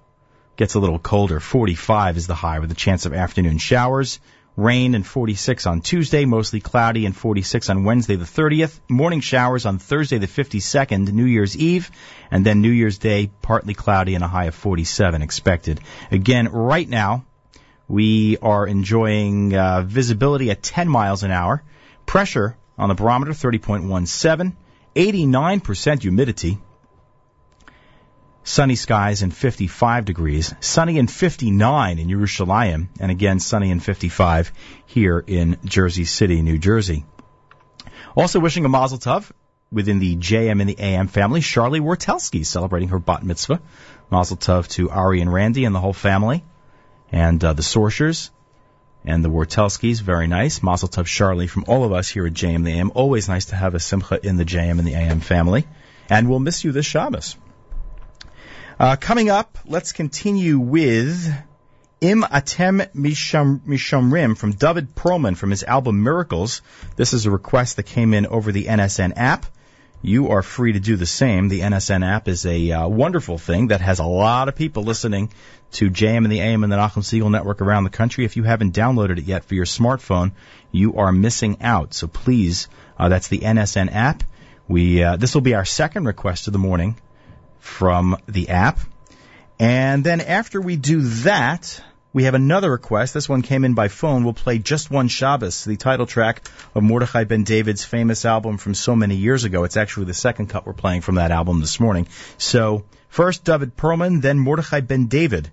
gets 0.56 0.72
a 0.72 0.78
little 0.78 0.98
colder. 0.98 1.38
45 1.38 2.16
is 2.16 2.26
the 2.26 2.34
high 2.34 2.60
with 2.60 2.72
a 2.72 2.74
chance 2.74 3.04
of 3.04 3.12
afternoon 3.12 3.58
showers. 3.58 4.18
Rain 4.56 4.94
and 4.94 5.06
46 5.06 5.66
on 5.66 5.82
Tuesday, 5.82 6.24
mostly 6.24 6.60
cloudy 6.60 7.04
and 7.04 7.14
46 7.14 7.68
on 7.68 7.84
Wednesday 7.84 8.16
the 8.16 8.24
30th. 8.24 8.80
Morning 8.88 9.20
showers 9.20 9.66
on 9.66 9.78
Thursday 9.78 10.16
the 10.16 10.26
52nd, 10.26 11.12
New 11.12 11.26
Year's 11.26 11.54
Eve, 11.58 11.90
and 12.30 12.46
then 12.46 12.62
New 12.62 12.70
Year's 12.70 12.96
Day, 12.96 13.30
partly 13.42 13.74
cloudy 13.74 14.14
and 14.14 14.24
a 14.24 14.28
high 14.28 14.46
of 14.46 14.54
47 14.54 15.20
expected. 15.20 15.82
Again, 16.10 16.48
right 16.48 16.88
now, 16.88 17.26
we 17.86 18.38
are 18.38 18.66
enjoying 18.66 19.54
uh, 19.54 19.82
visibility 19.82 20.50
at 20.50 20.62
10 20.62 20.88
miles 20.88 21.22
an 21.22 21.32
hour. 21.32 21.62
Pressure 22.06 22.56
on 22.78 22.88
the 22.88 22.94
barometer 22.94 23.32
30.17, 23.32 24.54
89% 24.96 26.00
humidity. 26.00 26.58
Sunny 28.44 28.76
skies 28.76 29.22
and 29.22 29.34
55 29.34 30.04
degrees. 30.06 30.54
Sunny 30.60 30.98
and 30.98 31.10
59 31.10 31.98
in 31.98 32.08
Yerushalayim, 32.08 32.88
and 32.98 33.10
again 33.10 33.38
sunny 33.38 33.70
and 33.70 33.82
55 33.82 34.52
here 34.86 35.22
in 35.26 35.58
Jersey 35.64 36.04
City, 36.04 36.40
New 36.40 36.56
Jersey. 36.56 37.04
Also 38.16 38.40
wishing 38.40 38.64
a 38.64 38.70
mazel 38.70 38.98
tov 38.98 39.30
within 39.70 39.98
the 39.98 40.16
JM 40.16 40.60
and 40.60 40.70
the 40.70 40.78
AM 40.78 41.08
family. 41.08 41.42
Charlie 41.42 41.80
Wartelski 41.80 42.46
celebrating 42.46 42.88
her 42.88 42.98
bat 42.98 43.22
mitzvah. 43.22 43.60
Mazel 44.10 44.38
tov 44.38 44.68
to 44.68 44.88
Ari 44.88 45.20
and 45.20 45.30
Randy 45.30 45.66
and 45.66 45.74
the 45.74 45.80
whole 45.80 45.92
family, 45.92 46.42
and 47.12 47.44
uh, 47.44 47.52
the 47.52 47.62
Sorchers 47.62 48.30
and 49.06 49.24
the 49.24 49.30
Wartelskis. 49.30 50.02
Very 50.02 50.26
nice. 50.26 50.62
Mazel 50.62 50.88
tov, 50.88 51.06
Charlie, 51.06 51.46
from 51.46 51.64
all 51.68 51.84
of 51.84 51.92
us 51.92 52.08
here 52.08 52.26
at 52.26 52.32
JM 52.32 52.64
the 52.64 52.72
AM. 52.72 52.92
Always 52.94 53.28
nice 53.28 53.46
to 53.46 53.56
have 53.56 53.74
a 53.74 53.80
simcha 53.80 54.18
in 54.22 54.36
the 54.36 54.44
JM 54.44 54.78
and 54.78 54.86
the 54.86 54.94
AM 54.94 55.20
family, 55.20 55.66
and 56.10 56.28
we'll 56.28 56.40
miss 56.40 56.64
you 56.64 56.72
this 56.72 56.86
Shabbos. 56.86 57.36
Uh, 58.78 58.96
coming 58.96 59.30
up, 59.30 59.58
let's 59.64 59.92
continue 59.92 60.58
with 60.58 61.32
Im 62.02 62.22
Atem 62.22 62.92
Misham, 62.94 63.60
Mishamrim 63.60 64.36
from 64.36 64.52
David 64.52 64.94
Perlman 64.94 65.34
from 65.34 65.50
his 65.50 65.62
album 65.64 66.02
Miracles. 66.02 66.60
This 66.96 67.14
is 67.14 67.24
a 67.24 67.30
request 67.30 67.76
that 67.76 67.84
came 67.84 68.12
in 68.12 68.26
over 68.26 68.52
the 68.52 68.66
NSN 68.66 69.14
app. 69.16 69.46
You 70.02 70.28
are 70.28 70.42
free 70.42 70.74
to 70.74 70.78
do 70.78 70.96
the 70.96 71.06
same. 71.06 71.48
The 71.48 71.60
NSN 71.60 72.06
app 72.06 72.28
is 72.28 72.44
a 72.44 72.70
uh, 72.70 72.86
wonderful 72.86 73.38
thing 73.38 73.68
that 73.68 73.80
has 73.80 73.98
a 73.98 74.04
lot 74.04 74.48
of 74.48 74.54
people 74.54 74.82
listening 74.82 75.32
to 75.72 75.90
JM 75.90 76.18
and 76.18 76.32
the 76.32 76.40
AM 76.40 76.64
and 76.64 76.72
the 76.72 76.76
Nachum 76.76 77.02
Segal 77.02 77.30
Network 77.30 77.60
around 77.60 77.84
the 77.84 77.90
country. 77.90 78.24
If 78.24 78.36
you 78.36 78.42
haven't 78.44 78.74
downloaded 78.74 79.18
it 79.18 79.24
yet 79.24 79.44
for 79.44 79.54
your 79.54 79.64
smartphone, 79.64 80.32
you 80.72 80.96
are 80.96 81.12
missing 81.12 81.58
out. 81.60 81.94
So 81.94 82.06
please, 82.06 82.68
uh, 82.98 83.08
that's 83.08 83.28
the 83.28 83.40
NSN 83.40 83.92
app. 83.92 84.22
We 84.68 85.02
uh, 85.02 85.16
this 85.16 85.34
will 85.34 85.42
be 85.42 85.54
our 85.54 85.64
second 85.64 86.06
request 86.06 86.46
of 86.46 86.52
the 86.52 86.58
morning 86.58 86.96
from 87.60 88.16
the 88.26 88.48
app. 88.48 88.78
And 89.58 90.04
then 90.04 90.20
after 90.20 90.60
we 90.60 90.76
do 90.76 91.00
that, 91.00 91.82
we 92.12 92.24
have 92.24 92.34
another 92.34 92.70
request. 92.70 93.12
This 93.12 93.28
one 93.28 93.42
came 93.42 93.64
in 93.64 93.74
by 93.74 93.88
phone. 93.88 94.24
We'll 94.24 94.32
play 94.32 94.58
Just 94.58 94.90
One 94.90 95.08
Shabbos, 95.08 95.64
the 95.64 95.76
title 95.76 96.06
track 96.06 96.48
of 96.74 96.82
Mordechai 96.82 97.24
Ben 97.24 97.44
David's 97.44 97.84
famous 97.84 98.24
album 98.24 98.56
from 98.56 98.74
so 98.74 98.96
many 98.96 99.16
years 99.16 99.44
ago. 99.44 99.64
It's 99.64 99.76
actually 99.76 100.06
the 100.06 100.14
second 100.14 100.48
cut 100.48 100.66
we're 100.66 100.72
playing 100.72 101.02
from 101.02 101.16
that 101.16 101.30
album 101.30 101.60
this 101.60 101.78
morning. 101.78 102.08
So 102.38 102.84
first 103.08 103.44
David 103.44 103.76
Perlman, 103.76 104.22
then 104.22 104.38
Mordechai 104.38 104.80
Ben 104.80 105.08
David, 105.08 105.50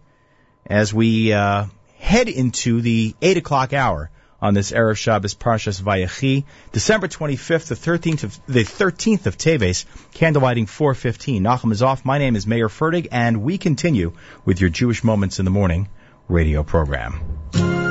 as 0.66 0.94
we 0.94 1.34
uh, 1.34 1.66
head 2.00 2.30
into 2.30 2.82
the 2.82 3.16
8 3.22 3.38
o'clock 3.38 3.74
hour 3.74 4.10
on 4.42 4.54
this 4.54 4.72
Erev 4.74 4.98
Shabbos 4.98 5.36
Parshas 5.36 5.82
Vayechi, 5.82 6.44
December 6.74 7.08
25th, 7.08 7.68
the 7.68 7.76
13th 7.76 8.24
of, 8.24 8.40
the 8.46 8.64
13th 8.64 9.26
of 9.26 9.38
Teves, 9.38 9.86
candlelighting 10.14 10.68
415. 10.68 11.42
Nachum 11.42 11.72
is 11.72 11.82
off. 11.82 12.04
My 12.04 12.18
name 12.18 12.36
is 12.36 12.46
Mayer 12.46 12.68
Fertig, 12.68 13.08
and 13.12 13.42
we 13.42 13.58
continue 13.58 14.14
with 14.44 14.60
your 14.60 14.70
Jewish 14.70 15.04
Moments 15.04 15.40
in 15.40 15.46
the 15.46 15.52
Morning 15.52 15.88
radio 16.28 16.64
program. 16.64 17.83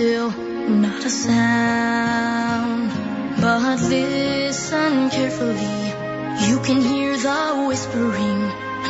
Still, 0.00 0.30
not 0.30 1.04
a 1.04 1.10
sound. 1.10 2.88
But 3.38 3.80
listen 3.82 5.10
carefully, 5.10 5.80
you 6.48 6.56
can 6.60 6.80
hear 6.80 7.18
the 7.18 7.66
whispering 7.68 8.40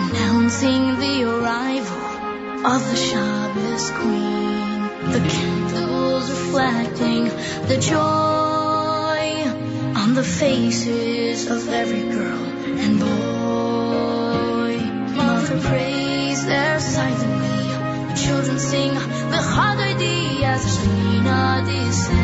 announcing 0.03 0.83
the 1.05 1.17
arrival 1.33 2.05
of 2.75 2.81
the 2.91 2.97
Shabbos 3.09 3.91
Queen. 3.99 4.79
The 5.15 5.23
candles 5.35 6.31
reflecting 6.31 7.25
the 7.71 7.79
joy 7.93 9.23
on 10.03 10.15
the 10.15 10.23
faces 10.23 11.51
of 11.51 11.69
every 11.69 12.05
girl 12.17 12.45
and 12.85 13.01
boy. 13.01 14.73
Mother 15.17 15.59
prays 15.69 16.47
there 16.47 16.79
silently. 16.79 17.67
The 18.11 18.17
children 18.25 18.59
sing 18.61 18.95
the 19.35 19.43
Haggadah 19.55 20.20
gwiazd 20.51 20.81
i 20.85 21.23
na 21.23 21.63
dysy. 21.63 22.20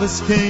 Shabbos 0.00 0.22
came 0.22 0.49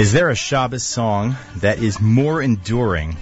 Is 0.00 0.12
there 0.12 0.30
a 0.30 0.34
Shabbos 0.34 0.82
song 0.82 1.36
that 1.56 1.82
is 1.82 2.00
more 2.00 2.40
enduring, 2.40 3.18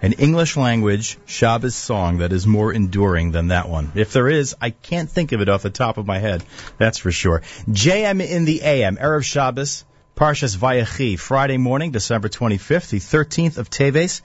an 0.00 0.14
English 0.14 0.56
language 0.56 1.18
Shabbos 1.26 1.74
song 1.74 2.18
that 2.18 2.32
is 2.32 2.46
more 2.46 2.72
enduring 2.72 3.32
than 3.32 3.48
that 3.48 3.68
one? 3.68 3.92
If 3.94 4.14
there 4.14 4.26
is, 4.26 4.56
I 4.58 4.70
can't 4.70 5.10
think 5.10 5.32
of 5.32 5.42
it 5.42 5.50
off 5.50 5.60
the 5.60 5.68
top 5.68 5.98
of 5.98 6.06
my 6.06 6.18
head. 6.18 6.42
That's 6.78 6.96
for 6.96 7.12
sure. 7.12 7.42
JM 7.68 8.26
in 8.26 8.46
the 8.46 8.62
AM, 8.62 8.96
Erev 8.96 9.24
Shabbos, 9.24 9.84
Parshas 10.16 10.56
Vayechi, 10.56 11.18
Friday 11.18 11.58
morning, 11.58 11.90
December 11.90 12.30
25th, 12.30 12.88
the 12.88 12.98
13th 12.98 13.58
of 13.58 13.68
Teves. 13.68 14.22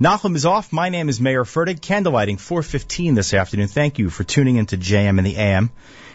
Nachum 0.00 0.36
is 0.36 0.46
off. 0.46 0.72
My 0.72 0.88
name 0.88 1.08
is 1.08 1.20
Mayer 1.20 1.42
Fertig. 1.42 1.80
Candlelighting 1.80 2.38
415 2.38 3.16
this 3.16 3.34
afternoon. 3.34 3.66
Thank 3.66 3.98
you 3.98 4.08
for 4.08 4.22
tuning 4.22 4.54
into 4.54 4.78
JM 4.78 5.18
in 5.18 5.24
the 5.24 5.36
AM. 5.36 5.72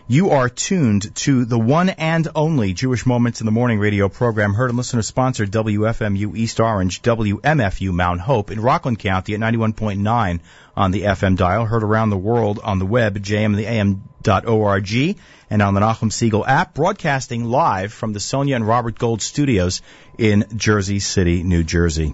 You 0.08 0.32
are 0.32 0.50
tuned 0.50 1.16
to 1.16 1.46
the 1.46 1.58
one 1.58 1.88
and 1.88 2.28
only 2.36 2.74
Jewish 2.74 3.06
Moments 3.06 3.40
in 3.40 3.46
the 3.46 3.54
Morning 3.54 3.80
radio 3.80 4.10
program, 4.10 4.54
heard 4.54 4.70
and 4.70 4.76
listener 4.76 5.02
sponsored 5.02 5.50
WFMU 5.50 6.36
East 6.36 6.60
Orange, 6.60 7.02
WMFU 7.02 7.94
Mount 7.94 8.20
Hope 8.20 8.52
in 8.52 8.60
Rockland 8.60 9.00
County 9.00 9.34
at 9.34 9.40
91.9 9.40 10.42
on 10.76 10.92
the 10.92 11.04
FM 11.04 11.38
dial, 11.38 11.66
heard 11.66 11.84
around 11.84 12.10
the 12.10 12.18
world 12.18 12.60
on 12.62 12.80
the 12.80 12.86
web, 12.86 13.18
jmintheam.org, 13.18 15.18
and 15.50 15.62
on 15.62 15.74
the 15.74 15.80
Nachum 15.80 16.12
Segal 16.12 16.46
app, 16.46 16.74
broadcasting 16.74 17.46
live 17.46 17.94
from 17.94 18.12
the 18.12 18.20
Sonia 18.20 18.58
and 18.58 18.68
Robert 18.68 19.00
Gold 19.00 19.22
studios 19.22 19.82
in 20.18 20.44
Jersey 20.54 21.00
City, 21.00 21.44
New 21.44 21.64
Jersey. 21.64 22.14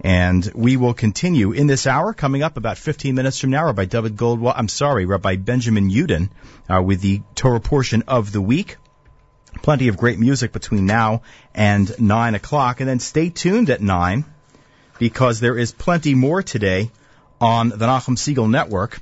And 0.00 0.50
we 0.54 0.76
will 0.76 0.94
continue 0.94 1.52
in 1.52 1.66
this 1.66 1.86
hour, 1.86 2.12
coming 2.12 2.42
up 2.42 2.56
about 2.56 2.78
15 2.78 3.14
minutes 3.14 3.40
from 3.40 3.50
now, 3.50 3.64
Rabbi 3.64 3.86
David 3.86 4.16
Goldwell, 4.16 4.52
I'm 4.54 4.68
sorry, 4.68 5.06
Rabbi 5.06 5.36
Benjamin 5.36 5.90
Yudin, 5.90 6.28
uh, 6.68 6.82
with 6.82 7.00
the 7.00 7.22
Torah 7.34 7.60
portion 7.60 8.04
of 8.06 8.32
the 8.32 8.40
week. 8.40 8.76
Plenty 9.62 9.88
of 9.88 9.96
great 9.96 10.18
music 10.18 10.52
between 10.52 10.84
now 10.84 11.22
and 11.54 11.98
9 11.98 12.34
o'clock. 12.34 12.80
And 12.80 12.88
then 12.88 13.00
stay 13.00 13.30
tuned 13.30 13.70
at 13.70 13.80
9, 13.80 14.24
because 14.98 15.40
there 15.40 15.56
is 15.56 15.72
plenty 15.72 16.14
more 16.14 16.42
today 16.42 16.90
on 17.40 17.70
the 17.70 17.86
Nachum 17.86 18.16
Segal 18.16 18.50
Network. 18.50 19.00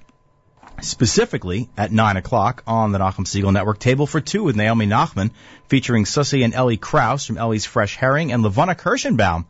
Specifically 0.81 1.69
at 1.77 1.93
9 1.93 2.17
o'clock 2.17 2.63
on 2.67 2.91
the 2.93 2.99
Nachum 2.99 3.27
Segal 3.27 3.53
Network, 3.53 3.79
Table 3.79 4.07
for 4.07 4.21
Two 4.21 4.43
with 4.43 4.57
Naomi 4.57 4.87
Nachman, 4.87 5.31
featuring 5.69 6.05
Susie 6.05 6.43
and 6.43 6.53
Ellie 6.53 6.77
Kraus 6.77 7.25
from 7.27 7.39
Ellie's 7.39 7.65
Fresh 7.65 7.97
Herring, 7.97 8.33
and 8.33 8.43
Levana 8.43 8.75
Kirschenbaum, 8.75 9.47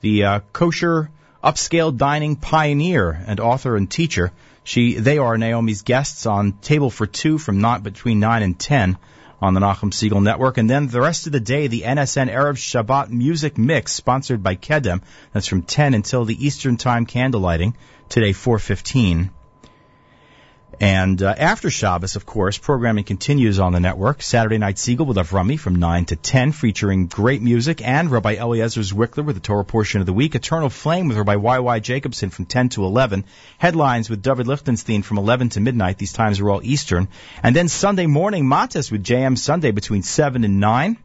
the 0.00 0.24
uh, 0.24 0.40
kosher 0.52 1.10
upscale 1.42 1.96
dining 1.96 2.36
pioneer 2.36 3.10
and 3.26 3.40
author 3.40 3.76
and 3.76 3.90
teacher. 3.90 4.32
She, 4.64 4.94
they 4.94 5.18
are 5.18 5.38
Naomi's 5.38 5.82
guests 5.82 6.26
on 6.26 6.54
Table 6.54 6.90
for 6.90 7.06
Two 7.06 7.38
from 7.38 7.60
not 7.60 7.82
between 7.82 8.18
nine 8.18 8.42
and 8.42 8.58
ten 8.58 8.98
on 9.40 9.54
the 9.54 9.60
Nachum 9.60 9.92
Segal 9.92 10.22
Network, 10.22 10.58
and 10.58 10.68
then 10.68 10.88
the 10.88 11.00
rest 11.00 11.26
of 11.26 11.32
the 11.32 11.40
day, 11.40 11.66
the 11.66 11.82
NSN 11.82 12.32
Erev 12.32 12.56
Shabbat 12.56 13.10
Music 13.10 13.58
Mix, 13.58 13.92
sponsored 13.92 14.42
by 14.42 14.56
Kedem. 14.56 15.02
That's 15.32 15.46
from 15.46 15.62
ten 15.62 15.94
until 15.94 16.24
the 16.24 16.46
Eastern 16.46 16.76
Time 16.76 17.06
candlelighting 17.06 17.74
today, 18.08 18.32
four 18.32 18.58
fifteen. 18.58 19.30
And 20.78 21.22
uh, 21.22 21.34
after 21.36 21.70
Shabbos, 21.70 22.16
of 22.16 22.26
course, 22.26 22.58
programming 22.58 23.04
continues 23.04 23.58
on 23.58 23.72
the 23.72 23.80
network. 23.80 24.20
Saturday 24.20 24.58
Night 24.58 24.76
Segal 24.76 25.06
with 25.06 25.16
Avrami 25.16 25.58
from 25.58 25.76
9 25.76 26.04
to 26.06 26.16
10, 26.16 26.52
featuring 26.52 27.06
great 27.06 27.40
music, 27.40 27.80
and 27.80 28.10
Rabbi 28.10 28.34
Eliezer 28.34 28.82
Zwickler 28.82 29.24
with 29.24 29.36
the 29.36 29.40
Torah 29.40 29.64
portion 29.64 30.00
of 30.00 30.06
the 30.06 30.12
week. 30.12 30.34
Eternal 30.34 30.68
Flame 30.68 31.08
with 31.08 31.16
Rabbi 31.16 31.36
Y.Y. 31.36 31.78
Jacobson 31.80 32.28
from 32.28 32.44
10 32.44 32.68
to 32.70 32.84
11. 32.84 33.24
Headlines 33.56 34.10
with 34.10 34.20
David 34.20 34.46
Lichtenstein 34.46 35.00
from 35.00 35.16
11 35.16 35.48
to 35.50 35.60
midnight. 35.60 35.96
These 35.96 36.12
times 36.12 36.40
are 36.40 36.50
all 36.50 36.60
Eastern. 36.62 37.08
And 37.42 37.56
then 37.56 37.68
Sunday 37.68 38.06
morning, 38.06 38.44
Matas 38.44 38.92
with 38.92 39.02
JM 39.02 39.38
Sunday 39.38 39.70
between 39.70 40.02
7 40.02 40.44
and 40.44 40.60
9. 40.60 40.98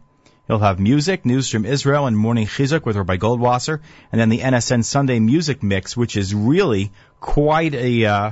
He'll 0.48 0.60
have 0.60 0.82
music, 0.82 1.26
news 1.26 1.50
from 1.50 1.64
Israel, 1.64 2.08
and 2.08 2.18
morning 2.18 2.46
chizuk 2.46 2.86
with 2.86 2.98
Rabbi 2.98 3.16
Goldwasser, 3.16 3.80
and 4.12 4.20
then 4.20 4.28
the 4.28 4.40
NSN 4.40 4.84
Sunday 4.84 5.20
music 5.20 5.64
mix, 5.64 5.96
which 5.96 6.18
is 6.18 6.36
really 6.36 6.92
quite 7.22 7.74
a 7.74 8.06
uh, 8.06 8.32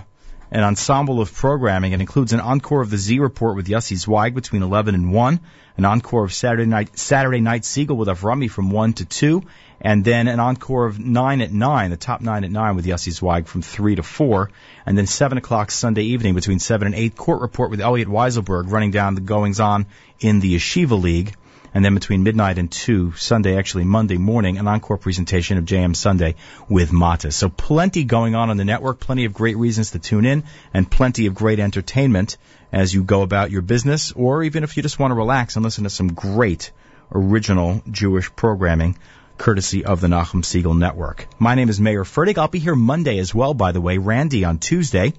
an 0.52 0.64
ensemble 0.64 1.22
of 1.22 1.34
programming. 1.34 1.94
It 1.94 2.02
includes 2.02 2.34
an 2.34 2.40
encore 2.40 2.82
of 2.82 2.90
the 2.90 2.98
Z 2.98 3.20
Report 3.20 3.56
with 3.56 3.68
Yossi 3.68 3.96
Zweig 3.98 4.34
between 4.34 4.64
11 4.64 4.96
and 4.96 5.14
1, 5.14 5.40
an 5.78 5.86
encore 5.86 6.26
of 6.26 6.34
Saturday 6.34 6.66
Night 6.66 6.98
Saturday 6.98 7.40
Night 7.40 7.62
Segal 7.64 7.96
with 7.96 8.08
Avrami 8.08 8.50
from 8.50 8.72
1 8.72 8.94
to 8.94 9.06
2, 9.06 9.44
and 9.82 10.04
then 10.04 10.28
an 10.28 10.40
encore 10.40 10.86
of 10.86 11.00
9 11.00 11.42
at 11.42 11.52
9, 11.52 11.90
the 11.92 11.98
top 11.98 12.22
9 12.22 12.44
at 12.44 12.52
9 12.52 12.76
with 12.76 12.86
Yossi 12.86 13.12
Zweig 13.12 13.48
from 13.48 13.62
3 13.62 13.96
to 13.96 14.04
4, 14.04 14.50
and 14.86 14.98
then 14.98 15.06
7 15.06 15.38
o'clock 15.38 15.72
Sunday 15.72 16.04
evening 16.04 16.34
between 16.34 16.60
7 16.60 16.86
and 16.86 16.96
8, 16.96 17.16
Court 17.16 17.42
Report 17.42 17.70
with 17.70 17.82
Elliot 17.82 18.08
Weiselberg 18.08 18.72
running 18.72 18.92
down 18.92 19.16
the 19.16 19.22
goings 19.22 19.60
on 19.60 19.86
in 20.20 20.40
the 20.40 20.56
Yeshiva 20.56 21.00
League. 21.00 21.36
And 21.74 21.86
then 21.86 21.94
between 21.94 22.24
midnight 22.24 22.58
and 22.58 22.72
2, 22.72 23.14
Sunday, 23.14 23.58
actually 23.58 23.84
Monday 23.84 24.18
morning, 24.18 24.58
an 24.58 24.68
encore 24.68 24.98
presentation 24.98 25.58
of 25.58 25.66
JM 25.66 25.96
Sunday 25.96 26.36
with 26.68 26.92
Mata. 26.92 27.32
So 27.32 27.50
plenty 27.50 28.04
going 28.04 28.36
on 28.36 28.50
on 28.50 28.58
the 28.58 28.66
network, 28.66 29.00
plenty 29.00 29.26
of 29.26 29.34
great 29.34 29.58
reasons 29.58 29.92
to 29.92 30.00
tune 30.00 30.26
in, 30.26 30.44
and 30.74 30.90
plenty 30.90 31.28
of 31.28 31.36
great 31.36 31.60
entertainment 31.60 32.38
as 32.72 32.94
you 32.94 33.04
go 33.04 33.22
about 33.22 33.52
your 33.52 33.62
business, 33.62 34.12
or 34.12 34.44
even 34.44 34.64
if 34.64 34.78
you 34.78 34.84
just 34.84 35.00
want 35.00 35.12
to 35.12 35.16
relax 35.16 35.56
and 35.56 35.64
listen 35.64 35.84
to 35.84 35.90
some 35.90 36.14
great 36.14 36.72
original 37.12 37.82
Jewish 37.90 38.36
programming 38.36 38.98
courtesy 39.38 39.86
of 39.86 40.02
the 40.02 40.08
Nachum 40.08 40.44
Segal 40.44 40.78
Network. 40.78 41.28
My 41.40 41.56
name 41.56 41.70
is 41.70 41.80
Mayer 41.80 42.04
Fertig. 42.04 42.38
I'll 42.38 42.48
be 42.48 42.60
here 42.60 42.76
Monday 42.76 43.20
as 43.20 43.34
well, 43.34 43.54
by 43.54 43.72
the 43.72 43.82
way. 43.82 43.98
Randy 43.98 44.44
on 44.44 44.60
Tuesday, 44.60 45.14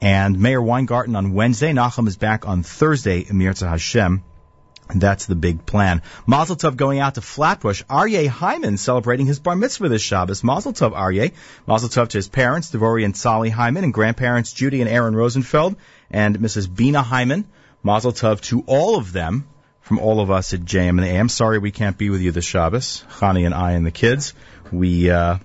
and 0.00 0.38
Mayor 0.38 0.60
Weingarten 0.60 1.16
on 1.16 1.32
Wednesday. 1.32 1.72
Nachum 1.72 2.08
is 2.08 2.16
back 2.16 2.46
on 2.46 2.62
Thursday, 2.62 3.24
Emir 3.28 3.54
Hashem. 3.58 4.22
That's 4.94 5.26
the 5.26 5.34
big 5.34 5.66
plan. 5.66 6.02
Mazel 6.26 6.56
Tov 6.56 6.76
going 6.76 7.00
out 7.00 7.16
to 7.16 7.20
Flatbush. 7.20 7.82
Aryeh 7.90 8.28
Hyman 8.28 8.76
celebrating 8.76 9.26
his 9.26 9.40
bar 9.40 9.56
mitzvah 9.56 9.88
this 9.88 10.02
Shabbos. 10.02 10.44
Mazel 10.44 10.72
Tov, 10.72 10.92
Aryeh. 10.92 11.32
Mazel 11.66 11.88
Tov 11.88 12.08
to 12.08 12.18
his 12.18 12.28
parents, 12.28 12.70
Devori 12.70 13.04
and 13.04 13.16
Sally 13.16 13.50
Hyman, 13.50 13.82
and 13.82 13.92
grandparents 13.92 14.52
Judy 14.52 14.80
and 14.80 14.90
Aaron 14.90 15.16
Rosenfeld, 15.16 15.76
and 16.10 16.38
Mrs. 16.38 16.72
Bina 16.72 17.02
Hyman. 17.02 17.46
Mazel 17.82 18.12
Tov 18.12 18.40
to 18.42 18.62
all 18.66 18.96
of 18.96 19.12
them 19.12 19.46
from 19.80 19.98
all 19.98 20.20
of 20.20 20.30
us 20.30 20.54
at 20.54 20.60
JM 20.60 20.90
and 20.90 21.04
AM. 21.04 21.28
Sorry 21.28 21.58
we 21.58 21.72
can't 21.72 21.98
be 21.98 22.10
with 22.10 22.20
you 22.20 22.30
this 22.32 22.44
Shabbos, 22.44 23.04
Chani 23.18 23.44
and 23.44 23.54
I 23.54 23.72
and 23.72 23.84
the 23.84 23.90
kids. 23.90 24.34
We, 24.70 25.10
uh, 25.10 25.38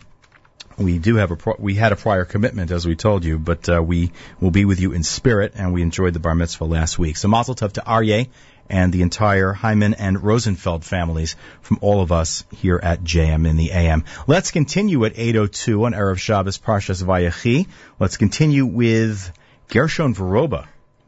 we 0.78 1.00
do 1.00 1.16
have 1.16 1.32
a 1.32 1.36
pro- 1.36 1.58
we 1.60 1.76
had 1.76 1.92
a 1.92 1.96
prior 1.96 2.26
commitment 2.26 2.72
as 2.72 2.86
we 2.88 2.96
told 2.96 3.26
you, 3.26 3.38
but 3.38 3.70
uh, 3.70 3.82
we 3.82 4.12
will 4.40 4.52
be 4.52 4.66
with 4.66 4.80
you 4.80 4.94
in 4.94 5.04
spirit, 5.04 5.54
and 5.56 5.74
we 5.74 5.82
enjoyed 5.82 6.14
the 6.14 6.20
bar 6.20 6.36
mitzvah 6.36 6.66
last 6.66 6.98
week. 6.98 7.18
So 7.18 7.28
Mazel 7.28 7.56
Tov 7.56 7.74
to 7.74 7.82
Aryeh 7.82 8.30
and 8.72 8.94
the 8.94 9.02
entire 9.02 9.52
Hyman 9.52 9.94
and 9.96 10.24
Rosenfeld 10.24 10.86
families 10.86 11.36
from 11.62 11.80
all 11.82 12.02
of 12.02 12.14
us 12.14 12.46
here 12.56 12.80
at 12.82 13.04
JM 13.04 13.48
in 13.48 13.58
the 13.58 13.72
AM. 13.72 14.06
Let's 14.28 14.52
continue 14.52 15.04
at 15.04 15.16
8.02 15.16 15.86
on 15.86 15.92
Erev 15.92 16.18
Shabbos 16.18 16.58
Parshas 16.58 17.04
Vayechi. 17.04 17.68
Let's 18.00 18.16
continue 18.16 18.66
with 18.66 19.32
Gershon 19.68 20.16
Veroba. 20.16 20.68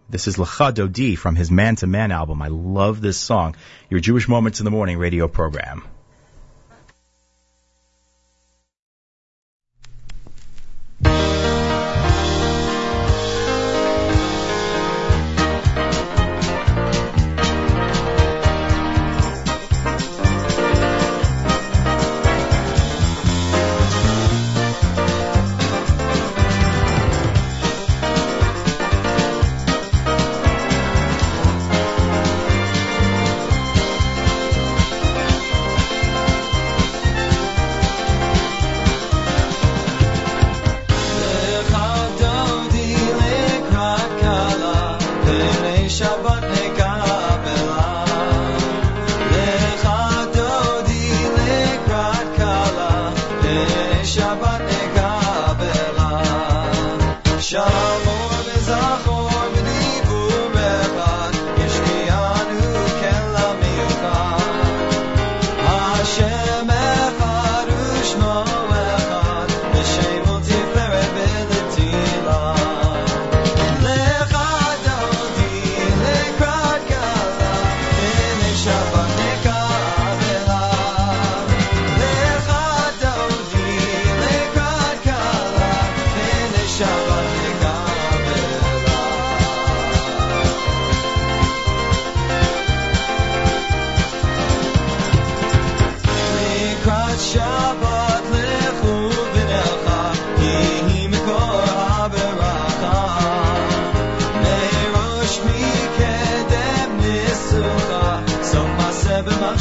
This 0.10 0.28
is 0.28 0.36
Lecha 0.36 0.74
Dodi 0.74 1.18
from 1.18 1.38
his 1.38 1.50
Man 1.50 1.78
to 1.78 1.88
Man 1.88 2.12
album. 2.12 2.42
I 2.42 2.50
love 2.50 3.00
this 3.00 3.18
song. 3.18 3.56
Your 3.90 4.02
Jewish 4.02 4.28
Moments 4.28 4.60
in 4.60 4.66
the 4.66 4.72
Morning 4.72 4.98
radio 4.98 5.30
program. 5.30 5.84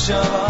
show. 0.06 0.41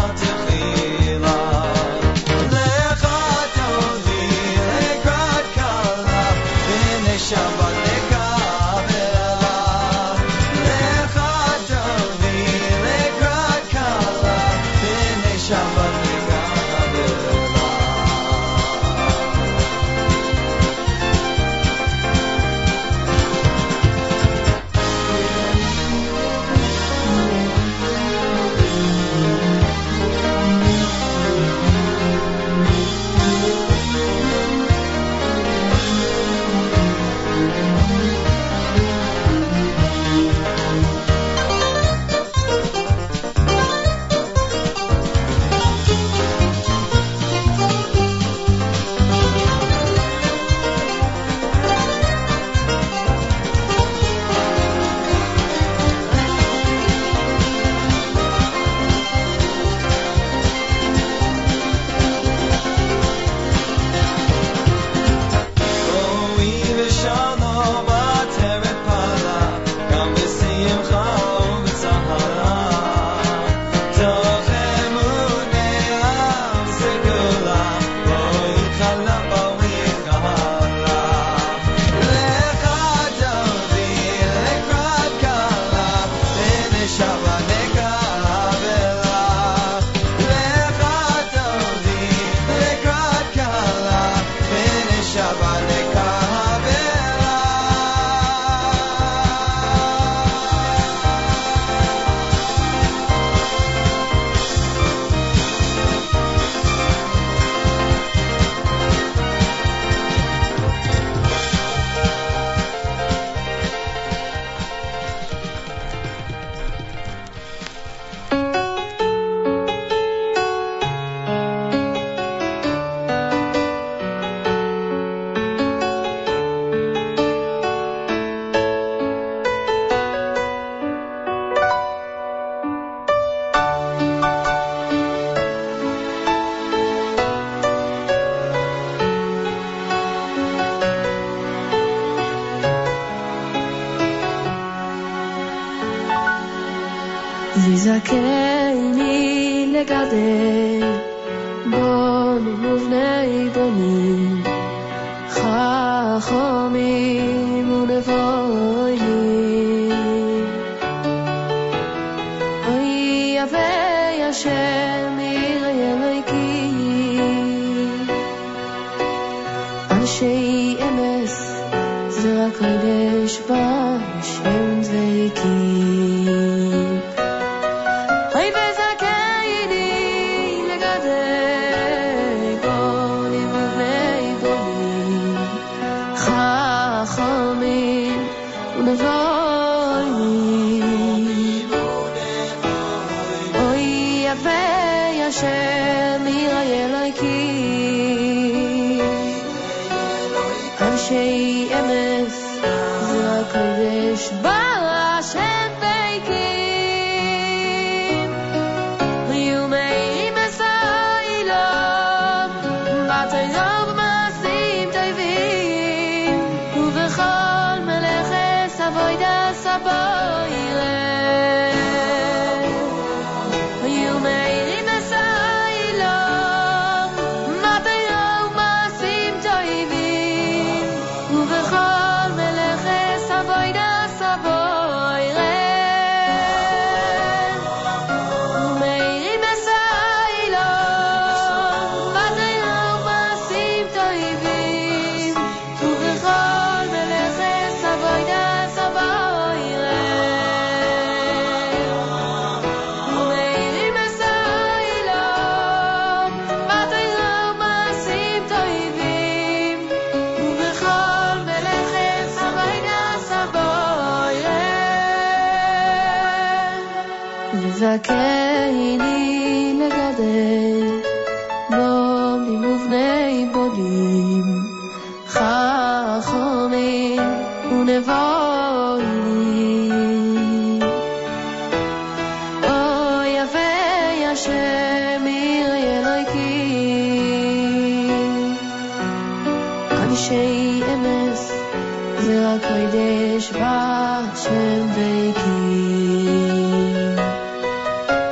Toyde 292.61 293.39
shvatsn 293.41 294.81
vekih 294.95 296.53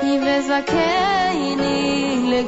Ey 0.09 0.17
vesokeyn 0.25 1.59
ile 1.59 2.41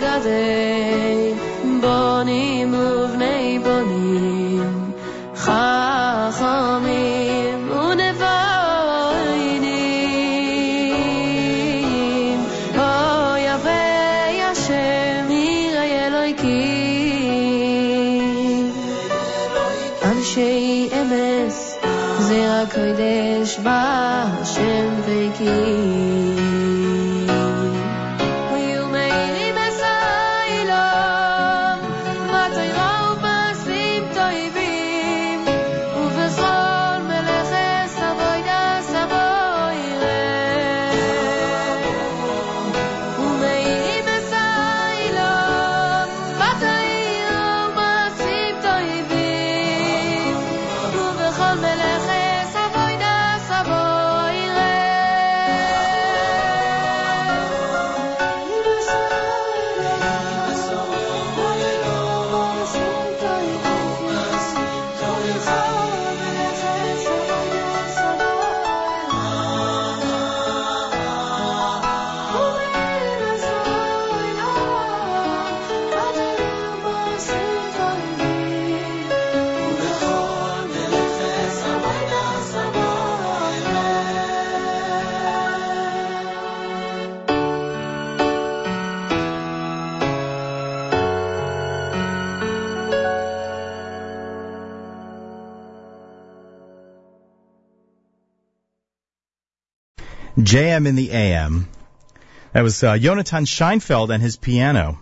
JM 100.54 100.88
in 100.88 100.94
the 100.94 101.10
AM. 101.10 101.68
That 102.52 102.62
was 102.62 102.84
uh, 102.84 103.00
Jonathan 103.00 103.46
Scheinfeld 103.46 104.14
and 104.14 104.22
his 104.22 104.38
piano 104.38 105.00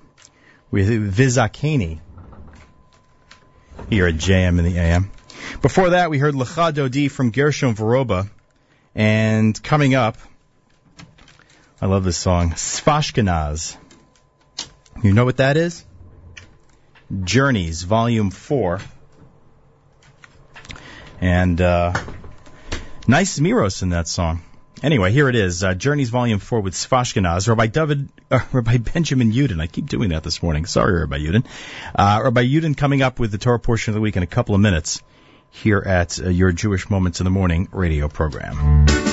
with 0.71 0.87
Vizakeni 0.87 1.99
here 3.89 4.07
at 4.07 4.15
JM 4.15 4.59
in 4.59 4.63
the 4.63 4.77
AM. 4.77 5.11
Before 5.61 5.89
that, 5.89 6.09
we 6.09 6.19
heard 6.19 6.35
Lecha 6.35 6.71
Dodi 6.71 7.11
from 7.11 7.31
Gershon 7.31 7.75
Veroba. 7.75 8.29
And 8.95 9.61
coming 9.61 9.93
up, 9.93 10.17
I 11.81 11.87
love 11.87 12.05
this 12.05 12.15
song, 12.15 12.51
Svashkenaz. 12.51 13.75
You 15.03 15.11
know 15.11 15.25
what 15.25 15.35
that 15.35 15.57
is? 15.57 15.83
Journeys, 17.25 17.83
Volume 17.83 18.31
4. 18.31 18.79
And 21.19 21.59
uh, 21.59 21.93
nice 23.05 23.37
Miros 23.37 23.83
in 23.83 23.89
that 23.89 24.07
song. 24.07 24.43
Anyway, 24.83 25.11
here 25.11 25.29
it 25.29 25.35
is. 25.35 25.63
Uh, 25.63 25.75
Journeys 25.75 26.09
Volume 26.09 26.39
4 26.39 26.61
with 26.61 26.73
Svashkenaz. 26.73 27.47
Rabbi 27.47 27.67
David, 27.67 28.09
uh, 28.31 28.39
Rabbi 28.51 28.77
Benjamin 28.77 29.31
Yudin. 29.31 29.61
I 29.61 29.67
keep 29.67 29.87
doing 29.87 30.09
that 30.09 30.23
this 30.23 30.41
morning. 30.41 30.65
Sorry, 30.65 30.99
Rabbi 31.01 31.19
Yudin. 31.19 31.45
Uh, 31.95 32.21
Rabbi 32.23 32.45
Yudin 32.45 32.75
coming 32.75 33.01
up 33.03 33.19
with 33.19 33.31
the 33.31 33.37
Torah 33.37 33.59
portion 33.59 33.91
of 33.91 33.95
the 33.95 34.01
week 34.01 34.17
in 34.17 34.23
a 34.23 34.27
couple 34.27 34.55
of 34.55 34.61
minutes 34.61 35.03
here 35.51 35.83
at 35.85 36.19
uh, 36.19 36.29
your 36.29 36.51
Jewish 36.51 36.89
Moments 36.89 37.19
in 37.19 37.25
the 37.25 37.31
Morning 37.31 37.67
radio 37.71 38.07
program. 38.07 39.10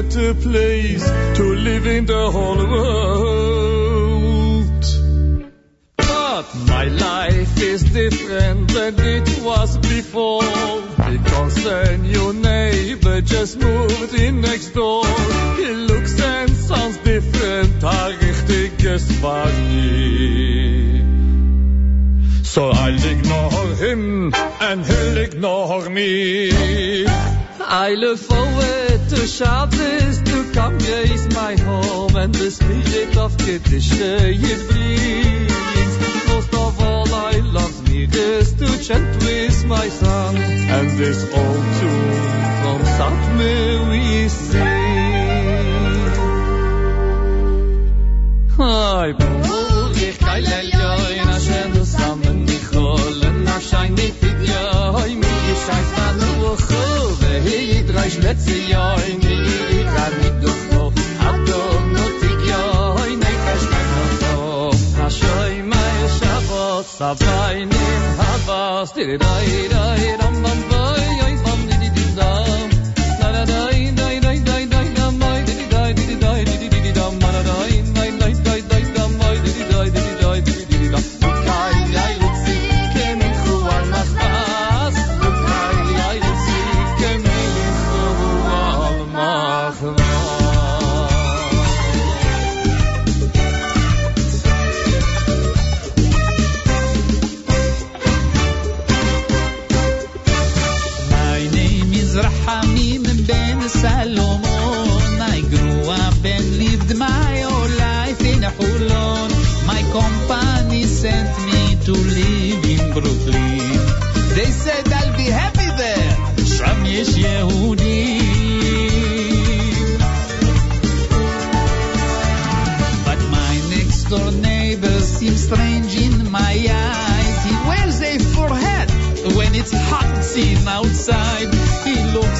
A 0.00 0.02
better 0.02 0.79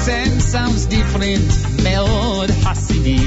looks 0.00 0.08
and 0.08 0.42
sounds 0.42 0.82
different, 0.86 1.50
מאוד 1.86 2.50
Hasidy. 2.64 3.24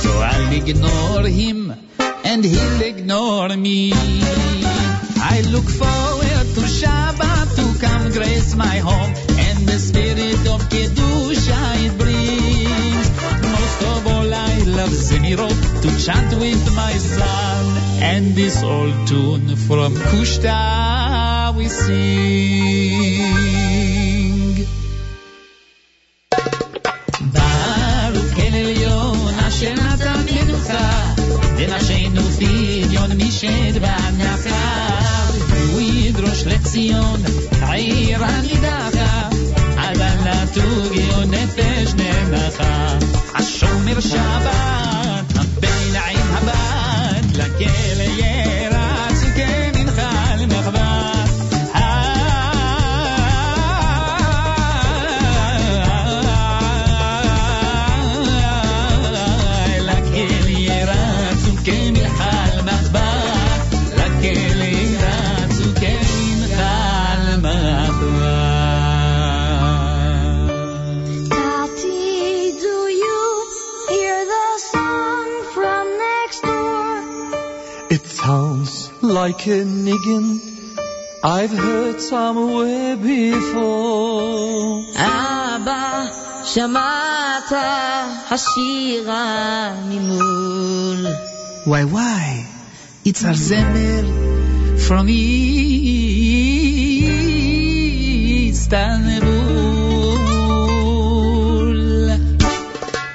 So 0.00 0.10
I'll 0.30 0.52
ignore 0.60 1.26
him 1.40 1.58
and 2.30 2.40
he'll 2.52 2.82
ignore 2.92 3.52
me. 3.66 3.78
I 5.34 5.36
look 5.54 5.68
forward 5.82 6.46
to 6.56 6.62
Shabbat 6.78 7.48
to 7.58 7.66
come 7.84 8.04
grace 8.18 8.50
my 8.64 8.76
home 8.88 9.12
and 9.46 9.58
the 9.70 9.78
spirit 9.88 10.42
of 10.54 10.60
Kedusha 10.74 11.62
it 11.86 11.94
brings. 12.02 13.06
Most 13.54 13.80
of 13.92 14.00
all 14.14 14.30
I 14.50 14.54
love 14.80 14.94
Zemirot 15.06 15.60
to 15.82 15.88
chant 16.04 16.30
with 16.44 16.64
my 16.82 16.94
son 17.16 17.64
and 18.12 18.24
this 18.40 18.58
old 18.74 18.98
tune 19.10 19.48
from 19.66 19.90
Kushta 20.10 20.58
we 21.56 21.66
sing. 21.80 23.53
כל 33.07 33.13
מי 33.13 33.31
שדבק 33.31 33.89
נחב, 34.17 35.33
וידרוש 35.75 36.43
לציון 36.45 37.21
עיר 37.71 38.23
הנידחה, 38.25 39.29
אבל 39.75 40.15
לתוגיו 40.25 41.25
נפש 41.25 41.93
ננחה. 41.93 42.97
השומר 43.35 43.99
שבת, 43.99 45.35
הבלעים 45.35 46.27
הבת, 46.31 47.35
לכלא 47.35 48.03
יהיה 48.03 48.44
like 79.24 79.46
a 79.46 79.64
niggin 79.64 80.40
I've 81.22 81.50
heard 81.50 82.00
somewhere 82.00 82.96
before. 82.96 84.84
אבא, 84.96 86.06
שמעת 86.44 87.52
השירה 88.30 89.74
ממול. 89.88 91.06
Why, 91.66 91.84
why? 91.84 92.46
It's 93.04 93.24
our 93.24 93.34
Zemer 93.34 94.04
from 94.86 95.08
Istanbul. 98.48 99.30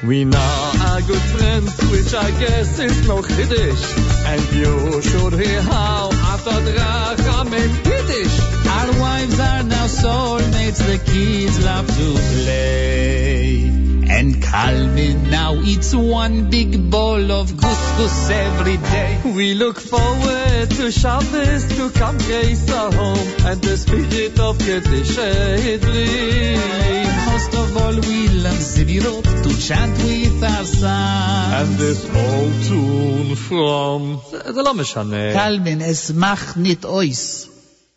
We 0.07 0.25
now 0.25 0.71
are 0.87 1.01
good 1.01 1.25
friends, 1.33 1.71
which 1.91 2.13
I 2.13 2.29
guess 2.39 2.77
is 2.77 3.07
no 3.07 3.23
Kiddush. 3.23 4.08
And 4.32 4.52
you 4.52 5.02
should 5.02 5.32
hear 5.32 5.60
how 5.60 6.08
after 6.12 6.50
Dracham 6.50 7.52
in 7.52 7.70
Kiddush. 7.82 8.36
Our 8.76 9.00
wives 9.00 9.40
are 9.40 9.62
now 9.64 9.86
soulmates, 9.86 10.78
the 10.86 10.98
kids 11.10 11.64
love 11.64 11.88
to 11.88 12.12
play 12.44 13.89
And 14.19 14.41
Calvin 14.41 15.29
now 15.29 15.55
eats 15.55 15.93
one 15.95 16.49
big 16.49 16.89
bowl 16.89 17.31
of 17.31 17.55
couscous 17.57 18.29
every 18.29 18.77
day. 18.77 19.21
We 19.23 19.53
look 19.55 19.79
forward 19.79 20.69
to 20.69 20.91
Shabbos 20.91 21.65
to 21.77 21.89
come 21.89 22.17
grace 22.17 22.69
our 22.71 22.91
home 22.91 23.27
and 23.45 23.61
the 23.61 23.77
spirit 23.77 24.39
of 24.39 24.59
Kiddush 24.59 25.17
it 25.17 25.81
brings. 25.81 27.15
Most 27.31 27.53
of 27.53 27.77
all, 27.77 27.95
we 28.09 28.29
love 28.29 28.61
Zibirot 28.73 29.25
to 29.43 29.51
chant 29.67 29.97
with 30.03 30.43
our 30.43 30.65
son. 30.65 31.53
And 31.59 31.77
this 31.77 32.05
old 32.23 32.53
tune 32.67 33.35
from 33.35 34.19
זה 34.53 34.61
לא 34.61 34.73
משנה. 34.73 35.33
Calvin, 35.33 35.81
es 35.81 36.11
mach 36.11 36.55
nit 36.55 36.85
ois. 36.85 37.47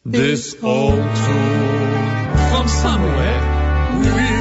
This 0.05 0.57
old 0.63 1.05
tune 1.23 1.69
from 2.51 2.67
nisim 2.67 4.32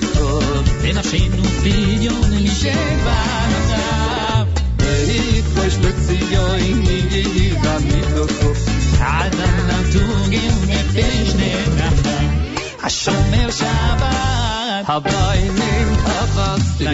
nikhot 0.00 0.66
ונפשנו 0.82 1.44
פדיון 1.44 2.30
לשבע 2.32 3.22
ich 5.08 5.44
kosh 5.54 5.76
mit 5.82 5.98
ziyoy 6.06 6.66
ni 6.84 6.98
gi 7.10 7.46
ga 7.62 7.74
mit 7.86 8.08
dokov 8.16 8.58
עדן 9.00 9.56
נטוגי 9.68 10.48
ונפש 10.60 11.34
נחה 11.34 12.18
השומר 12.82 13.50
שבת 13.50 14.84
Habai 14.88 15.42
nim 15.58 15.90
khavas 16.04 16.66
di 16.78 16.86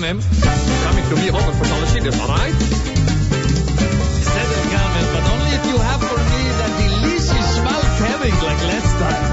Coming 0.00 1.04
to 1.10 1.16
me 1.16 1.28
for 1.52 1.66
alright? 2.20 2.54
But 5.12 5.24
only 5.30 5.50
if 5.52 5.66
you 5.66 5.76
have 5.76 6.00
for 6.00 6.16
me 6.16 6.42
that 6.56 6.72
delicious 6.80 7.58
like 8.42 8.60
last 8.62 8.92
time. 8.98 9.24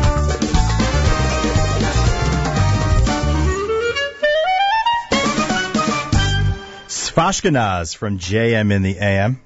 Svashkinaz 6.89 7.95
from 7.95 8.19
JM 8.19 8.71
in 8.73 8.81
the 8.81 8.97
AM. 8.97 9.39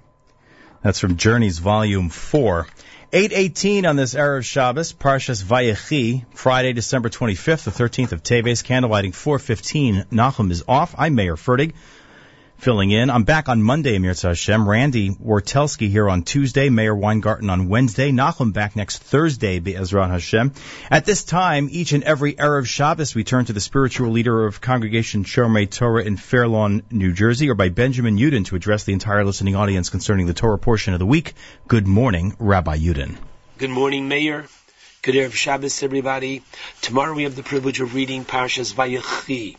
That's 0.81 0.99
from 0.99 1.17
Journeys 1.17 1.59
Volume 1.59 2.09
4. 2.09 2.65
818 3.13 3.85
on 3.85 3.97
this 3.97 4.13
Erev 4.13 4.45
Shabbos, 4.45 4.93
Parshas 4.93 5.43
Vayechi, 5.43 6.23
Friday, 6.33 6.71
December 6.71 7.09
25th, 7.09 7.65
the 7.65 7.71
13th 7.71 8.13
of 8.13 8.23
Teves, 8.23 8.63
candlelighting 8.63 9.13
415. 9.13 10.05
Nachum 10.13 10.49
is 10.49 10.63
off. 10.65 10.95
I'm 10.97 11.13
Mayer 11.15 11.35
Fertig, 11.35 11.73
filling 12.61 12.91
in. 12.91 13.09
I'm 13.09 13.23
back 13.23 13.49
on 13.49 13.63
Monday, 13.63 13.95
Amir 13.95 14.13
Hashem. 14.13 14.69
Randy 14.69 15.09
Wartelski 15.09 15.89
here 15.89 16.07
on 16.07 16.21
Tuesday, 16.21 16.69
Mayor 16.69 16.95
Weingarten 16.95 17.49
on 17.49 17.69
Wednesday. 17.69 18.11
Nachum 18.11 18.53
back 18.53 18.75
next 18.75 18.99
Thursday, 19.01 19.57
Be'ezran 19.57 20.11
Hashem. 20.11 20.53
At 20.91 21.05
this 21.05 21.23
time, 21.23 21.69
each 21.71 21.91
and 21.91 22.03
every 22.03 22.33
Erev 22.33 22.67
Shabbos, 22.67 23.15
we 23.15 23.23
turn 23.23 23.45
to 23.45 23.53
the 23.53 23.59
spiritual 23.59 24.11
leader 24.11 24.45
of 24.45 24.61
Congregation 24.61 25.23
Shomrei 25.23 25.67
Torah 25.67 26.03
in 26.03 26.17
Fair 26.17 26.47
Lawn, 26.47 26.83
New 26.91 27.13
Jersey, 27.13 27.49
or 27.49 27.55
by 27.55 27.69
Benjamin 27.69 28.17
Yudin 28.17 28.45
to 28.45 28.55
address 28.55 28.83
the 28.83 28.93
entire 28.93 29.25
listening 29.25 29.55
audience 29.55 29.89
concerning 29.89 30.27
the 30.27 30.35
Torah 30.35 30.59
portion 30.59 30.93
of 30.93 30.99
the 30.99 31.05
week. 31.07 31.33
Good 31.67 31.87
morning, 31.87 32.35
Rabbi 32.37 32.77
Yudin. 32.77 33.17
Good 33.57 33.71
morning, 33.71 34.07
Mayer. 34.07 34.45
Good 35.03 35.15
Erev 35.15 35.33
Shabbos, 35.33 35.81
everybody. 35.81 36.43
Tomorrow 36.81 37.15
we 37.15 37.23
have 37.23 37.35
the 37.35 37.41
privilege 37.41 37.81
of 37.81 37.95
reading 37.95 38.23
Parshas 38.23 38.71
Vayechi. 38.71 39.57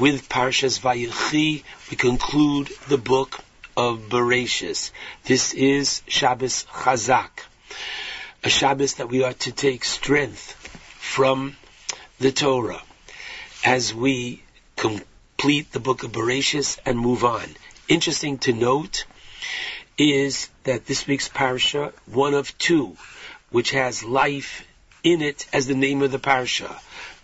With 0.00 0.28
Parshas 0.28 0.80
Vayechi, 0.80 1.62
we 1.88 1.96
conclude 1.96 2.72
the 2.88 2.98
book 2.98 3.38
of 3.76 4.08
Bereshis. 4.08 4.90
This 5.22 5.54
is 5.54 6.02
Shabbos 6.08 6.64
Chazak, 6.64 7.30
a 8.42 8.48
Shabbos 8.50 8.94
that 8.94 9.08
we 9.08 9.22
are 9.22 9.32
to 9.32 9.52
take 9.52 9.84
strength 9.84 10.54
from 10.98 11.56
the 12.18 12.32
Torah 12.32 12.82
as 13.64 13.94
we 13.94 14.42
complete 14.74 15.70
the 15.70 15.78
book 15.78 16.02
of 16.02 16.10
Bereshis 16.10 16.80
and 16.84 16.98
move 16.98 17.24
on. 17.24 17.44
Interesting 17.86 18.38
to 18.38 18.52
note 18.52 19.04
is 19.96 20.48
that 20.64 20.86
this 20.86 21.06
week's 21.06 21.28
parsha, 21.28 21.92
one 22.06 22.34
of 22.34 22.58
two, 22.58 22.96
which 23.50 23.70
has 23.70 24.02
life 24.02 24.64
in 25.02 25.22
it 25.22 25.46
as 25.52 25.66
the 25.66 25.74
name 25.74 26.02
of 26.02 26.12
the 26.12 26.18
parsha. 26.18 26.70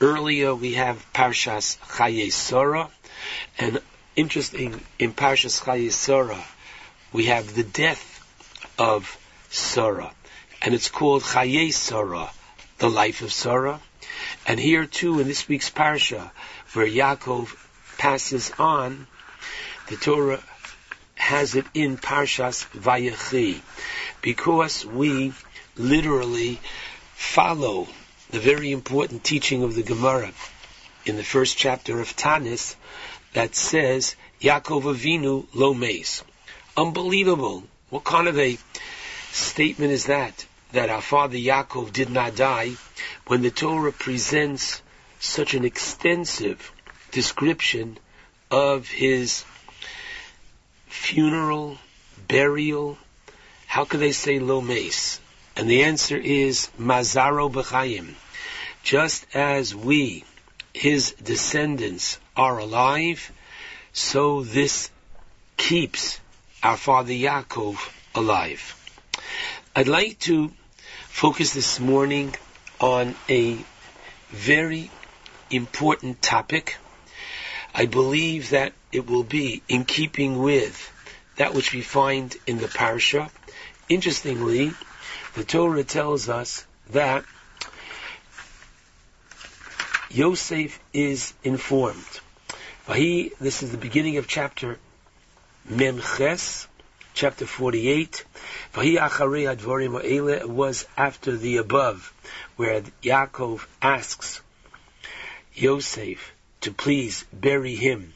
Earlier 0.00 0.55
we 0.55 0.74
have 0.74 1.05
Parshas 1.12 1.78
Chaye 1.78 2.32
Sora, 2.32 2.90
and 3.58 3.80
interesting 4.14 4.80
in 4.98 5.12
Parshas 5.12 5.62
Chaye 5.62 5.90
Sora 5.90 6.42
we 7.12 7.26
have 7.26 7.55
the 7.55 7.64
death 7.64 8.12
of 8.78 9.18
Sora, 9.50 10.12
and 10.62 10.74
it's 10.74 10.90
called 10.90 11.22
Chaye 11.22 11.72
Sora, 11.72 12.30
the 12.78 12.90
life 12.90 13.22
of 13.22 13.32
Sora. 13.32 13.80
And 14.46 14.60
here 14.60 14.86
too 14.86 15.20
in 15.20 15.26
this 15.26 15.48
week's 15.48 15.70
parsha, 15.70 16.30
where 16.72 16.86
Yaakov 16.86 17.55
passes 17.98 18.52
on, 18.58 19.06
the 19.88 19.96
Torah 19.96 20.42
has 21.14 21.55
it 21.55 21.66
in 21.74 21.96
Parshas 21.96 22.66
Vayechi, 22.70 23.60
because 24.20 24.84
we 24.84 25.32
literally 25.76 26.60
follow 27.26 27.86
the 28.30 28.40
very 28.40 28.70
important 28.72 29.22
teaching 29.22 29.62
of 29.62 29.74
the 29.74 29.82
Gemara 29.82 30.32
in 31.05 31.16
the 31.16 31.24
first 31.24 31.58
chapter 31.58 32.00
of 32.00 32.16
Tanis 32.16 32.76
that 33.34 33.55
says 33.55 34.16
Yaakov 34.40 34.84
Avinu 34.94 35.46
lo 35.52 35.74
meis. 35.74 36.22
Unbelievable. 36.76 37.64
What 37.90 38.05
kind 38.05 38.28
of 38.28 38.38
a 38.38 38.56
statement 39.32 39.92
is 39.92 40.06
that? 40.06 40.46
That 40.72 40.88
our 40.88 41.02
father 41.02 41.36
Yaakov 41.36 41.92
did 41.92 42.10
not 42.10 42.36
die 42.36 42.72
when 43.26 43.42
the 43.42 43.50
Torah 43.50 43.92
presents 43.92 44.80
such 45.20 45.52
an 45.55 45.64
extensive 45.64 46.72
description 47.10 47.98
of 48.50 48.88
his 48.88 49.44
funeral, 50.86 51.78
burial. 52.28 52.98
How 53.66 53.84
could 53.84 54.00
they 54.00 54.12
say 54.12 54.38
lo 54.38 54.60
meis? 54.60 55.20
And 55.56 55.70
the 55.70 55.84
answer 55.84 56.16
is 56.18 56.68
Mazaro 56.78 57.50
B'chaim. 57.50 58.14
Just 58.82 59.26
as 59.34 59.74
we, 59.74 60.24
his 60.74 61.12
descendants, 61.12 62.18
are 62.36 62.58
alive, 62.58 63.32
so 63.94 64.42
this 64.42 64.90
keeps 65.56 66.20
our 66.62 66.76
father 66.76 67.12
Yaakov 67.12 67.78
alive. 68.14 68.74
I'd 69.74 69.88
like 69.88 70.18
to 70.20 70.52
focus 71.08 71.54
this 71.54 71.80
morning 71.80 72.34
on 72.78 73.14
a 73.30 73.58
very 74.28 74.90
important 75.50 76.20
topic. 76.20 76.76
I 77.74 77.86
believe 77.86 78.50
that 78.50 78.74
it 78.92 79.08
will 79.08 79.24
be 79.24 79.62
in 79.68 79.84
keeping 79.84 80.38
with 80.38 80.92
that 81.36 81.54
which 81.54 81.72
we 81.72 81.80
find 81.80 82.36
in 82.46 82.58
the 82.58 82.66
parsha. 82.68 83.30
Interestingly, 83.88 84.74
the 85.36 85.44
Torah 85.44 85.84
tells 85.84 86.31
us 86.31 86.65
that 86.90 87.23
Yosef 90.08 90.81
is 90.94 91.34
informed. 91.44 92.20
Vahi, 92.89 93.36
this 93.39 93.62
is 93.62 93.70
the 93.70 93.76
beginning 93.76 94.16
of 94.16 94.26
chapter 94.26 94.78
Memches, 95.68 96.66
chapter 97.12 97.44
48. 97.44 98.24
Vahi 98.73 100.48
was 100.48 100.86
after 100.97 101.36
the 101.36 101.58
above, 101.58 102.15
where 102.56 102.81
Yaakov 103.02 103.66
asks 103.82 104.40
Yosef 105.55 106.32
to 106.62 106.73
please 106.73 107.26
bury 107.31 107.74
him 107.74 108.15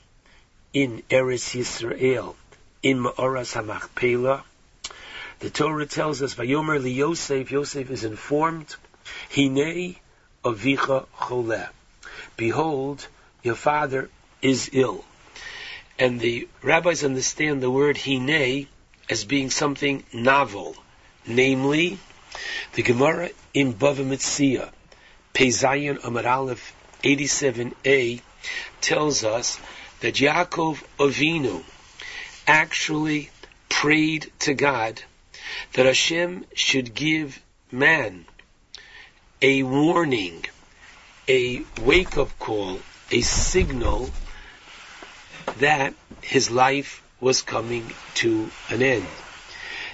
in 0.72 1.02
Eretz 1.10 1.54
Yisrael, 1.54 2.34
in 2.82 3.02
Me'aras 3.02 3.52
HaMachpelah. 3.52 4.42
The 5.40 5.48
Torah 5.48 5.86
tells 5.86 6.20
us, 6.20 6.34
Vayomer 6.34 6.82
li 6.82 6.90
Yosef, 6.90 7.50
Yosef 7.50 7.90
is 7.90 8.04
informed, 8.04 8.76
Hinei 9.30 9.96
avicha 10.44 11.06
choleh. 11.18 11.66
Behold, 12.36 13.06
your 13.42 13.54
father 13.54 14.10
is 14.42 14.68
ill. 14.74 15.02
And 15.98 16.20
the 16.20 16.46
rabbis 16.60 17.04
understand 17.04 17.62
the 17.62 17.70
word 17.70 17.96
Hinei 17.96 18.66
as 19.08 19.24
being 19.24 19.48
something 19.48 20.04
novel. 20.12 20.76
Namely, 21.26 21.98
the 22.74 22.82
Gemara 22.82 23.30
in 23.54 23.72
Bava 23.72 24.04
Metzia, 24.04 24.70
Pezayin 25.32 26.04
Amar 26.04 26.26
Aleph 26.26 26.74
87a, 27.02 28.20
tells 28.82 29.24
us 29.24 29.58
that 30.00 30.16
Yaakov 30.16 30.82
Avinu 30.98 31.64
actually 32.46 33.30
prayed 33.70 34.30
to 34.40 34.52
God 34.52 35.02
that 35.72 35.86
Hashem 35.86 36.44
should 36.54 36.94
give 36.94 37.40
man 37.70 38.26
a 39.42 39.62
warning, 39.62 40.44
a 41.28 41.62
wake-up 41.82 42.38
call, 42.38 42.80
a 43.10 43.20
signal 43.20 44.10
that 45.58 45.94
his 46.20 46.50
life 46.50 47.02
was 47.20 47.42
coming 47.42 47.92
to 48.14 48.50
an 48.68 48.82
end. 48.82 49.06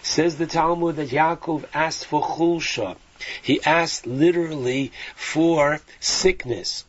Says 0.03 0.37
the 0.37 0.47
Talmud 0.47 0.97
that 0.97 1.11
Yaakov 1.11 1.65
asked 1.75 2.07
for 2.07 2.23
chulsha. 2.23 2.97
He 3.43 3.63
asked 3.63 4.07
literally 4.07 4.93
for 5.15 5.81
sickness. 6.01 6.85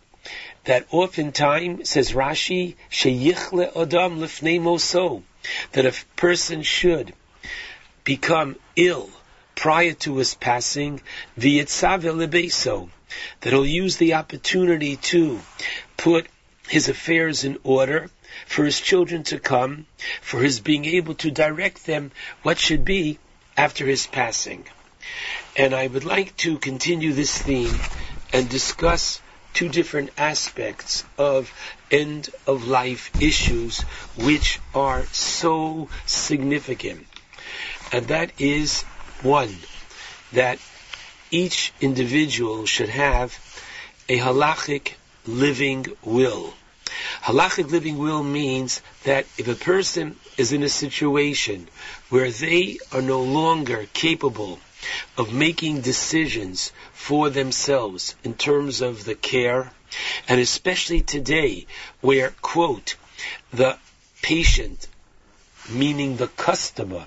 that 0.66 0.86
oftentimes, 0.92 1.90
says 1.90 2.12
Rashi, 2.12 2.76
sheyichle 2.92 3.72
odam 3.72 4.20
lifnei 4.20 4.60
moso, 4.60 5.24
that 5.72 5.86
a 5.86 5.94
person 6.18 6.62
should 6.62 7.14
become 8.08 8.56
ill 8.78 9.10
prior 9.54 9.92
to 9.92 10.16
his 10.16 10.34
passing, 10.34 11.02
lebeso, 11.38 12.90
that 13.42 13.50
he'll 13.52 13.66
use 13.66 13.98
the 13.98 14.14
opportunity 14.14 14.96
to 14.96 15.42
put 15.98 16.26
his 16.70 16.88
affairs 16.88 17.44
in 17.44 17.60
order, 17.66 18.10
for 18.46 18.64
his 18.64 18.80
children 18.80 19.24
to 19.24 19.38
come, 19.38 19.86
for 20.22 20.42
his 20.42 20.62
being 20.62 20.86
able 20.86 21.16
to 21.16 21.30
direct 21.30 21.86
them 21.86 22.10
what 22.44 22.58
should 22.58 22.86
be 22.86 23.20
after 23.58 23.86
his 23.86 24.08
passing. 24.08 24.64
And 25.58 25.74
I 25.74 25.88
would 25.88 26.06
like 26.06 26.38
to 26.38 26.58
continue 26.60 27.12
this 27.12 27.38
theme 27.38 27.78
and 28.32 28.48
discuss 28.48 29.20
two 29.54 29.68
different 29.68 30.12
aspects 30.18 31.04
of 31.18 31.52
end 31.92 32.30
of 32.46 32.70
life 32.70 33.12
issues 33.22 33.82
which 34.16 34.62
are 34.74 35.04
so 35.08 35.90
significant. 36.06 37.06
And 37.92 38.08
that 38.08 38.40
is 38.40 38.84
one, 39.22 39.56
that 40.34 40.60
each 41.32 41.74
individual 41.80 42.66
should 42.66 42.90
have 42.90 43.38
a 44.10 44.18
halachic 44.18 44.94
living 45.26 45.86
will. 46.04 46.54
Halachic 47.22 47.70
living 47.70 47.98
will 47.98 48.24
means 48.24 48.82
that 49.04 49.26
if 49.38 49.48
a 49.48 49.56
person 49.56 50.18
is 50.38 50.54
in 50.54 50.64
a 50.64 50.70
situation 50.70 51.68
where 52.10 52.32
they 52.32 52.80
are 52.92 53.02
no 53.02 53.22
longer 53.22 53.88
capable 53.94 54.60
of 55.18 55.34
making 55.34 55.82
decisions 55.82 56.72
for 56.94 57.30
themselves 57.30 58.16
in 58.24 58.34
terms 58.34 58.82
of 58.82 59.04
the 59.04 59.16
care, 59.16 59.72
and 60.28 60.40
especially 60.40 61.02
today 61.02 61.66
where, 62.02 62.32
quote, 62.42 62.96
the 63.52 63.78
patient, 64.22 64.88
meaning 65.70 66.16
the 66.16 66.28
customer, 66.28 67.06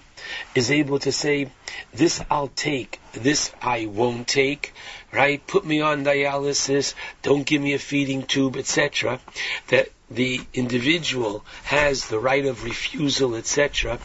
is 0.55 0.71
able 0.71 0.99
to 1.01 1.13
say, 1.13 1.51
this 1.93 2.23
I'll 2.31 2.49
take, 2.49 3.01
this 3.13 3.53
I 3.63 3.87
won't 3.87 4.29
take, 4.29 4.73
right? 5.13 5.45
Put 5.47 5.65
me 5.65 5.81
on 5.81 6.05
dialysis, 6.05 6.95
don't 7.23 7.47
give 7.47 7.63
me 7.63 7.75
a 7.75 7.79
feeding 7.79 8.23
tube, 8.23 8.57
etc. 8.57 9.21
That 9.69 9.89
the 10.11 10.41
individual 10.53 11.45
has 11.65 12.09
the 12.09 12.19
right 12.19 12.45
of 12.47 12.65
refusal, 12.65 13.35
etc. 13.37 13.99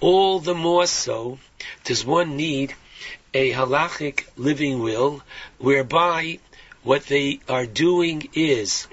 All 0.00 0.40
the 0.40 0.54
more 0.54 0.86
so 0.86 1.38
does 1.84 2.04
one 2.04 2.36
need 2.36 2.74
a 3.32 3.50
halachic 3.50 4.24
living 4.36 4.80
will 4.80 5.22
whereby 5.58 6.38
what 6.84 7.04
they 7.06 7.40
are 7.48 7.66
doing 7.66 8.28
is 8.34 8.86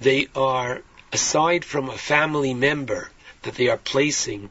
they 0.00 0.26
are, 0.34 0.82
aside 1.12 1.64
from 1.64 1.88
a 1.88 1.96
family 1.96 2.54
member 2.54 3.10
that 3.42 3.54
they 3.54 3.68
are 3.68 3.76
placing 3.76 4.50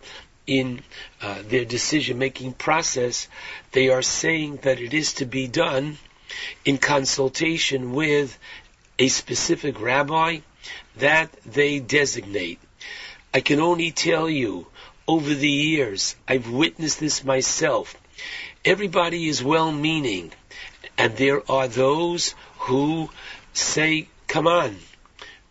in 0.49 0.81
uh, 1.21 1.43
their 1.47 1.63
decision 1.63 2.17
making 2.17 2.53
process, 2.53 3.27
they 3.71 3.89
are 3.89 4.01
saying 4.01 4.57
that 4.63 4.79
it 4.79 4.95
is 4.95 5.13
to 5.13 5.25
be 5.25 5.47
done 5.47 5.97
in 6.65 6.79
consultation 6.79 7.93
with 7.93 8.37
a 8.97 9.07
specific 9.07 9.79
rabbi 9.79 10.39
that 10.97 11.31
they 11.45 11.79
designate. 11.79 12.59
I 13.31 13.41
can 13.41 13.59
only 13.59 13.91
tell 13.91 14.27
you, 14.27 14.65
over 15.07 15.33
the 15.33 15.49
years, 15.49 16.15
I've 16.27 16.49
witnessed 16.49 16.99
this 16.99 17.23
myself. 17.23 17.95
Everybody 18.65 19.29
is 19.29 19.43
well 19.43 19.71
meaning, 19.71 20.31
and 20.97 21.15
there 21.15 21.43
are 21.49 21.67
those 21.67 22.33
who 22.65 23.09
say, 23.53 24.07
come 24.27 24.47
on, 24.47 24.77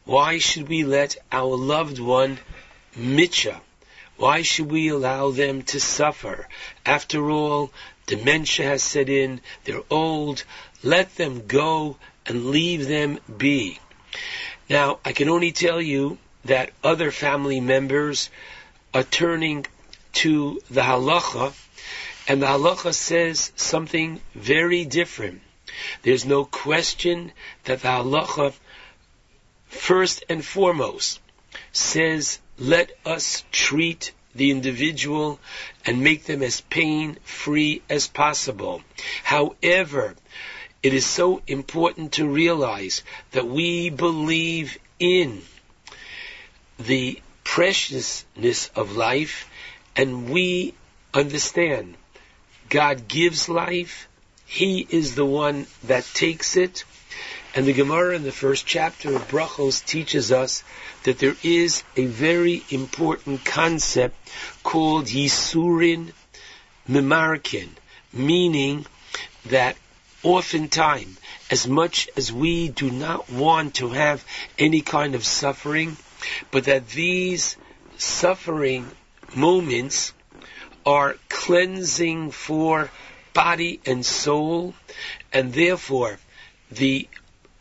why 0.04 0.38
should 0.38 0.68
we 0.68 0.82
let 0.82 1.16
our 1.30 1.56
loved 1.56 2.00
one 2.00 2.40
mitcha? 2.96 3.60
Why 4.18 4.42
should 4.42 4.70
we 4.70 4.88
allow 4.88 5.30
them 5.30 5.62
to 5.62 5.78
suffer? 5.78 6.48
After 6.84 7.30
all, 7.30 7.72
dementia 8.06 8.66
has 8.66 8.82
set 8.82 9.08
in, 9.08 9.40
they're 9.62 9.84
old, 9.90 10.42
let 10.82 11.14
them 11.14 11.46
go 11.46 11.96
and 12.26 12.46
leave 12.46 12.88
them 12.88 13.20
be. 13.36 13.78
Now, 14.68 14.98
I 15.04 15.12
can 15.12 15.28
only 15.28 15.52
tell 15.52 15.80
you 15.80 16.18
that 16.46 16.72
other 16.82 17.12
family 17.12 17.60
members 17.60 18.28
are 18.92 19.04
turning 19.04 19.66
to 20.14 20.60
the 20.68 20.82
halacha, 20.82 21.54
and 22.26 22.42
the 22.42 22.46
halacha 22.46 22.92
says 22.92 23.52
something 23.54 24.20
very 24.34 24.84
different. 24.84 25.42
There's 26.02 26.24
no 26.24 26.44
question 26.44 27.30
that 27.64 27.82
the 27.82 27.88
halacha, 27.88 28.52
first 29.68 30.24
and 30.28 30.44
foremost, 30.44 31.20
says, 31.70 32.40
let 32.58 32.92
us 33.04 33.44
treat 33.52 34.12
the 34.34 34.50
individual 34.50 35.38
and 35.84 36.02
make 36.02 36.24
them 36.24 36.42
as 36.42 36.60
pain 36.60 37.16
free 37.24 37.82
as 37.88 38.06
possible. 38.06 38.82
However, 39.24 40.14
it 40.82 40.94
is 40.94 41.06
so 41.06 41.42
important 41.46 42.12
to 42.12 42.28
realize 42.28 43.02
that 43.32 43.46
we 43.46 43.90
believe 43.90 44.78
in 44.98 45.42
the 46.78 47.20
preciousness 47.42 48.70
of 48.76 48.96
life 48.96 49.48
and 49.96 50.30
we 50.30 50.74
understand 51.12 51.96
God 52.68 53.08
gives 53.08 53.48
life. 53.48 54.08
He 54.46 54.86
is 54.88 55.14
the 55.14 55.26
one 55.26 55.66
that 55.84 56.04
takes 56.14 56.56
it. 56.56 56.84
And 57.54 57.66
the 57.66 57.72
Gemara 57.72 58.14
in 58.14 58.22
the 58.22 58.32
first 58.32 58.66
chapter 58.66 59.16
of 59.16 59.28
Brachos 59.28 59.84
teaches 59.84 60.30
us 60.30 60.62
that 61.04 61.18
there 61.18 61.36
is 61.42 61.82
a 61.96 62.04
very 62.04 62.62
important 62.70 63.44
concept 63.44 64.16
called 64.62 65.06
Yisurin 65.06 66.12
Mimarkin, 66.88 67.70
meaning 68.12 68.86
that 69.46 69.76
oftentimes, 70.22 71.18
as 71.50 71.66
much 71.66 72.08
as 72.16 72.32
we 72.32 72.68
do 72.68 72.90
not 72.90 73.30
want 73.30 73.76
to 73.76 73.90
have 73.90 74.24
any 74.58 74.82
kind 74.82 75.14
of 75.14 75.24
suffering, 75.24 75.96
but 76.50 76.64
that 76.64 76.88
these 76.90 77.56
suffering 77.96 78.90
moments 79.34 80.12
are 80.84 81.16
cleansing 81.28 82.30
for 82.30 82.90
body 83.32 83.80
and 83.86 84.04
soul, 84.04 84.74
and 85.32 85.52
therefore 85.52 86.18
the 86.70 87.08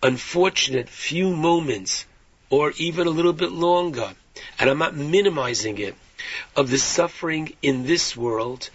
unfortunate 0.03 0.89
few 0.89 1.35
moments, 1.35 2.05
or 2.49 2.71
even 2.77 3.07
a 3.07 3.11
little 3.11 3.33
bit 3.33 3.51
longer, 3.51 4.13
and 4.59 4.69
I'm 4.69 4.77
not 4.77 4.95
minimizing 4.95 5.77
it, 5.77 5.95
of 6.55 6.69
the 6.69 6.77
suffering 6.77 7.53
in 7.61 7.85
this 7.85 8.15
world 8.15 8.69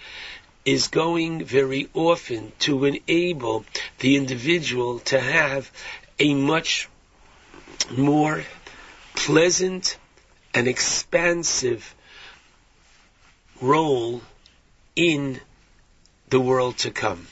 is 0.64 0.88
going 0.88 1.44
very 1.44 1.88
often 1.94 2.52
to 2.60 2.84
enable 2.84 3.64
the 3.98 4.16
individual 4.16 5.00
to 5.00 5.18
have 5.18 5.70
a 6.18 6.34
much 6.34 6.88
more 7.90 8.44
pleasant 9.14 9.96
and 10.54 10.68
expansive 10.68 11.94
role 13.60 14.22
in 14.94 15.40
the 16.28 16.40
world 16.40 16.78
to 16.78 16.90
come. 16.90 17.26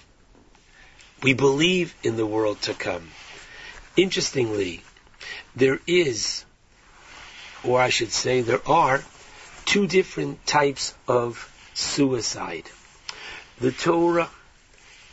We 1.22 1.34
believe 1.34 1.94
in 2.02 2.16
the 2.16 2.26
world 2.26 2.62
to 2.62 2.74
come. 2.74 3.10
Interestingly, 3.96 4.82
there 5.56 5.80
is, 5.86 6.44
or 7.64 7.80
I 7.80 7.88
should 7.88 8.12
say, 8.12 8.40
there 8.40 8.66
are 8.68 9.02
two 9.64 9.86
different 9.86 10.46
types 10.46 10.94
of 11.06 11.50
suicide 11.74 12.64
the 13.60 13.72
Torah 13.72 14.30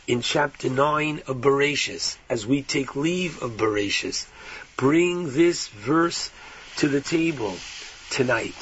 in 0.06 0.22
chapter 0.22 0.70
9 0.70 1.22
of 1.26 1.36
Bereshis, 1.42 2.16
as 2.30 2.46
we 2.46 2.62
take 2.62 2.96
leave 2.96 3.42
of 3.42 3.58
Bereshis, 3.58 4.26
bring 4.78 5.34
this 5.34 5.68
verse 5.68 6.30
to 6.76 6.88
the 6.88 7.02
table 7.02 7.58
tonight. 8.08 8.56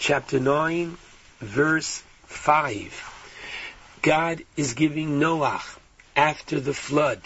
Chapter 0.00 0.40
9, 0.40 0.96
verse 1.40 2.02
5. 2.28 3.98
God 4.00 4.42
is 4.56 4.72
giving 4.72 5.18
Noah, 5.18 5.62
after 6.16 6.60
the 6.60 6.72
flood, 6.72 7.20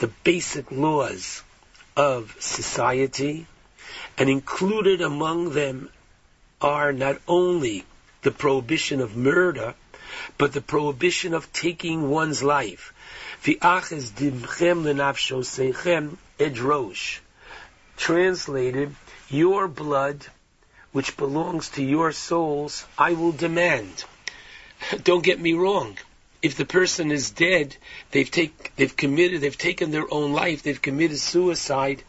the 0.00 0.08
basic 0.22 0.70
laws 0.70 1.42
of 1.96 2.36
society, 2.40 3.46
and 4.16 4.28
included 4.28 5.00
among 5.00 5.52
them 5.52 5.90
are 6.60 6.92
not 6.92 7.20
only 7.26 7.84
the 8.22 8.30
prohibition 8.30 9.00
of 9.00 9.16
murder, 9.16 9.74
but 10.38 10.52
the 10.52 10.60
prohibition 10.60 11.34
of 11.34 11.52
taking 11.52 12.08
one's 12.08 12.42
life. 12.42 12.92
Translated, 17.96 18.94
your 19.28 19.68
blood, 19.68 20.26
which 20.92 21.16
belongs 21.16 21.68
to 21.70 21.82
your 21.82 22.12
souls, 22.12 22.84
I 22.98 23.14
will 23.14 23.32
demand. 23.32 24.04
Don't 25.02 25.24
get 25.24 25.40
me 25.40 25.54
wrong. 25.54 25.96
If 26.42 26.56
the 26.56 26.64
person 26.64 27.12
is 27.12 27.30
dead, 27.30 27.76
they've 28.10 28.30
take, 28.30 28.74
they've 28.74 28.96
committed, 28.96 29.40
they've 29.40 29.56
taken 29.56 29.92
their 29.92 30.12
own 30.12 30.32
life, 30.32 30.62
they've 30.62 30.82
committed 30.82 31.18
suicide. 31.18 32.02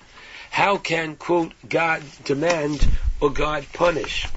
How 0.49 0.77
can, 0.77 1.15
quote, 1.15 1.53
God 1.69 2.01
demand 2.23 2.87
or 3.19 3.29
God 3.29 3.65
punish? 3.73 4.27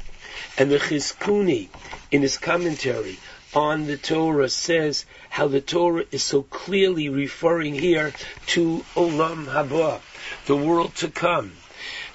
And 0.58 0.70
the 0.70 0.78
Chizkuni, 0.78 1.68
in 2.10 2.22
his 2.22 2.36
commentary 2.36 3.18
on 3.54 3.86
the 3.86 3.96
Torah, 3.96 4.50
says 4.50 5.06
how 5.30 5.48
the 5.48 5.62
Torah 5.62 6.04
is 6.10 6.22
so 6.22 6.42
clearly 6.42 7.08
referring 7.08 7.74
here 7.74 8.12
to 8.48 8.84
Olam 8.94 9.46
Haba, 9.46 10.00
the 10.44 10.56
world 10.56 10.94
to 10.96 11.08
come. 11.08 11.52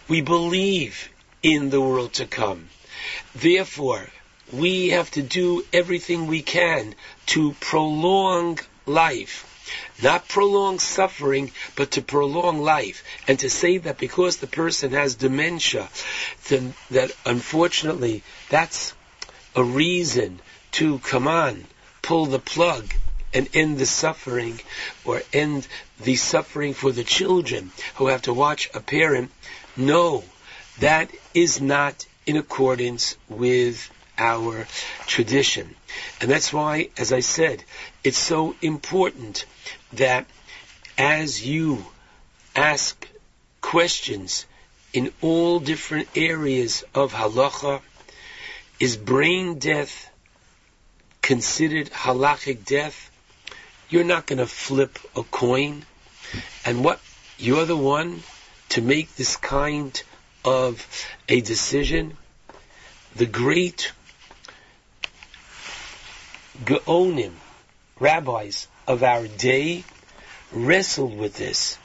We 0.07 0.21
believe 0.21 1.09
in 1.41 1.71
the 1.71 1.81
world 1.81 2.13
to 2.13 2.27
come. 2.27 2.69
Therefore, 3.33 4.07
we 4.51 4.89
have 4.89 5.09
to 5.11 5.21
do 5.21 5.63
everything 5.71 6.27
we 6.27 6.41
can 6.41 6.95
to 7.27 7.53
prolong 7.59 8.59
life. 8.85 9.47
Not 10.01 10.27
prolong 10.27 10.79
suffering, 10.79 11.51
but 11.75 11.91
to 11.91 12.01
prolong 12.01 12.61
life. 12.61 13.03
And 13.27 13.39
to 13.39 13.49
say 13.49 13.77
that 13.77 13.97
because 13.97 14.37
the 14.37 14.47
person 14.47 14.91
has 14.91 15.15
dementia, 15.15 15.87
then 16.49 16.73
that 16.89 17.11
unfortunately 17.25 18.23
that's 18.49 18.93
a 19.55 19.63
reason 19.63 20.39
to 20.73 20.99
come 20.99 21.27
on, 21.27 21.65
pull 22.01 22.25
the 22.25 22.39
plug 22.39 22.93
and 23.33 23.47
end 23.53 23.77
the 23.77 23.85
suffering 23.85 24.59
or 25.05 25.21
end 25.31 25.67
the 26.01 26.15
suffering 26.15 26.73
for 26.73 26.91
the 26.91 27.03
children 27.03 27.71
who 27.95 28.07
have 28.07 28.23
to 28.23 28.33
watch 28.33 28.69
a 28.73 28.79
parent. 28.79 29.31
No, 29.77 30.23
that 30.79 31.11
is 31.33 31.61
not 31.61 32.05
in 32.25 32.37
accordance 32.37 33.15
with 33.29 33.89
our 34.21 34.67
tradition. 35.07 35.75
And 36.21 36.29
that's 36.29 36.53
why, 36.53 36.89
as 36.95 37.11
I 37.11 37.21
said, 37.21 37.63
it's 38.03 38.19
so 38.19 38.55
important 38.61 39.45
that 39.93 40.27
as 40.97 41.45
you 41.45 41.83
ask 42.55 43.07
questions 43.61 44.45
in 44.93 45.11
all 45.21 45.59
different 45.59 46.07
areas 46.15 46.83
of 46.93 47.13
halacha, 47.13 47.81
is 48.79 48.95
brain 48.95 49.57
death 49.57 50.09
considered 51.23 51.89
halachic 51.89 52.63
death? 52.63 53.09
You're 53.89 54.03
not 54.03 54.27
going 54.27 54.39
to 54.39 54.47
flip 54.47 54.99
a 55.15 55.23
coin. 55.23 55.83
And 56.63 56.83
what? 56.83 56.99
You're 57.37 57.65
the 57.65 57.77
one 57.77 58.21
to 58.69 58.81
make 58.81 59.15
this 59.15 59.35
kind 59.35 60.01
of 60.45 60.85
a 61.27 61.41
decision. 61.41 62.17
The 63.15 63.25
great 63.25 63.91
Gaonim, 66.63 67.33
rabbis 67.99 68.67
of 68.87 69.03
our 69.03 69.27
day, 69.27 69.83
wrestled 70.51 71.17
with 71.17 71.35
this. 71.35 71.77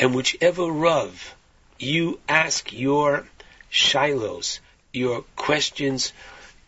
And 0.00 0.14
whichever 0.14 0.66
Rav 0.70 1.34
you 1.78 2.20
ask 2.28 2.72
your 2.72 3.26
shilos, 3.70 4.60
your 4.92 5.22
questions 5.36 6.12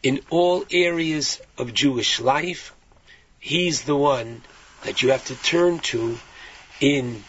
in 0.03 0.21
all 0.31 0.65
areas 0.71 1.41
of 1.59 1.75
Jewish 1.75 2.21
life, 2.21 2.75
he's 3.39 3.83
the 3.83 3.97
one 3.97 4.43
that 4.85 5.03
you 5.03 5.11
have 5.11 5.25
to 5.27 5.35
turn 5.35 5.81
to 5.81 6.19
in 6.81 7.23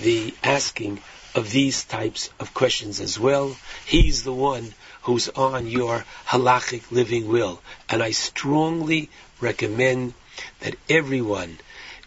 the 0.00 0.34
asking 0.42 1.00
of 1.34 1.50
these 1.50 1.84
types 1.84 2.30
of 2.38 2.54
questions 2.54 3.00
as 3.00 3.18
well. 3.18 3.56
He's 3.86 4.24
the 4.24 4.32
one 4.32 4.72
who's 5.04 5.28
on 5.28 5.66
your 5.66 6.04
halachic 6.26 6.90
living 6.90 7.28
will. 7.28 7.60
And 7.88 8.02
I 8.02 8.10
strongly 8.10 9.10
recommend 9.40 10.14
that 10.60 10.74
everyone 10.88 11.58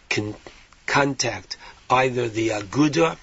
can 0.08 0.34
contact 0.86 1.56
either 1.88 2.28
the 2.28 2.50
Aguda 2.50 3.16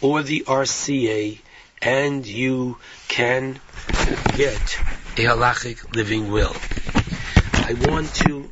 or 0.00 0.22
the 0.22 0.40
RCA 0.46 1.38
and 1.80 2.26
you 2.26 2.78
can 3.08 3.60
get 4.36 4.78
a 5.16 5.24
halachic 5.24 5.94
living 5.94 6.30
will. 6.30 6.54
I 7.52 7.74
want 7.88 8.14
to 8.26 8.50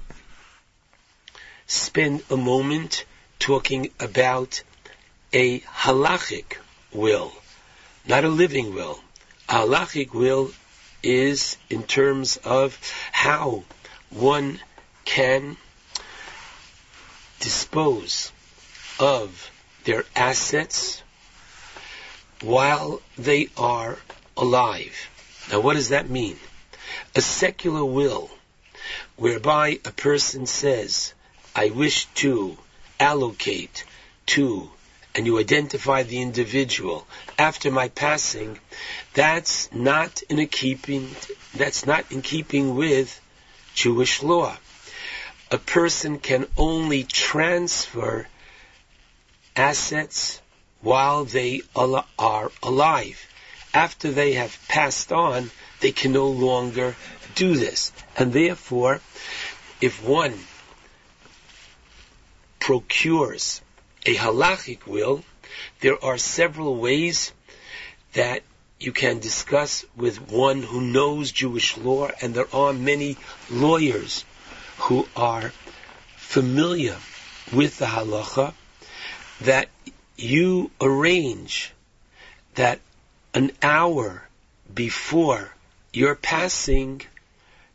spend 1.66 2.22
a 2.30 2.36
moment 2.36 3.04
talking 3.38 3.90
about 3.98 4.62
a 5.32 5.60
halachic 5.60 6.56
will, 6.92 7.32
not 8.06 8.24
a 8.24 8.28
living 8.28 8.74
will. 8.74 9.00
A 9.50 9.54
halachic 9.54 10.14
will 10.14 10.52
is 11.02 11.56
in 11.68 11.82
terms 11.82 12.36
of 12.36 12.78
how 13.10 13.64
one 14.10 14.60
can 15.04 15.56
dispose 17.40 18.30
of 19.00 19.50
their 19.82 20.04
assets 20.14 21.02
while 22.42 23.02
they 23.18 23.48
are 23.56 23.98
alive. 24.36 24.94
Now, 25.50 25.58
what 25.58 25.74
does 25.74 25.88
that 25.88 26.08
mean? 26.08 26.38
A 27.16 27.20
secular 27.20 27.84
will, 27.84 28.30
whereby 29.16 29.80
a 29.84 29.90
person 29.90 30.46
says, 30.46 31.12
I 31.56 31.70
wish 31.70 32.04
to 32.22 32.56
allocate 33.00 33.84
to, 34.26 34.70
and 35.14 35.26
you 35.26 35.38
identify 35.38 36.02
the 36.02 36.20
individual 36.20 37.06
after 37.38 37.70
my 37.70 37.88
passing, 37.88 38.58
that's 39.14 39.72
not 39.72 40.22
in 40.22 40.38
a 40.38 40.46
keeping, 40.46 41.10
that's 41.54 41.86
not 41.86 42.10
in 42.12 42.22
keeping 42.22 42.76
with 42.76 43.20
Jewish 43.74 44.22
law. 44.22 44.56
A 45.50 45.58
person 45.58 46.18
can 46.18 46.46
only 46.56 47.02
transfer 47.02 48.28
assets 49.56 50.40
while 50.80 51.24
they 51.24 51.62
are 51.74 52.52
alive. 52.62 53.26
After 53.74 54.10
they 54.10 54.34
have 54.34 54.56
passed 54.68 55.12
on, 55.12 55.50
they 55.80 55.92
can 55.92 56.12
no 56.12 56.28
longer 56.28 56.96
do 57.34 57.56
this. 57.56 57.92
And 58.16 58.32
therefore, 58.32 59.00
if 59.80 60.02
one 60.04 60.34
procures 62.58 63.60
a 64.06 64.14
halachic 64.14 64.86
will, 64.86 65.24
there 65.80 66.02
are 66.04 66.18
several 66.18 66.76
ways 66.76 67.32
that 68.12 68.42
you 68.78 68.92
can 68.92 69.18
discuss 69.18 69.84
with 69.94 70.30
one 70.30 70.62
who 70.62 70.80
knows 70.80 71.32
Jewish 71.32 71.76
law, 71.76 72.08
and 72.22 72.34
there 72.34 72.54
are 72.54 72.72
many 72.72 73.16
lawyers 73.50 74.24
who 74.78 75.06
are 75.14 75.52
familiar 76.16 76.96
with 77.52 77.78
the 77.78 77.86
halacha 77.86 78.54
that 79.42 79.68
you 80.16 80.70
arrange 80.80 81.72
that 82.54 82.80
an 83.34 83.52
hour 83.62 84.22
before 84.72 85.52
your 85.92 86.14
passing, 86.14 87.02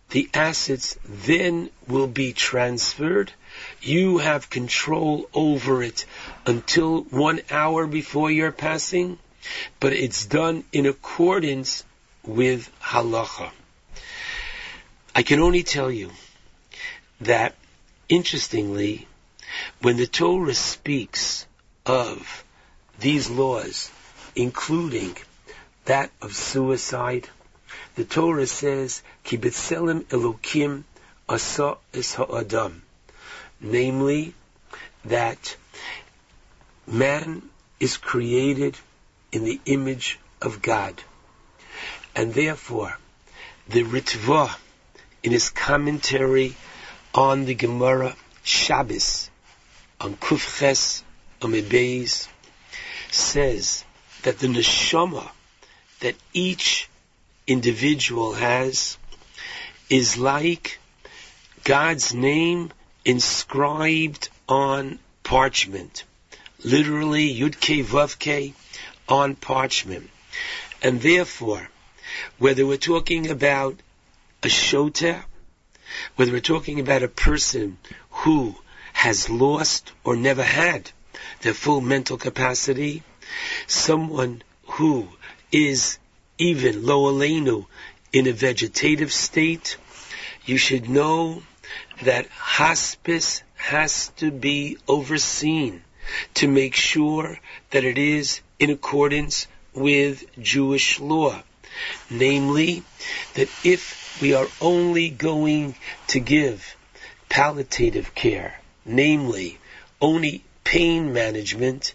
the 0.09 0.29
assets 0.33 0.97
then 1.05 1.69
will 1.87 2.07
be 2.07 2.33
transferred. 2.33 3.31
You 3.85 4.17
have 4.17 4.49
control 4.49 5.29
over 5.31 5.83
it 5.83 6.05
until 6.43 7.03
one 7.03 7.41
hour 7.51 7.85
before 7.85 8.31
your 8.31 8.51
passing, 8.51 9.19
but 9.79 9.93
it's 9.93 10.25
done 10.25 10.63
in 10.73 10.87
accordance 10.87 11.83
with 12.23 12.71
halacha. 12.81 13.51
I 15.13 15.21
can 15.21 15.39
only 15.39 15.61
tell 15.61 15.91
you 15.91 16.09
that, 17.21 17.53
interestingly, 18.09 19.07
when 19.83 19.97
the 19.97 20.07
Torah 20.07 20.55
speaks 20.55 21.45
of 21.85 22.43
these 22.99 23.29
laws, 23.29 23.91
including 24.35 25.15
that 25.85 26.09
of 26.23 26.35
suicide, 26.35 27.29
the 27.93 28.03
Torah 28.03 28.47
says, 28.47 29.03
Kibitzelim 29.23 30.05
Elokim 30.05 30.85
Asa 31.29 31.77
is 31.93 32.15
Ha'adam. 32.15 32.81
Namely, 33.65 34.35
that 35.05 35.57
man 36.85 37.41
is 37.79 37.97
created 37.97 38.77
in 39.31 39.43
the 39.43 39.59
image 39.65 40.19
of 40.41 40.61
God. 40.61 41.01
And 42.15 42.33
therefore, 42.33 42.95
the 43.67 43.83
Ritva, 43.83 44.55
in 45.23 45.31
his 45.31 45.49
commentary 45.49 46.55
on 47.13 47.45
the 47.45 47.55
Gemara 47.55 48.15
Shabbos, 48.43 49.31
on 49.99 50.15
Kufches 50.15 51.01
Amebeis, 51.41 52.27
says 53.09 53.83
that 54.21 54.37
the 54.37 54.47
neshama 54.47 55.27
that 56.01 56.15
each 56.33 56.87
individual 57.47 58.33
has 58.33 58.97
is 59.89 60.17
like 60.17 60.79
God's 61.63 62.13
name 62.13 62.71
inscribed 63.05 64.29
on 64.49 64.99
parchment. 65.23 66.03
Literally, 66.63 67.33
Yud-Ke 67.33 67.85
Vav-Ke 67.85 68.53
on 69.07 69.35
parchment. 69.35 70.09
And 70.81 71.01
therefore, 71.01 71.69
whether 72.37 72.65
we're 72.65 72.77
talking 72.77 73.29
about 73.29 73.79
a 74.43 74.47
shota, 74.47 75.23
whether 76.15 76.31
we're 76.31 76.39
talking 76.39 76.79
about 76.79 77.03
a 77.03 77.07
person 77.07 77.77
who 78.09 78.55
has 78.93 79.29
lost 79.29 79.91
or 80.03 80.15
never 80.15 80.43
had 80.43 80.91
their 81.41 81.53
full 81.53 81.81
mental 81.81 82.17
capacity, 82.17 83.03
someone 83.67 84.41
who 84.63 85.07
is 85.51 85.97
even 86.37 86.85
lo 86.85 87.11
aleinu 87.11 87.65
in 88.11 88.27
a 88.27 88.31
vegetative 88.31 89.11
state, 89.11 89.77
you 90.45 90.57
should 90.57 90.89
know 90.89 91.43
that 92.03 92.27
hospice 92.29 93.43
has 93.55 94.09
to 94.17 94.31
be 94.31 94.77
overseen 94.87 95.81
to 96.35 96.47
make 96.47 96.75
sure 96.75 97.39
that 97.71 97.83
it 97.83 97.97
is 97.97 98.41
in 98.59 98.69
accordance 98.69 99.47
with 99.73 100.23
Jewish 100.41 100.99
law. 100.99 101.41
Namely, 102.09 102.83
that 103.33 103.49
if 103.63 104.19
we 104.21 104.33
are 104.33 104.47
only 104.61 105.09
going 105.09 105.75
to 106.07 106.19
give 106.19 106.75
palliative 107.27 108.15
care, 108.15 108.61
namely, 108.85 109.57
only 109.99 110.43
pain 110.63 111.11
management, 111.11 111.93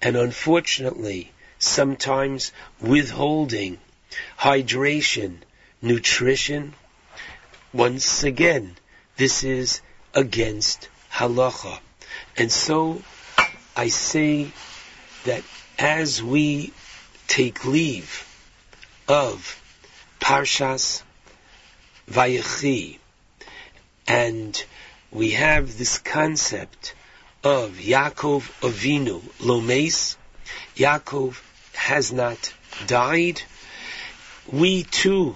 and 0.00 0.16
unfortunately, 0.16 1.30
sometimes 1.58 2.52
withholding 2.80 3.78
hydration, 4.38 5.36
nutrition, 5.80 6.74
once 7.72 8.24
again, 8.24 8.76
this 9.16 9.44
is 9.44 9.82
against 10.14 10.88
halacha. 11.12 11.78
And 12.36 12.50
so 12.50 13.02
I 13.76 13.88
say 13.88 14.50
that 15.24 15.42
as 15.78 16.22
we 16.22 16.72
take 17.28 17.64
leave 17.64 18.26
of 19.08 19.60
Parshas 20.20 21.02
Vayechi, 22.10 22.98
and 24.06 24.64
we 25.10 25.30
have 25.32 25.78
this 25.78 25.98
concept 25.98 26.94
of 27.44 27.72
Yaakov 27.72 28.42
Avinu 28.60 29.22
Lomes, 29.40 30.16
Yaakov 30.76 31.40
has 31.74 32.12
not 32.12 32.52
died, 32.86 33.42
we 34.50 34.82
too 34.84 35.34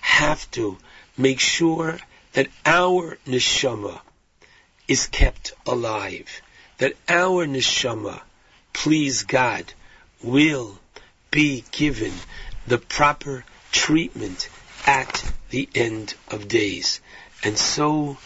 have 0.00 0.50
to 0.52 0.78
make 1.16 1.40
sure 1.40 1.98
that 2.32 2.48
our 2.64 3.18
neshama 3.26 4.00
is 4.88 5.06
kept 5.06 5.52
alive, 5.66 6.42
that 6.78 6.94
our 7.08 7.46
neshama, 7.46 8.20
please 8.72 9.24
God, 9.24 9.72
will 10.22 10.78
be 11.30 11.64
given 11.70 12.12
the 12.66 12.78
proper 12.78 13.44
treatment 13.70 14.48
at 14.86 15.32
the 15.50 15.68
end 15.74 16.14
of 16.28 16.48
days. 16.48 17.00
And 17.44 17.58
so, 17.58 18.16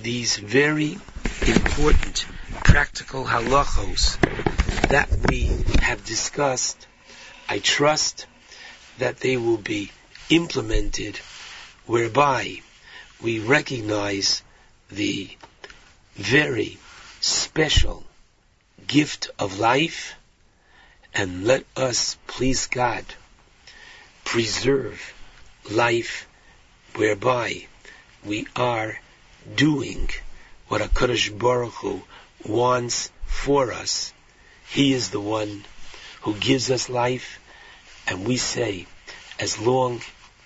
these 0.00 0.36
very 0.36 0.98
important 1.46 2.26
practical 2.64 3.24
halachos 3.24 4.18
that 4.88 5.08
we 5.28 5.50
have 5.80 6.04
discussed, 6.04 6.86
I 7.48 7.58
trust 7.58 8.26
that 8.98 9.18
they 9.18 9.36
will 9.36 9.56
be 9.56 9.90
implemented 10.28 11.16
whereby 11.86 12.60
we 13.22 13.38
recognize 13.38 14.42
the 14.90 15.28
very 16.14 16.78
special 17.20 18.04
gift 18.86 19.30
of 19.38 19.58
life 19.58 20.14
and 21.14 21.44
let 21.44 21.64
us, 21.76 22.16
please 22.26 22.66
God, 22.66 23.04
preserve 24.24 25.12
life 25.70 26.28
whereby 26.96 27.66
we 28.24 28.46
are 28.56 28.98
doing 29.54 30.08
what 30.68 30.80
HaKadosh 30.80 31.36
Baruch 31.38 31.74
Hu 31.74 32.02
wants 32.46 33.10
for 33.26 33.72
us. 33.72 34.12
He 34.68 34.92
is 34.92 35.10
the 35.10 35.20
one 35.20 35.64
who 36.22 36.34
gives 36.34 36.70
us 36.70 36.88
life, 36.88 37.40
and 38.06 38.26
we 38.26 38.36
say, 38.36 38.86
as 39.38 39.58
long 39.58 40.00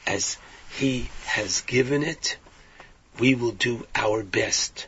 as 0.06 0.38
He 0.76 1.08
has 1.26 1.60
given 1.62 2.02
it, 2.02 2.36
we 3.18 3.34
will 3.34 3.52
do 3.52 3.86
our 3.94 4.22
best 4.22 4.86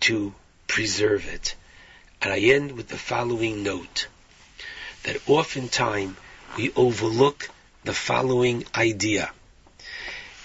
to 0.00 0.34
preserve 0.66 1.26
it. 1.28 1.54
And 2.20 2.32
I 2.32 2.38
end 2.38 2.72
with 2.72 2.88
the 2.88 2.98
following 2.98 3.62
note 3.62 4.06
that 5.04 5.28
oftentimes 5.28 6.16
we 6.56 6.72
overlook 6.76 7.48
the 7.84 7.94
following 7.94 8.64
idea. 8.74 9.30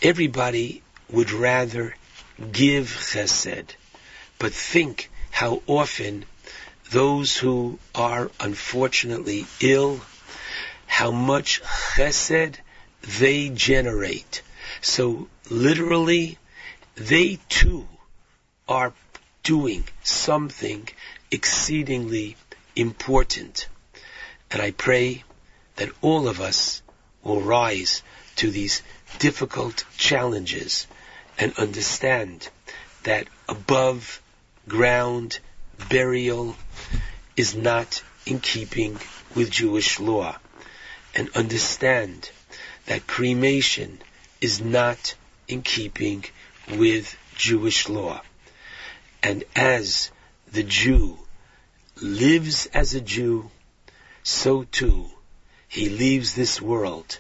Everybody 0.02 0.82
would 1.10 1.32
rather 1.32 1.96
give 2.52 2.88
chesed, 2.88 3.76
but 4.40 4.54
think 4.54 5.10
how 5.32 5.62
often 5.68 6.26
those 6.92 7.38
who 7.38 7.80
are 7.94 8.32
unfortunately 8.40 9.46
ill, 9.60 10.00
how 10.86 11.12
much 11.12 11.62
chesed 11.62 12.56
they 13.20 13.50
generate. 13.50 14.42
So 14.82 15.28
literally, 15.50 16.38
they 16.98 17.38
too 17.48 17.88
are 18.68 18.92
doing 19.44 19.88
something 20.04 20.90
exceedingly 21.32 22.36
important. 22.76 23.68
And 24.52 24.62
I 24.62 24.72
pray 24.72 25.24
that 25.76 25.90
all 26.02 26.28
of 26.28 26.42
us 26.42 26.82
will 27.24 27.42
rise 27.42 28.02
to 28.38 28.50
these 28.50 28.82
difficult 29.20 29.86
challenges 29.96 30.88
and 31.38 31.58
understand 31.60 32.50
that 33.04 33.28
above 33.48 34.22
ground 34.68 35.40
burial 35.90 36.56
is 37.36 37.56
not 37.56 38.04
in 38.26 38.40
keeping 38.40 39.00
with 39.36 39.52
Jewish 39.52 40.00
law 40.00 40.36
and 41.14 41.30
understand 41.36 42.32
that 42.88 43.06
cremation 43.06 44.02
is 44.42 44.60
not 44.60 45.14
in 45.48 45.62
keeping 45.62 46.26
with 46.72 47.16
Jewish 47.36 47.90
law. 47.90 48.22
And 49.24 49.44
as 49.56 50.12
the 50.52 50.64
Jew 50.64 51.18
lives 52.02 52.68
as 52.68 52.94
a 52.94 53.02
Jew, 53.02 53.50
so 54.24 54.64
too 54.64 55.10
he 55.68 55.90
leaves 55.90 56.36
this 56.36 56.62
world 56.62 57.20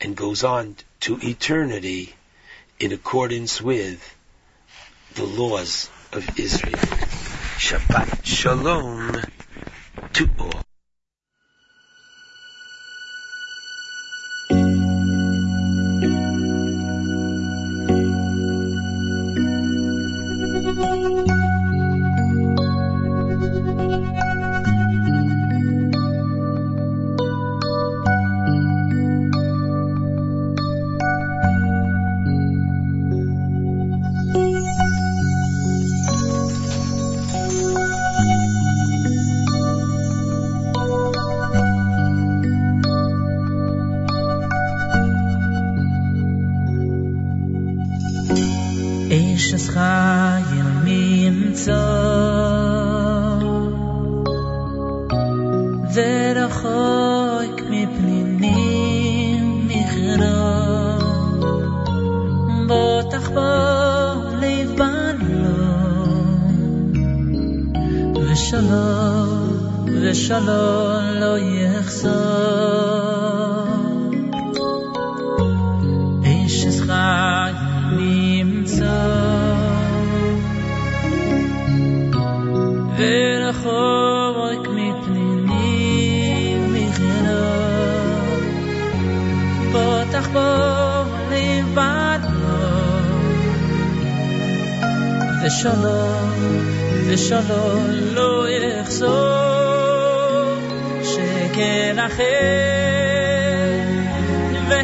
and 0.00 0.16
goes 0.16 0.44
on 0.44 0.76
to 1.00 1.18
eternity 1.22 2.14
in 2.78 2.92
accordance 2.92 3.60
with 3.60 4.14
the 5.14 5.24
laws 5.24 5.90
of 6.12 6.38
Israel. 6.38 6.78
Shabbat 7.58 8.24
Shalom 8.24 9.22
to 10.12 10.30
all. 10.38 10.67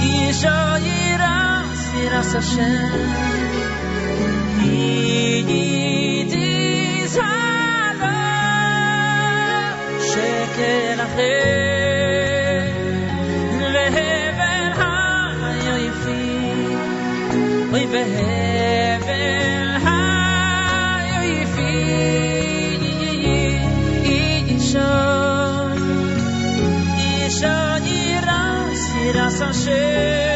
אישו 0.00 0.48
ירס, 0.80 1.92
ירס 1.94 2.34
השם. 2.34 3.32
Hey. 11.14 11.61
谁 29.64 30.31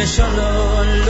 به 0.00 0.06
شلال 0.06 1.08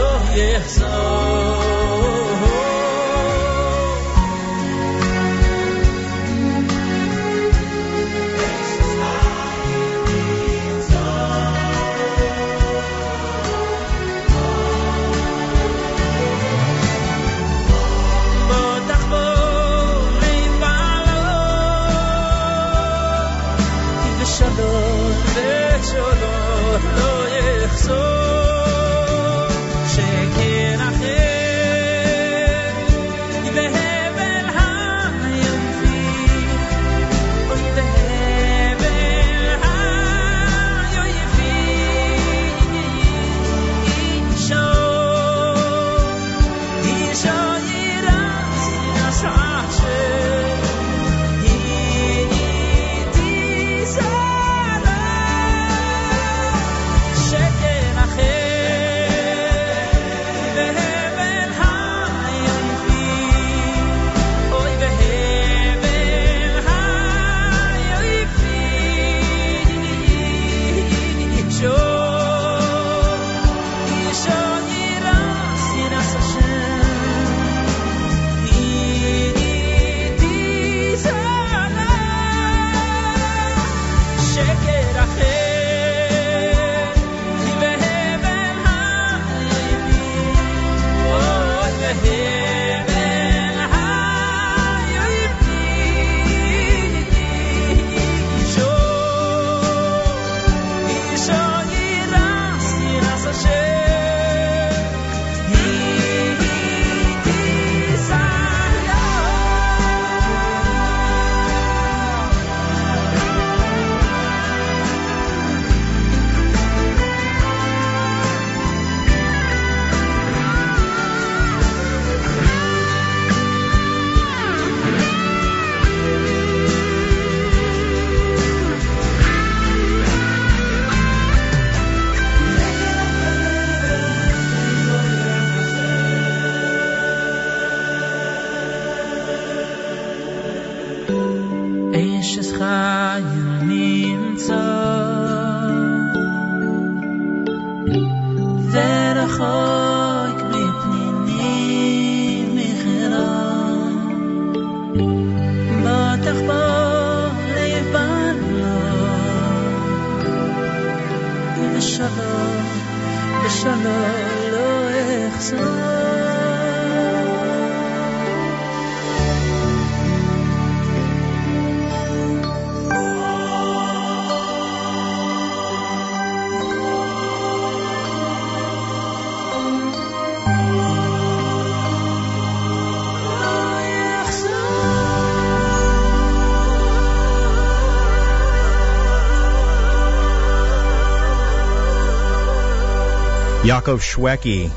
Yaakov 193.71 194.01
Shwekey, 194.01 194.69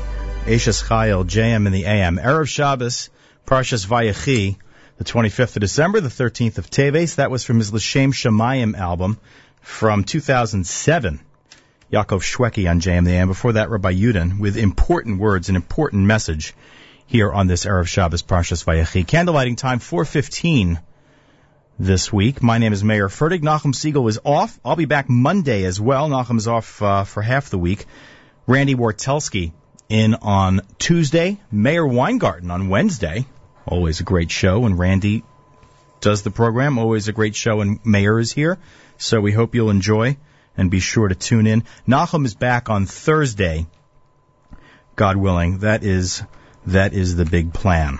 Ashes 0.46 0.80
Chayil, 0.80 1.24
JM 1.26 1.66
in 1.66 1.72
the 1.72 1.84
AM, 1.84 2.16
Erev 2.16 2.46
Shabbos, 2.46 3.10
Parshas 3.44 3.84
Vayechi, 3.84 4.56
the 4.98 5.04
25th 5.04 5.56
of 5.56 5.60
December, 5.62 6.00
the 6.00 6.08
13th 6.08 6.58
of 6.58 6.70
Teves. 6.70 7.16
That 7.16 7.28
was 7.28 7.42
from 7.42 7.58
his 7.58 7.72
Lashem 7.72 8.12
Shemayim 8.12 8.78
album 8.78 9.18
from 9.60 10.04
2007. 10.04 11.18
Yaakov 11.92 12.22
Shwekey 12.22 12.70
on 12.70 12.80
JM 12.80 13.04
the 13.04 13.10
AM. 13.10 13.26
Before 13.26 13.54
that, 13.54 13.68
Rabbi 13.68 13.94
Yudin 13.94 14.38
with 14.38 14.56
important 14.56 15.18
words, 15.18 15.48
an 15.48 15.56
important 15.56 16.04
message 16.04 16.54
here 17.06 17.32
on 17.32 17.48
this 17.48 17.64
Erev 17.64 17.88
Shabbos 17.88 18.22
Parshas 18.22 18.64
Vayechi. 18.64 19.04
Candlelighting 19.04 19.56
time 19.56 19.80
415 19.80 20.78
this 21.80 22.12
week. 22.12 22.44
My 22.44 22.58
name 22.58 22.72
is 22.72 22.84
Mayer 22.84 23.08
Fertig. 23.08 23.40
Nachum 23.40 23.74
Segal 23.74 24.08
is 24.08 24.20
off. 24.24 24.56
I'll 24.64 24.76
be 24.76 24.84
back 24.84 25.08
Monday 25.08 25.64
as 25.64 25.80
well. 25.80 26.08
Nachum's 26.08 26.46
off 26.46 26.80
uh, 26.80 27.02
for 27.02 27.22
half 27.22 27.50
the 27.50 27.58
week. 27.58 27.86
Randy 28.46 28.74
Wartelski 28.74 29.52
in 29.88 30.14
on 30.14 30.60
Tuesday. 30.78 31.40
Mayor 31.50 31.86
Weingarten 31.86 32.50
on 32.50 32.68
Wednesday. 32.68 33.26
Always 33.66 34.00
a 34.00 34.04
great 34.04 34.30
show 34.30 34.60
when 34.60 34.76
Randy 34.76 35.24
does 36.00 36.22
the 36.22 36.30
program. 36.30 36.78
Always 36.78 37.08
a 37.08 37.12
great 37.12 37.34
show 37.34 37.56
when 37.56 37.80
Mayor 37.84 38.18
is 38.18 38.32
here. 38.32 38.58
So 38.98 39.20
we 39.20 39.32
hope 39.32 39.54
you'll 39.54 39.70
enjoy 39.70 40.18
and 40.56 40.70
be 40.70 40.80
sure 40.80 41.08
to 41.08 41.14
tune 41.14 41.46
in. 41.46 41.64
Nachum 41.88 42.26
is 42.26 42.34
back 42.34 42.68
on 42.68 42.86
Thursday. 42.86 43.66
God 44.96 45.16
willing. 45.16 45.58
That 45.58 45.82
is, 45.82 46.22
that 46.66 46.92
is 46.92 47.16
the 47.16 47.24
big 47.24 47.54
plan. 47.54 47.98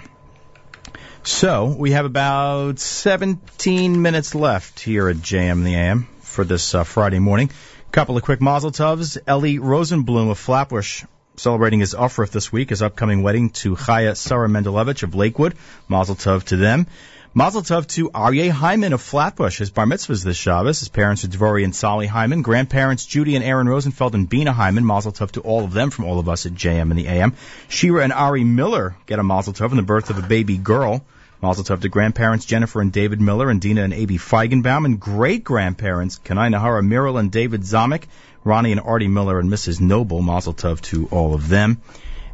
So 1.23 1.75
we 1.77 1.93
have 1.93 2.05
about 2.05 2.79
17 2.79 4.03
minutes 4.03 4.35
left 4.35 4.79
here 4.79 5.09
at 5.09 5.17
JM 5.17 5.65
the 5.65 5.75
AM 5.75 6.07
for 6.21 6.45
this 6.45 6.75
uh, 6.75 6.85
Friday 6.85 7.19
morning. 7.19 7.51
Couple 7.95 8.17
of 8.17 8.25
quick 8.25 8.41
mazel 8.41 8.73
tovs. 8.73 9.19
Ellie 9.25 9.61
Rosenblum 9.61 10.29
of 10.29 10.37
Flatbush 10.37 11.05
celebrating 11.37 11.79
his 11.79 11.95
aufruf 11.95 12.31
this 12.31 12.51
week, 12.51 12.71
his 12.71 12.83
upcoming 12.83 13.23
wedding 13.23 13.51
to 13.51 13.77
Chaya 13.77 14.17
Sarah 14.17 14.49
Mendelevich 14.49 15.05
of 15.05 15.15
Lakewood. 15.15 15.55
Mazel 15.87 16.17
tov 16.17 16.43
to 16.47 16.57
them. 16.57 16.89
Mazel 17.35 17.63
tov 17.63 17.87
to 17.87 18.11
Aryeh 18.11 18.51
Hyman 18.51 18.95
of 18.95 19.01
Flatbush. 19.01 19.59
His 19.59 19.71
bar 19.71 19.87
mitzvah 19.87 20.13
is 20.13 20.25
this 20.25 20.37
Shabbos. 20.37 20.81
His 20.81 20.89
parents 20.89 21.23
are 21.23 21.29
Dvori 21.29 21.63
and 21.63 21.73
Sally 21.73 22.09
Hyman. 22.09 22.43
Grandparents 22.43 23.07
Judy 23.07 23.37
and 23.37 23.45
Aaron 23.45 23.69
Rosenfeld 23.69 24.17
and 24.17 24.29
Bina 24.29 24.53
Hyman. 24.53 24.85
Mazel 24.85 25.13
tov 25.13 25.31
to 25.31 25.43
all 25.43 25.63
of 25.63 25.73
them 25.73 25.91
from 25.91 26.07
all 26.07 26.19
of 26.19 26.29
us 26.29 26.47
at 26.47 26.53
JM 26.53 26.91
and 26.91 26.99
the 26.99 27.07
AM. 27.07 27.35
Shira 27.69 28.03
and 28.03 28.13
Ari 28.13 28.43
Miller 28.43 28.97
get 29.07 29.21
a 29.21 29.23
mazel 29.23 29.53
tov 29.53 29.71
in 29.71 29.77
the 29.77 29.85
birth 29.85 30.11
of 30.11 30.19
a 30.19 30.27
baby 30.27 30.57
girl. 30.57 31.05
Mazel 31.45 31.63
tov 31.63 31.83
to 31.83 31.91
grandparents 31.91 32.47
Jennifer 32.47 32.81
and 32.81 32.91
David 32.91 33.21
Miller 33.21 33.51
and 33.51 33.61
Dina 33.61 33.83
and 33.83 33.93
A.B. 33.93 34.17
Feigenbaum 34.17 34.87
and 34.87 34.99
great 34.99 35.45
grandparents 35.45 36.19
Kanai 36.19 36.51
Nahara 36.51 36.83
Muriel 36.83 37.19
and 37.19 37.31
David 37.31 37.61
Zamek, 37.61 38.05
Ronnie 38.45 38.73
and 38.73 38.81
Artie 38.81 39.09
Miller 39.09 39.39
and 39.39 39.51
Mrs. 39.51 39.79
Noble. 39.79 40.23
Mazel 40.23 40.55
tov 40.55 40.81
to 40.81 41.07
all 41.11 41.35
of 41.35 41.51
them. 41.51 41.83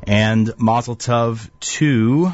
And 0.04 0.54
Mazel 0.58 0.94
tov 0.94 1.50
to 1.74 2.32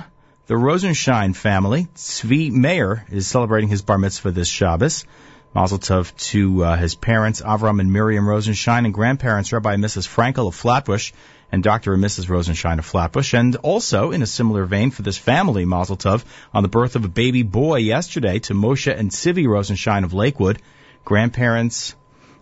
the 0.48 0.54
Rosenshine 0.54 1.32
family. 1.32 1.88
Tzvi 1.94 2.52
Meir 2.52 3.06
is 3.08 3.26
celebrating 3.26 3.70
his 3.70 3.80
bar 3.80 3.96
mitzvah 3.96 4.32
this 4.32 4.48
Shabbos. 4.48 5.06
Mazel 5.54 5.78
tov 5.78 6.14
to 6.32 6.62
uh, 6.62 6.76
his 6.76 6.94
parents, 6.94 7.40
Avram 7.40 7.80
and 7.80 7.90
Miriam 7.90 8.28
Rosenshine, 8.28 8.84
and 8.84 8.92
grandparents, 8.92 9.50
Rabbi 9.50 9.72
and 9.72 9.82
Mrs. 9.82 10.06
Frankel 10.06 10.48
of 10.48 10.54
Flatbush, 10.54 11.12
and 11.52 11.62
Dr. 11.62 11.94
and 11.94 12.02
Mrs. 12.02 12.28
Rosenshine 12.28 12.78
of 12.78 12.84
Flatbush. 12.84 13.34
And 13.34 13.56
also, 13.56 14.10
in 14.10 14.22
a 14.22 14.26
similar 14.26 14.64
vein 14.64 14.90
for 14.90 15.02
this 15.02 15.18
family, 15.18 15.64
Mazel 15.64 15.96
tov, 15.96 16.24
on 16.52 16.62
the 16.62 16.68
birth 16.68 16.96
of 16.96 17.04
a 17.04 17.08
baby 17.08 17.42
boy 17.42 17.76
yesterday 17.76 18.38
to 18.40 18.54
Moshe 18.54 18.94
and 18.94 19.10
Sivi 19.10 19.46
Rosenshine 19.46 20.04
of 20.04 20.12
Lakewood. 20.12 20.60
Grandparents 21.04 21.94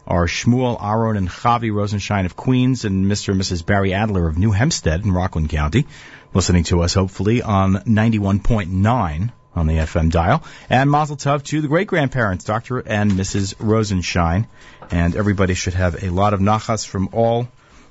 are 0.07 0.27
Shmuel, 0.27 0.83
Aaron, 0.83 1.17
and 1.17 1.29
Chavi 1.29 1.73
Rosenshine 1.73 2.27
of 2.27 2.37
Queens, 2.37 2.85
and 2.85 3.07
Mr. 3.07 3.31
and 3.31 3.41
Mrs. 3.41 3.65
Barry 3.65 3.95
Adler 3.95 4.29
of 4.29 4.39
New 4.39 4.53
Hempstead 4.53 5.05
in 5.05 5.13
Rockland 5.13 5.49
County 5.49 5.87
listening 6.35 6.65
to 6.65 6.83
us 6.83 6.95
hopefully 6.95 7.43
on 7.43 7.75
91.9 7.75 9.31
on 9.55 9.67
the 9.69 9.75
FM 9.75 10.11
dial. 10.11 10.43
And 10.69 10.91
Mazel 10.91 11.17
Tov 11.17 11.45
to 11.45 11.61
the 11.61 11.69
great 11.69 11.87
grandparents, 11.87 12.45
Dr. 12.45 12.81
and 12.81 13.13
Mrs. 13.13 13.55
Rosenshine. 13.59 14.49
And 14.91 15.17
everybody 15.17 15.55
should 15.55 15.75
have 15.75 16.03
a 16.03 16.11
lot 16.11 16.35
of 16.35 16.41
nachas 16.41 16.85
from 16.85 17.09
all 17.13 17.49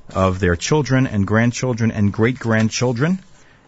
of 0.10 0.40
their 0.40 0.56
children 0.56 1.08
and 1.08 1.26
grandchildren 1.26 1.92
and 1.92 2.12
great 2.12 2.40
grandchildren. 2.40 3.20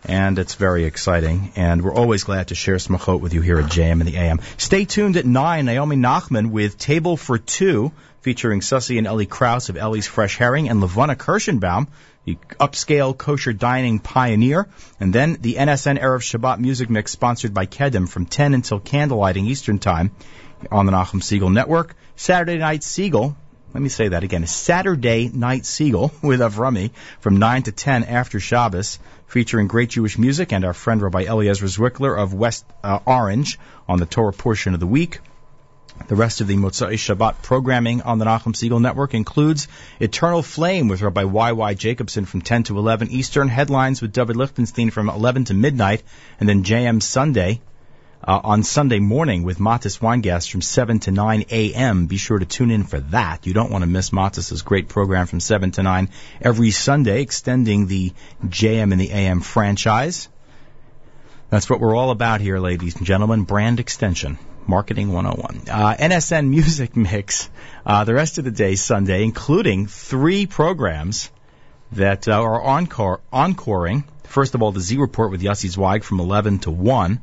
And 0.03 0.37
it's 0.37 0.53
very 0.53 0.85
exciting. 0.85 1.51
And 1.55 1.81
we're 1.81 1.93
always 1.93 2.23
glad 2.23 2.49
to 2.49 2.55
share 2.55 2.75
smachot 2.75 3.21
with 3.21 3.33
you 3.33 3.41
here 3.41 3.57
at 3.57 3.71
JM 3.71 4.01
and 4.01 4.05
the 4.05 4.17
AM. 4.17 4.39
Stay 4.57 4.85
tuned 4.85 5.17
at 5.17 5.25
9, 5.25 5.65
Naomi 5.65 5.95
Nachman 5.95 6.51
with 6.51 6.77
Table 6.77 7.17
for 7.17 7.39
Two, 7.39 7.91
featuring 8.21 8.59
Sussy 8.59 8.99
and 8.99 9.07
Ellie 9.07 9.25
Kraus 9.25 9.69
of 9.69 9.77
Ellie's 9.77 10.05
Fresh 10.05 10.37
Herring 10.37 10.69
and 10.69 10.79
Levana 10.79 11.15
Kirschenbaum 11.15 11.87
the 12.25 12.37
upscale 12.59 13.15
kosher 13.15 13.53
dining 13.53 13.99
pioneer, 13.99 14.67
and 14.99 15.13
then 15.13 15.37
the 15.39 15.55
NSN 15.55 16.01
Erev 16.01 16.21
Shabbat 16.21 16.59
music 16.59 16.89
mix 16.89 17.11
sponsored 17.11 17.53
by 17.53 17.67
Kedem 17.67 18.09
from 18.09 18.25
10 18.25 18.55
until 18.55 18.79
candlelighting 18.79 19.47
Eastern 19.47 19.79
Time 19.79 20.11
on 20.71 20.87
the 20.87 20.91
Nachum 20.91 21.21
Segal 21.21 21.53
Network. 21.53 21.95
Saturday 22.15 22.57
Night 22.57 22.81
Segal, 22.81 23.35
let 23.75 23.81
me 23.81 23.89
say 23.89 24.07
that 24.07 24.23
again, 24.23 24.47
Saturday 24.47 25.27
Night 25.27 25.63
Segal 25.63 26.09
with 26.23 26.39
Avrami 26.39 26.91
from 27.19 27.39
9 27.39 27.63
to 27.63 27.73
10 27.73 28.05
after 28.05 28.39
Shabbos, 28.39 28.99
featuring 29.27 29.67
great 29.67 29.89
Jewish 29.89 30.17
music 30.17 30.53
and 30.53 30.63
our 30.63 30.73
friend 30.73 31.01
Rabbi 31.01 31.23
Eliezer 31.23 31.65
Zwickler 31.65 32.17
of 32.17 32.33
West 32.33 32.63
uh, 32.85 32.99
Orange 33.05 33.59
on 33.85 33.99
the 33.99 34.05
Torah 34.05 34.31
portion 34.31 34.75
of 34.75 34.79
the 34.79 34.87
week. 34.87 35.19
The 36.07 36.15
rest 36.15 36.39
of 36.39 36.47
the 36.47 36.55
Motzai 36.55 36.93
Shabbat 36.93 37.41
programming 37.41 38.01
on 38.03 38.17
the 38.17 38.23
Nachum 38.23 38.53
Segal 38.53 38.79
Network 38.79 39.13
includes 39.13 39.67
Eternal 39.99 40.41
Flame 40.41 40.87
with 40.87 41.01
Rabbi 41.01 41.25
Y.Y. 41.25 41.73
Jacobson 41.73 42.23
from 42.23 42.41
10 42.41 42.63
to 42.63 42.77
11 42.77 43.09
Eastern, 43.11 43.49
Headlines 43.49 44.01
with 44.01 44.13
David 44.13 44.37
Lichtenstein 44.37 44.89
from 44.89 45.09
11 45.09 45.45
to 45.45 45.53
midnight, 45.53 46.01
and 46.39 46.47
then 46.47 46.63
JM 46.63 47.03
Sunday 47.03 47.59
uh, 48.25 48.41
on 48.43 48.63
Sunday 48.63 48.99
morning 48.99 49.43
with 49.43 49.59
Matis 49.59 49.99
Weingast 49.99 50.51
from 50.51 50.61
7 50.61 50.99
to 51.01 51.11
9 51.11 51.45
a.m. 51.51 52.07
Be 52.07 52.17
sure 52.17 52.39
to 52.39 52.45
tune 52.45 52.71
in 52.71 52.83
for 52.83 52.99
that. 52.99 53.45
You 53.45 53.53
don't 53.53 53.71
want 53.71 53.83
to 53.83 53.89
miss 53.89 54.09
Matis's 54.09 54.63
great 54.63 54.89
program 54.89 55.27
from 55.27 55.39
7 55.39 55.71
to 55.71 55.83
9 55.83 56.09
every 56.41 56.71
Sunday, 56.71 57.21
extending 57.21 57.85
the 57.85 58.13
JM 58.43 58.91
and 58.91 58.99
the 58.99 59.11
AM 59.11 59.41
franchise. 59.41 60.27
That's 61.51 61.69
what 61.69 61.79
we're 61.79 61.95
all 61.95 62.09
about 62.09 62.41
here, 62.41 62.59
ladies 62.59 62.95
and 62.95 63.05
gentlemen. 63.05 63.43
Brand 63.43 63.79
extension. 63.79 64.39
Marketing 64.67 65.11
101. 65.11 65.69
Uh, 65.69 65.95
NSN 65.95 66.49
Music 66.49 66.95
Mix, 66.95 67.51
uh, 67.85 68.03
the 68.03 68.15
rest 68.15 68.39
of 68.39 68.45
the 68.45 68.51
day 68.51 68.73
Sunday, 68.73 69.23
including 69.23 69.85
three 69.85 70.47
programs 70.47 71.29
that 71.91 72.27
uh, 72.27 72.41
are 72.41 72.59
encore, 72.59 73.21
encoring. 73.31 74.05
First 74.23 74.55
of 74.55 74.63
all, 74.63 74.71
the 74.71 74.79
Z 74.79 74.97
Report 74.97 75.29
with 75.29 75.43
Yossi 75.43 75.69
Zweig 75.69 76.03
from 76.03 76.19
11 76.19 76.59
to 76.59 76.71
1. 76.71 77.21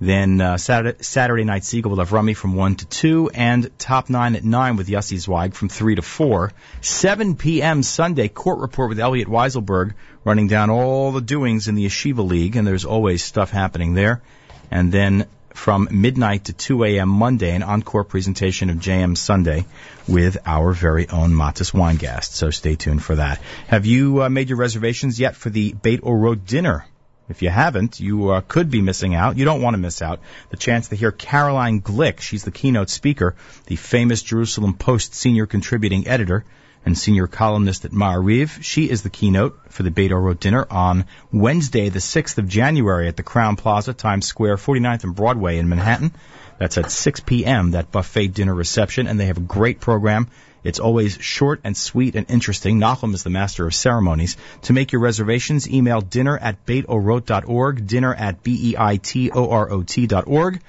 Then 0.00 0.40
uh, 0.40 0.56
Saturday, 0.56 1.02
Saturday 1.02 1.44
Night 1.44 1.70
will 1.84 1.98
have 1.98 2.12
Rummy 2.12 2.32
from 2.32 2.54
1 2.54 2.76
to 2.76 2.86
2, 2.86 3.30
and 3.34 3.78
Top 3.78 4.08
9 4.08 4.34
at 4.34 4.44
9 4.44 4.76
with 4.76 4.88
Yossi 4.88 5.18
Zweig 5.18 5.52
from 5.52 5.68
3 5.68 5.96
to 5.96 6.02
4. 6.02 6.52
7 6.80 7.36
p.m. 7.36 7.82
Sunday, 7.82 8.28
Court 8.28 8.60
Report 8.60 8.88
with 8.88 8.98
Elliot 8.98 9.28
Weiselberg, 9.28 9.92
running 10.24 10.48
down 10.48 10.70
all 10.70 11.12
the 11.12 11.20
doings 11.20 11.68
in 11.68 11.74
the 11.74 11.84
Yeshiva 11.84 12.26
League, 12.26 12.56
and 12.56 12.66
there's 12.66 12.86
always 12.86 13.22
stuff 13.22 13.50
happening 13.50 13.92
there. 13.92 14.22
And 14.70 14.90
then 14.90 15.26
from 15.52 15.88
midnight 15.90 16.44
to 16.44 16.54
2 16.54 16.84
a.m. 16.84 17.10
Monday, 17.10 17.54
an 17.54 17.62
encore 17.62 18.04
presentation 18.04 18.70
of 18.70 18.76
JM 18.76 19.18
Sunday 19.18 19.66
with 20.08 20.38
our 20.46 20.72
very 20.72 21.10
own 21.10 21.32
Matis 21.32 21.72
Weingast. 21.72 22.32
So 22.32 22.48
stay 22.48 22.76
tuned 22.76 23.02
for 23.02 23.16
that. 23.16 23.42
Have 23.66 23.84
you 23.84 24.22
uh, 24.22 24.30
made 24.30 24.48
your 24.48 24.58
reservations 24.58 25.20
yet 25.20 25.36
for 25.36 25.50
the 25.50 25.74
Beit 25.74 26.00
Orot 26.00 26.46
dinner? 26.46 26.86
If 27.30 27.42
you 27.42 27.48
haven't, 27.48 28.00
you 28.00 28.30
uh, 28.30 28.40
could 28.40 28.70
be 28.70 28.82
missing 28.82 29.14
out. 29.14 29.38
You 29.38 29.44
don't 29.44 29.62
want 29.62 29.74
to 29.74 29.78
miss 29.78 30.02
out. 30.02 30.20
The 30.50 30.56
chance 30.56 30.88
to 30.88 30.96
hear 30.96 31.12
Caroline 31.12 31.80
Glick, 31.80 32.20
she's 32.20 32.44
the 32.44 32.50
keynote 32.50 32.90
speaker, 32.90 33.36
the 33.66 33.76
famous 33.76 34.22
Jerusalem 34.22 34.74
Post 34.74 35.14
senior 35.14 35.46
contributing 35.46 36.08
editor 36.08 36.44
and 36.84 36.96
senior 36.96 37.26
columnist 37.26 37.84
at 37.84 37.92
Ma'ariv. 37.92 38.62
She 38.62 38.90
is 38.90 39.02
the 39.02 39.10
keynote 39.10 39.58
for 39.68 39.82
the 39.82 39.90
Beit 39.90 40.10
Orot 40.10 40.40
dinner 40.40 40.66
on 40.70 41.04
Wednesday, 41.32 41.88
the 41.88 41.98
6th 41.98 42.38
of 42.38 42.48
January 42.48 43.06
at 43.06 43.16
the 43.16 43.22
Crowne 43.22 43.56
Plaza, 43.56 43.92
Times 43.92 44.26
Square, 44.26 44.56
49th 44.56 45.04
and 45.04 45.14
Broadway 45.14 45.58
in 45.58 45.68
Manhattan. 45.68 46.12
That's 46.58 46.78
at 46.78 46.90
6 46.90 47.20
p.m., 47.20 47.70
that 47.72 47.90
buffet 47.90 48.28
dinner 48.28 48.54
reception, 48.54 49.06
and 49.06 49.18
they 49.18 49.26
have 49.26 49.38
a 49.38 49.42
great 49.42 49.80
program. 49.80 50.28
It's 50.62 50.78
always 50.78 51.16
short 51.20 51.60
and 51.64 51.76
sweet 51.76 52.16
and 52.16 52.30
interesting. 52.30 52.78
Nachum 52.78 53.14
is 53.14 53.22
the 53.22 53.30
master 53.30 53.66
of 53.66 53.74
ceremonies. 53.74 54.36
To 54.62 54.72
make 54.72 54.92
your 54.92 55.00
reservations, 55.00 55.68
email 55.68 56.00
dinner 56.00 56.36
at 56.36 56.66
beitorot.org, 56.66 57.86
dinner 57.86 58.14
at 58.14 58.42
B-E-I-T-O-R-O-T 58.42 60.06
dot 60.06 60.26
org. 60.26 60.60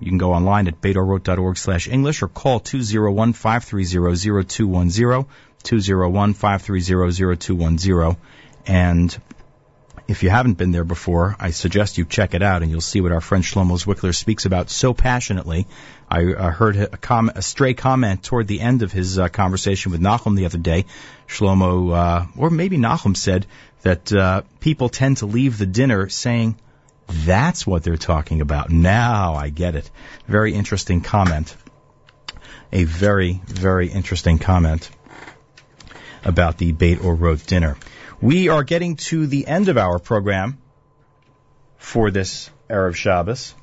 You 0.00 0.08
can 0.08 0.18
go 0.18 0.32
online 0.32 0.68
at 0.68 0.80
beitorot.org 0.80 1.56
slash 1.56 1.88
English 1.88 2.22
or 2.22 2.28
call 2.28 2.60
201-530-0210, 2.60 5.26
201-530-0210. 5.64 8.16
And 8.66 9.18
if 10.06 10.22
you 10.22 10.30
haven't 10.30 10.54
been 10.54 10.70
there 10.72 10.84
before, 10.84 11.36
I 11.38 11.50
suggest 11.50 11.98
you 11.98 12.04
check 12.04 12.34
it 12.34 12.42
out 12.42 12.62
and 12.62 12.70
you'll 12.70 12.80
see 12.80 13.00
what 13.00 13.12
our 13.12 13.20
friend 13.20 13.44
Shlomo 13.44 13.82
Zwickler 13.82 14.14
speaks 14.14 14.46
about 14.46 14.70
so 14.70 14.94
passionately. 14.94 15.66
I 16.10 16.32
uh, 16.32 16.50
heard 16.50 16.76
a, 16.76 16.96
com- 16.96 17.30
a, 17.34 17.42
stray 17.42 17.74
comment 17.74 18.22
toward 18.22 18.46
the 18.46 18.60
end 18.60 18.82
of 18.82 18.92
his 18.92 19.18
uh, 19.18 19.28
conversation 19.28 19.92
with 19.92 20.00
Nachum 20.00 20.36
the 20.36 20.46
other 20.46 20.58
day. 20.58 20.86
Shlomo, 21.26 21.94
uh, 21.94 22.26
or 22.36 22.48
maybe 22.48 22.78
Nachum 22.78 23.16
said 23.16 23.46
that 23.82 24.12
uh, 24.12 24.42
people 24.60 24.88
tend 24.88 25.18
to 25.18 25.26
leave 25.26 25.58
the 25.58 25.66
dinner 25.66 26.08
saying, 26.08 26.56
that's 27.08 27.66
what 27.66 27.82
they're 27.82 27.96
talking 27.96 28.40
about. 28.40 28.70
Now 28.70 29.34
I 29.34 29.50
get 29.50 29.74
it. 29.74 29.90
Very 30.26 30.54
interesting 30.54 31.00
comment. 31.00 31.54
a 32.72 32.84
very, 32.84 33.40
very 33.46 33.88
interesting 33.88 34.38
comment 34.38 34.90
about 36.24 36.58
the 36.58 36.72
Beit 36.72 36.98
Orot 36.98 37.46
dinner. 37.46 37.76
We 38.20 38.48
are 38.48 38.64
getting 38.64 38.96
to 38.96 39.26
the 39.26 39.46
end 39.46 39.68
of 39.68 39.78
our 39.78 39.98
program 39.98 40.58
for 41.76 42.10
this 42.10 42.50
Erev 42.68 42.94
Shabbos. 42.94 43.54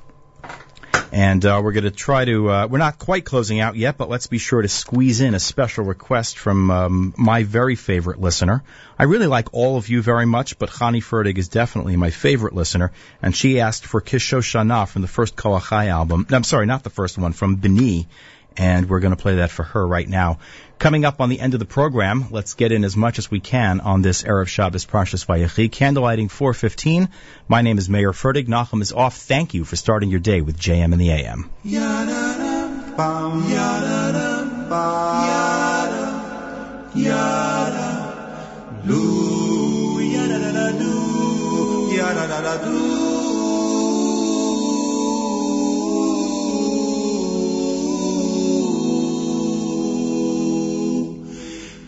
And 1.12 1.44
uh, 1.44 1.60
we're 1.62 1.72
going 1.72 1.84
to 1.84 1.90
try 1.90 2.24
to, 2.24 2.50
uh, 2.50 2.66
we're 2.66 2.78
not 2.78 2.98
quite 2.98 3.24
closing 3.24 3.60
out 3.60 3.76
yet, 3.76 3.96
but 3.96 4.08
let's 4.08 4.26
be 4.26 4.38
sure 4.38 4.62
to 4.62 4.68
squeeze 4.68 5.20
in 5.20 5.34
a 5.34 5.40
special 5.40 5.84
request 5.84 6.38
from 6.38 6.70
um, 6.70 7.14
my 7.16 7.44
very 7.44 7.74
favorite 7.74 8.20
listener. 8.20 8.62
I 8.98 9.04
really 9.04 9.26
like 9.26 9.52
all 9.52 9.76
of 9.76 9.88
you 9.88 10.02
very 10.02 10.26
much, 10.26 10.58
but 10.58 10.70
Chani 10.70 11.02
Fertig 11.02 11.38
is 11.38 11.48
definitely 11.48 11.96
my 11.96 12.10
favorite 12.10 12.54
listener, 12.54 12.92
and 13.22 13.34
she 13.34 13.60
asked 13.60 13.86
for 13.86 14.00
Kishoshana 14.00 14.88
from 14.88 15.02
the 15.02 15.08
first 15.08 15.36
Kol 15.36 15.58
Achai 15.58 15.88
album. 15.88 16.26
I'm 16.30 16.44
sorry, 16.44 16.66
not 16.66 16.82
the 16.82 16.90
first 16.90 17.18
one, 17.18 17.32
from 17.32 17.56
Bini, 17.56 18.08
and 18.56 18.88
we're 18.88 19.00
going 19.00 19.14
to 19.14 19.20
play 19.20 19.36
that 19.36 19.50
for 19.50 19.62
her 19.62 19.86
right 19.86 20.08
now. 20.08 20.38
Coming 20.78 21.04
up 21.04 21.20
on 21.20 21.28
the 21.28 21.40
end 21.40 21.54
of 21.54 21.60
the 21.60 21.66
program, 21.66 22.26
let's 22.30 22.54
get 22.54 22.70
in 22.70 22.84
as 22.84 22.96
much 22.96 23.18
as 23.18 23.30
we 23.30 23.40
can 23.40 23.80
on 23.80 24.02
this 24.02 24.22
Erev 24.22 24.48
Shabbos 24.48 24.84
Parshas 24.84 25.24
Vayechi. 25.24 25.70
Candlelighting 25.70 26.30
415. 26.30 27.08
My 27.48 27.62
name 27.62 27.78
is 27.78 27.88
Mayer 27.88 28.12
Fertig. 28.12 28.46
Nachum 28.46 28.82
is 28.82 28.92
off. 28.92 29.16
Thank 29.16 29.54
you 29.54 29.64
for 29.64 29.76
starting 29.76 30.10
your 30.10 30.20
day 30.20 30.42
with 30.42 30.58
JM 30.58 30.92
in 30.92 30.98
the 30.98 31.10
AM. 31.10 31.50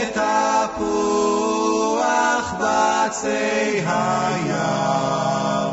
כתפוח 0.08 1.34
בצי 2.60 3.82
היער, 3.86 5.70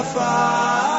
afar. 0.00 0.93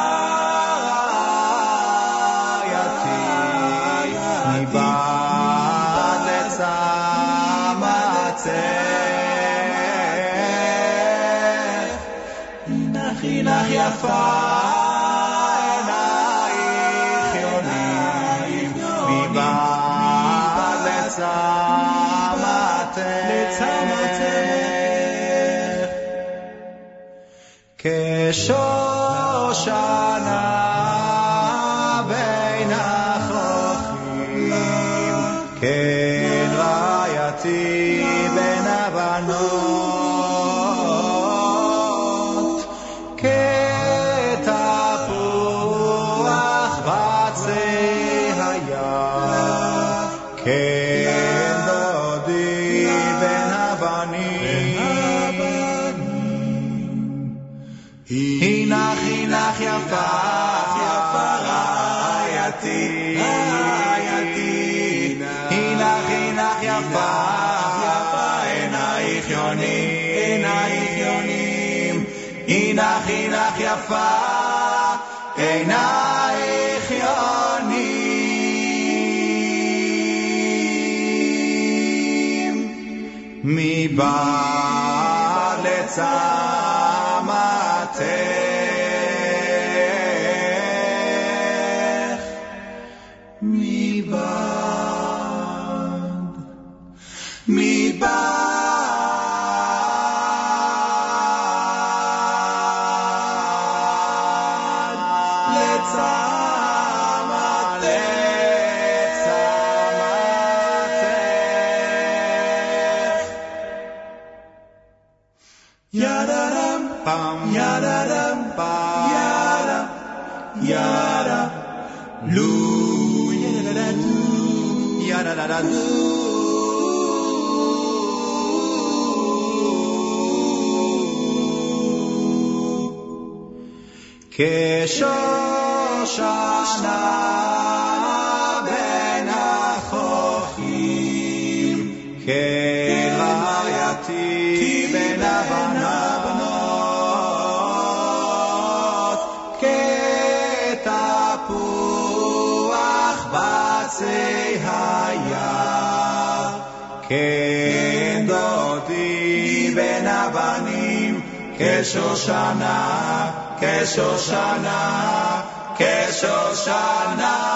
Shoshana, 162.15 163.57
que 163.59 163.85
Shoshana, 163.85 165.43
que 165.77 166.07
Shoshana. 166.13 167.54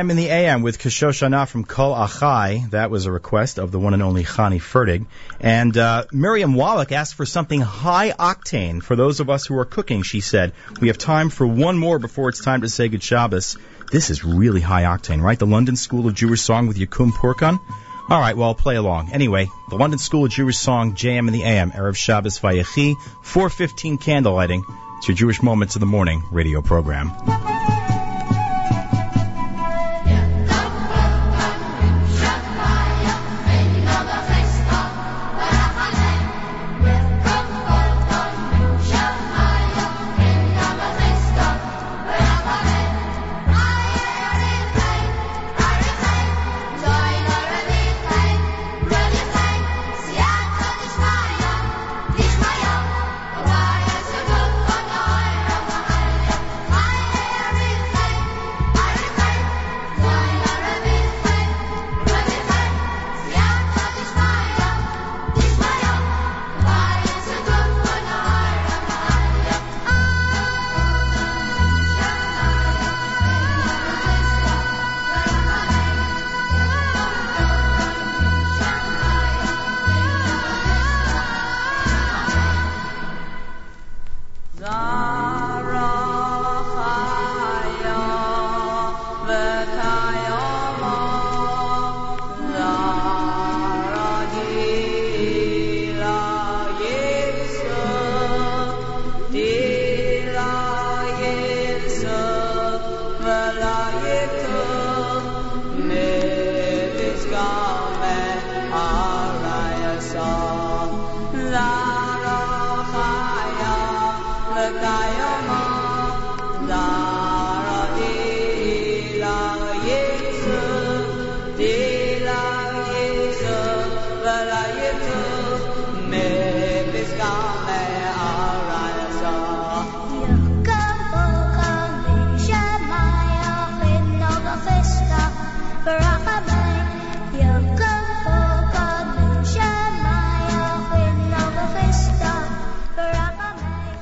JM 0.00 0.10
in 0.10 0.16
the 0.16 0.28
AM 0.28 0.62
with 0.62 0.78
Kishoshana 0.78 1.46
from 1.46 1.64
Kol 1.64 1.94
Achai. 1.94 2.70
That 2.70 2.90
was 2.90 3.04
a 3.04 3.12
request 3.12 3.58
of 3.58 3.70
the 3.70 3.78
one 3.78 3.92
and 3.92 4.02
only 4.02 4.24
Chani 4.24 4.58
Fertig. 4.58 5.04
And 5.40 5.76
uh, 5.76 6.06
Miriam 6.10 6.54
Wallach 6.54 6.90
asked 6.90 7.16
for 7.16 7.26
something 7.26 7.60
high 7.60 8.12
octane 8.12 8.82
for 8.82 8.96
those 8.96 9.20
of 9.20 9.28
us 9.28 9.44
who 9.44 9.58
are 9.58 9.66
cooking, 9.66 10.02
she 10.02 10.22
said. 10.22 10.54
We 10.80 10.88
have 10.88 10.96
time 10.96 11.28
for 11.28 11.46
one 11.46 11.76
more 11.76 11.98
before 11.98 12.30
it's 12.30 12.42
time 12.42 12.62
to 12.62 12.68
say 12.70 12.88
good 12.88 13.02
Shabbos. 13.02 13.58
This 13.92 14.08
is 14.08 14.24
really 14.24 14.62
high 14.62 14.84
octane, 14.84 15.20
right? 15.20 15.38
The 15.38 15.44
London 15.44 15.76
School 15.76 16.06
of 16.06 16.14
Jewish 16.14 16.40
Song 16.40 16.66
with 16.66 16.78
Yekum 16.78 17.10
Purkan? 17.12 17.58
All 18.08 18.20
right, 18.20 18.34
well, 18.34 18.48
I'll 18.48 18.54
play 18.54 18.76
along. 18.76 19.12
Anyway, 19.12 19.48
the 19.68 19.76
London 19.76 19.98
School 19.98 20.24
of 20.24 20.30
Jewish 20.30 20.56
Song, 20.56 20.94
JM 20.94 21.28
in 21.28 21.34
the 21.34 21.44
AM, 21.44 21.72
Erev 21.72 21.94
Shabbos 21.94 22.40
Vayechi, 22.40 22.96
415 23.22 23.98
candlelighting. 23.98 24.62
It's 24.96 25.08
your 25.08 25.16
Jewish 25.16 25.42
Moments 25.42 25.76
of 25.76 25.80
the 25.80 25.86
Morning 25.86 26.22
radio 26.30 26.62
program. 26.62 27.59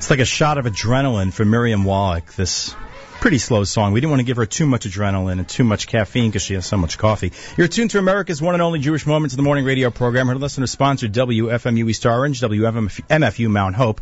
It's 0.08 0.10
like 0.10 0.20
a 0.20 0.24
shot 0.24 0.56
of 0.56 0.64
adrenaline 0.64 1.34
for 1.34 1.44
Miriam 1.44 1.84
Wallach, 1.84 2.32
this 2.32 2.74
pretty 3.20 3.36
slow 3.36 3.64
song. 3.64 3.92
We 3.92 4.00
didn't 4.00 4.12
want 4.12 4.20
to 4.20 4.24
give 4.24 4.38
her 4.38 4.46
too 4.46 4.64
much 4.64 4.86
adrenaline 4.86 5.32
and 5.32 5.46
too 5.46 5.64
much 5.64 5.86
caffeine 5.86 6.30
because 6.30 6.40
she 6.40 6.54
has 6.54 6.64
so 6.64 6.78
much 6.78 6.96
coffee. 6.96 7.32
You're 7.58 7.68
tuned 7.68 7.90
to 7.90 7.98
America's 7.98 8.40
one 8.40 8.54
and 8.54 8.62
only 8.62 8.78
Jewish 8.78 9.04
Moments 9.04 9.34
in 9.34 9.36
the 9.36 9.42
Morning 9.42 9.66
radio 9.66 9.90
program. 9.90 10.28
Her 10.28 10.36
listener 10.36 10.66
sponsored 10.66 11.12
WFMU 11.12 11.90
East 11.90 12.06
Orange, 12.06 12.40
WMFU 12.40 13.50
Mount 13.50 13.74
Hope, 13.74 14.00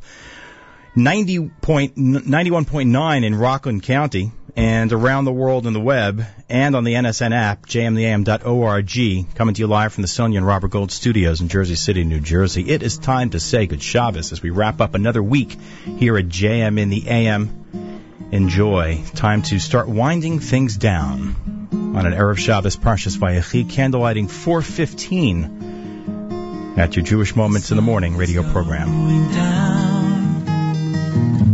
90 0.94 1.48
point, 1.60 1.96
91.9 1.96 3.24
in 3.24 3.34
Rockland 3.34 3.82
County, 3.82 4.30
and 4.56 4.92
around 4.92 5.26
the 5.26 5.32
world 5.32 5.66
on 5.66 5.74
the 5.74 5.80
web 5.80 6.24
and 6.48 6.74
on 6.74 6.84
the 6.84 6.94
NSN 6.94 7.32
app, 7.32 7.66
jmtheam.org, 7.66 9.34
coming 9.34 9.54
to 9.54 9.60
you 9.60 9.66
live 9.66 9.92
from 9.92 10.00
the 10.02 10.08
Sonia 10.08 10.38
and 10.38 10.46
Robert 10.46 10.70
Gold 10.70 10.90
studios 10.90 11.42
in 11.42 11.48
Jersey 11.48 11.74
City, 11.74 12.04
New 12.04 12.20
Jersey. 12.20 12.70
It 12.70 12.82
is 12.82 12.96
time 12.96 13.28
to 13.30 13.40
say 13.40 13.66
good 13.66 13.82
Shabbos 13.82 14.32
as 14.32 14.42
we 14.42 14.48
wrap 14.48 14.80
up 14.80 14.94
another 14.94 15.22
week 15.22 15.58
here 15.84 16.16
at 16.16 16.28
JM 16.28 16.80
in 16.80 16.88
the 16.88 17.06
AM. 17.06 18.30
Enjoy. 18.32 19.02
Time 19.14 19.42
to 19.42 19.58
start 19.58 19.88
winding 19.88 20.40
things 20.40 20.78
down 20.78 21.36
on 21.72 22.06
an 22.06 22.14
Erev 22.14 22.38
Shabbos 22.38 22.76
Parshas 22.76 23.18
Vayechi, 23.18 23.66
candlelighting 23.66 24.30
415 24.30 26.74
at 26.78 26.96
your 26.96 27.04
Jewish 27.04 27.36
Moments 27.36 27.70
in 27.70 27.76
the 27.76 27.82
Morning 27.82 28.16
radio 28.16 28.42
program. 28.42 28.88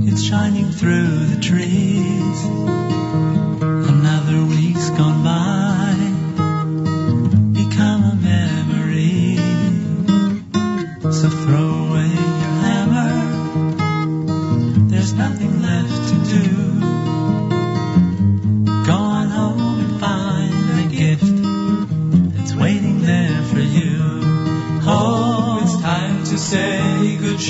It's 0.07 0.23
shining 0.23 0.71
through 0.71 1.27
the 1.27 1.41
trees. 1.41 2.12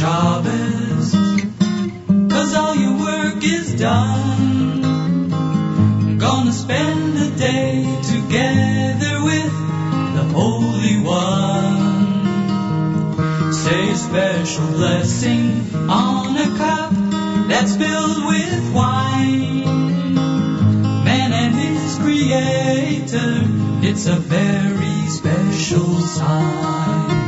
Shabbos. 0.03 1.15
Cause 2.33 2.55
all 2.57 2.75
your 2.75 2.99
work 2.99 3.41
is 3.45 3.79
done. 3.79 5.33
I'm 5.33 6.19
Gonna 6.19 6.53
spend 6.53 7.19
a 7.19 7.31
day 7.37 7.85
together 8.03 9.23
with 9.23 9.53
the 10.17 10.25
Holy 10.35 10.97
One. 11.05 11.93
Say 13.53 13.93
a 13.93 13.97
special 13.97 14.67
blessing 14.73 15.73
on 15.89 16.37
a 16.37 16.49
cup 16.59 16.91
that's 17.49 17.77
filled 17.77 18.27
with 18.27 18.75
wine. 18.75 19.63
Man 21.05 21.33
and 21.33 21.55
his 21.55 21.97
creator, 22.01 23.47
it's 23.87 24.07
a 24.07 24.17
very 24.17 25.07
special 25.07 26.01
sign. 26.01 27.22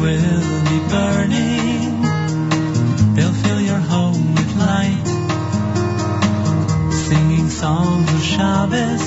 Will 0.00 0.64
be 0.70 0.78
burning. 0.88 2.00
They'll 3.14 3.38
fill 3.44 3.60
your 3.60 3.82
home 3.94 4.34
with 4.34 4.56
light. 4.56 5.06
Singing 6.92 7.48
songs 7.50 8.12
of 8.14 8.22
Shabbos 8.22 8.99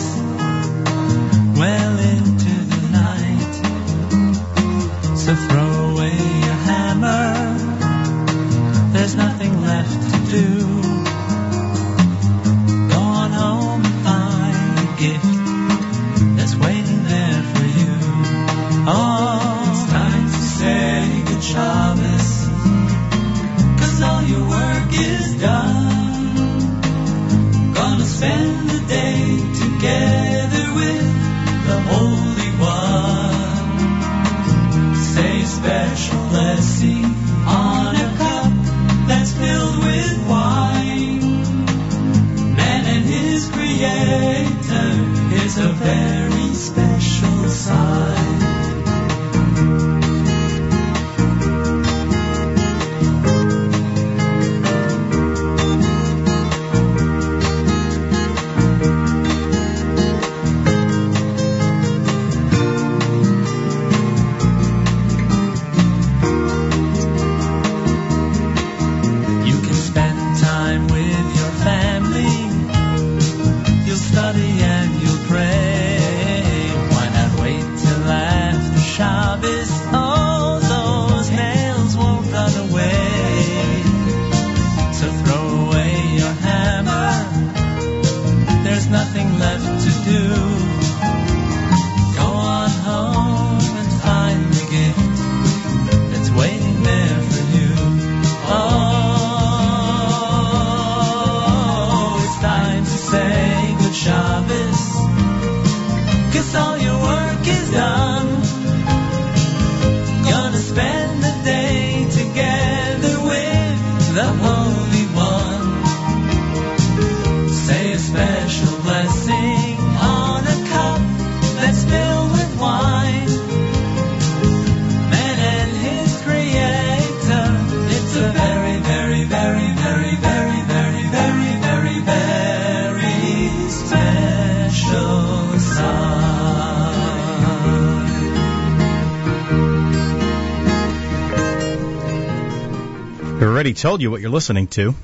told 143.84 144.02
you 144.02 144.10
what 144.10 144.22
you're 144.22 144.32
listening 144.32 144.66
to. 144.66 144.96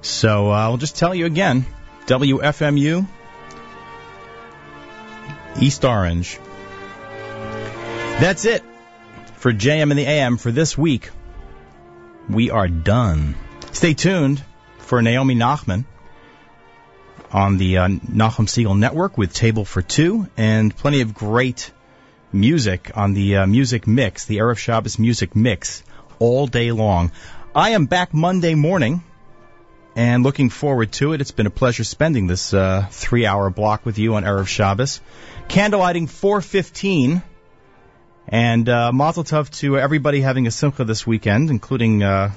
So 0.00 0.52
uh, 0.52 0.54
I'll 0.54 0.76
just 0.76 0.96
tell 0.96 1.12
you 1.12 1.26
again 1.26 1.66
WFMU, 2.06 3.04
East 5.60 5.84
Orange. 5.84 6.38
That's 8.20 8.44
it 8.44 8.62
for 9.38 9.52
JM 9.52 9.90
and 9.90 9.98
the 9.98 10.06
AM 10.06 10.36
for 10.36 10.52
this 10.52 10.78
week. 10.78 11.10
We 12.28 12.50
are 12.50 12.68
done. 12.68 13.34
Stay 13.72 13.94
tuned 13.94 14.40
for 14.78 15.02
Naomi 15.02 15.34
Nachman 15.34 15.84
on 17.32 17.56
the 17.56 17.78
uh, 17.78 17.88
Nachum 17.88 18.46
Segal 18.46 18.78
Network 18.78 19.18
with 19.18 19.34
Table 19.34 19.64
for 19.64 19.82
Two 19.82 20.28
and 20.36 20.76
plenty 20.76 21.00
of 21.00 21.12
great 21.12 21.72
music 22.32 22.92
on 22.94 23.14
the 23.14 23.38
uh, 23.38 23.46
Music 23.48 23.88
Mix, 23.88 24.26
the 24.26 24.36
Erev 24.36 24.58
Shabbos 24.58 25.00
Music 25.00 25.34
Mix, 25.34 25.82
all 26.22 26.46
day 26.46 26.70
long. 26.70 27.10
I 27.52 27.70
am 27.70 27.86
back 27.86 28.14
Monday 28.14 28.54
morning 28.54 29.02
and 29.96 30.22
looking 30.22 30.50
forward 30.50 30.92
to 30.92 31.14
it. 31.14 31.20
It's 31.20 31.32
been 31.32 31.48
a 31.48 31.50
pleasure 31.50 31.82
spending 31.82 32.28
this 32.28 32.54
uh, 32.54 32.86
three-hour 32.92 33.50
block 33.50 33.84
with 33.84 33.98
you 33.98 34.14
on 34.14 34.22
Erev 34.22 34.46
Shabbos. 34.46 35.00
Candlelighting 35.48 36.08
415. 36.08 37.22
And 38.28 38.68
uh, 38.68 38.92
Mazel 38.92 39.24
Tov 39.24 39.50
to 39.58 39.76
everybody 39.80 40.20
having 40.20 40.46
a 40.46 40.52
simcha 40.52 40.84
this 40.84 41.04
weekend, 41.04 41.50
including 41.50 42.04
uh, 42.04 42.30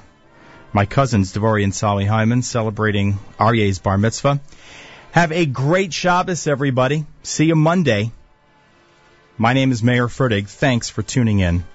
my 0.73 0.87
cousins, 0.87 1.31
Devorah 1.31 1.63
and 1.63 1.75
Sally 1.75 2.05
Hyman, 2.05 2.41
celebrating 2.41 3.19
Aryeh's 3.39 3.77
bar 3.77 3.99
mitzvah. 3.99 4.41
Have 5.11 5.31
a 5.31 5.45
great 5.45 5.93
Shabbos, 5.93 6.47
everybody. 6.47 7.05
See 7.21 7.45
you 7.45 7.55
Monday. 7.55 8.11
My 9.37 9.53
name 9.53 9.71
is 9.71 9.83
Mayer 9.83 10.07
Fertig. 10.07 10.49
Thanks 10.49 10.89
for 10.89 11.03
tuning 11.03 11.37
in. 11.37 11.65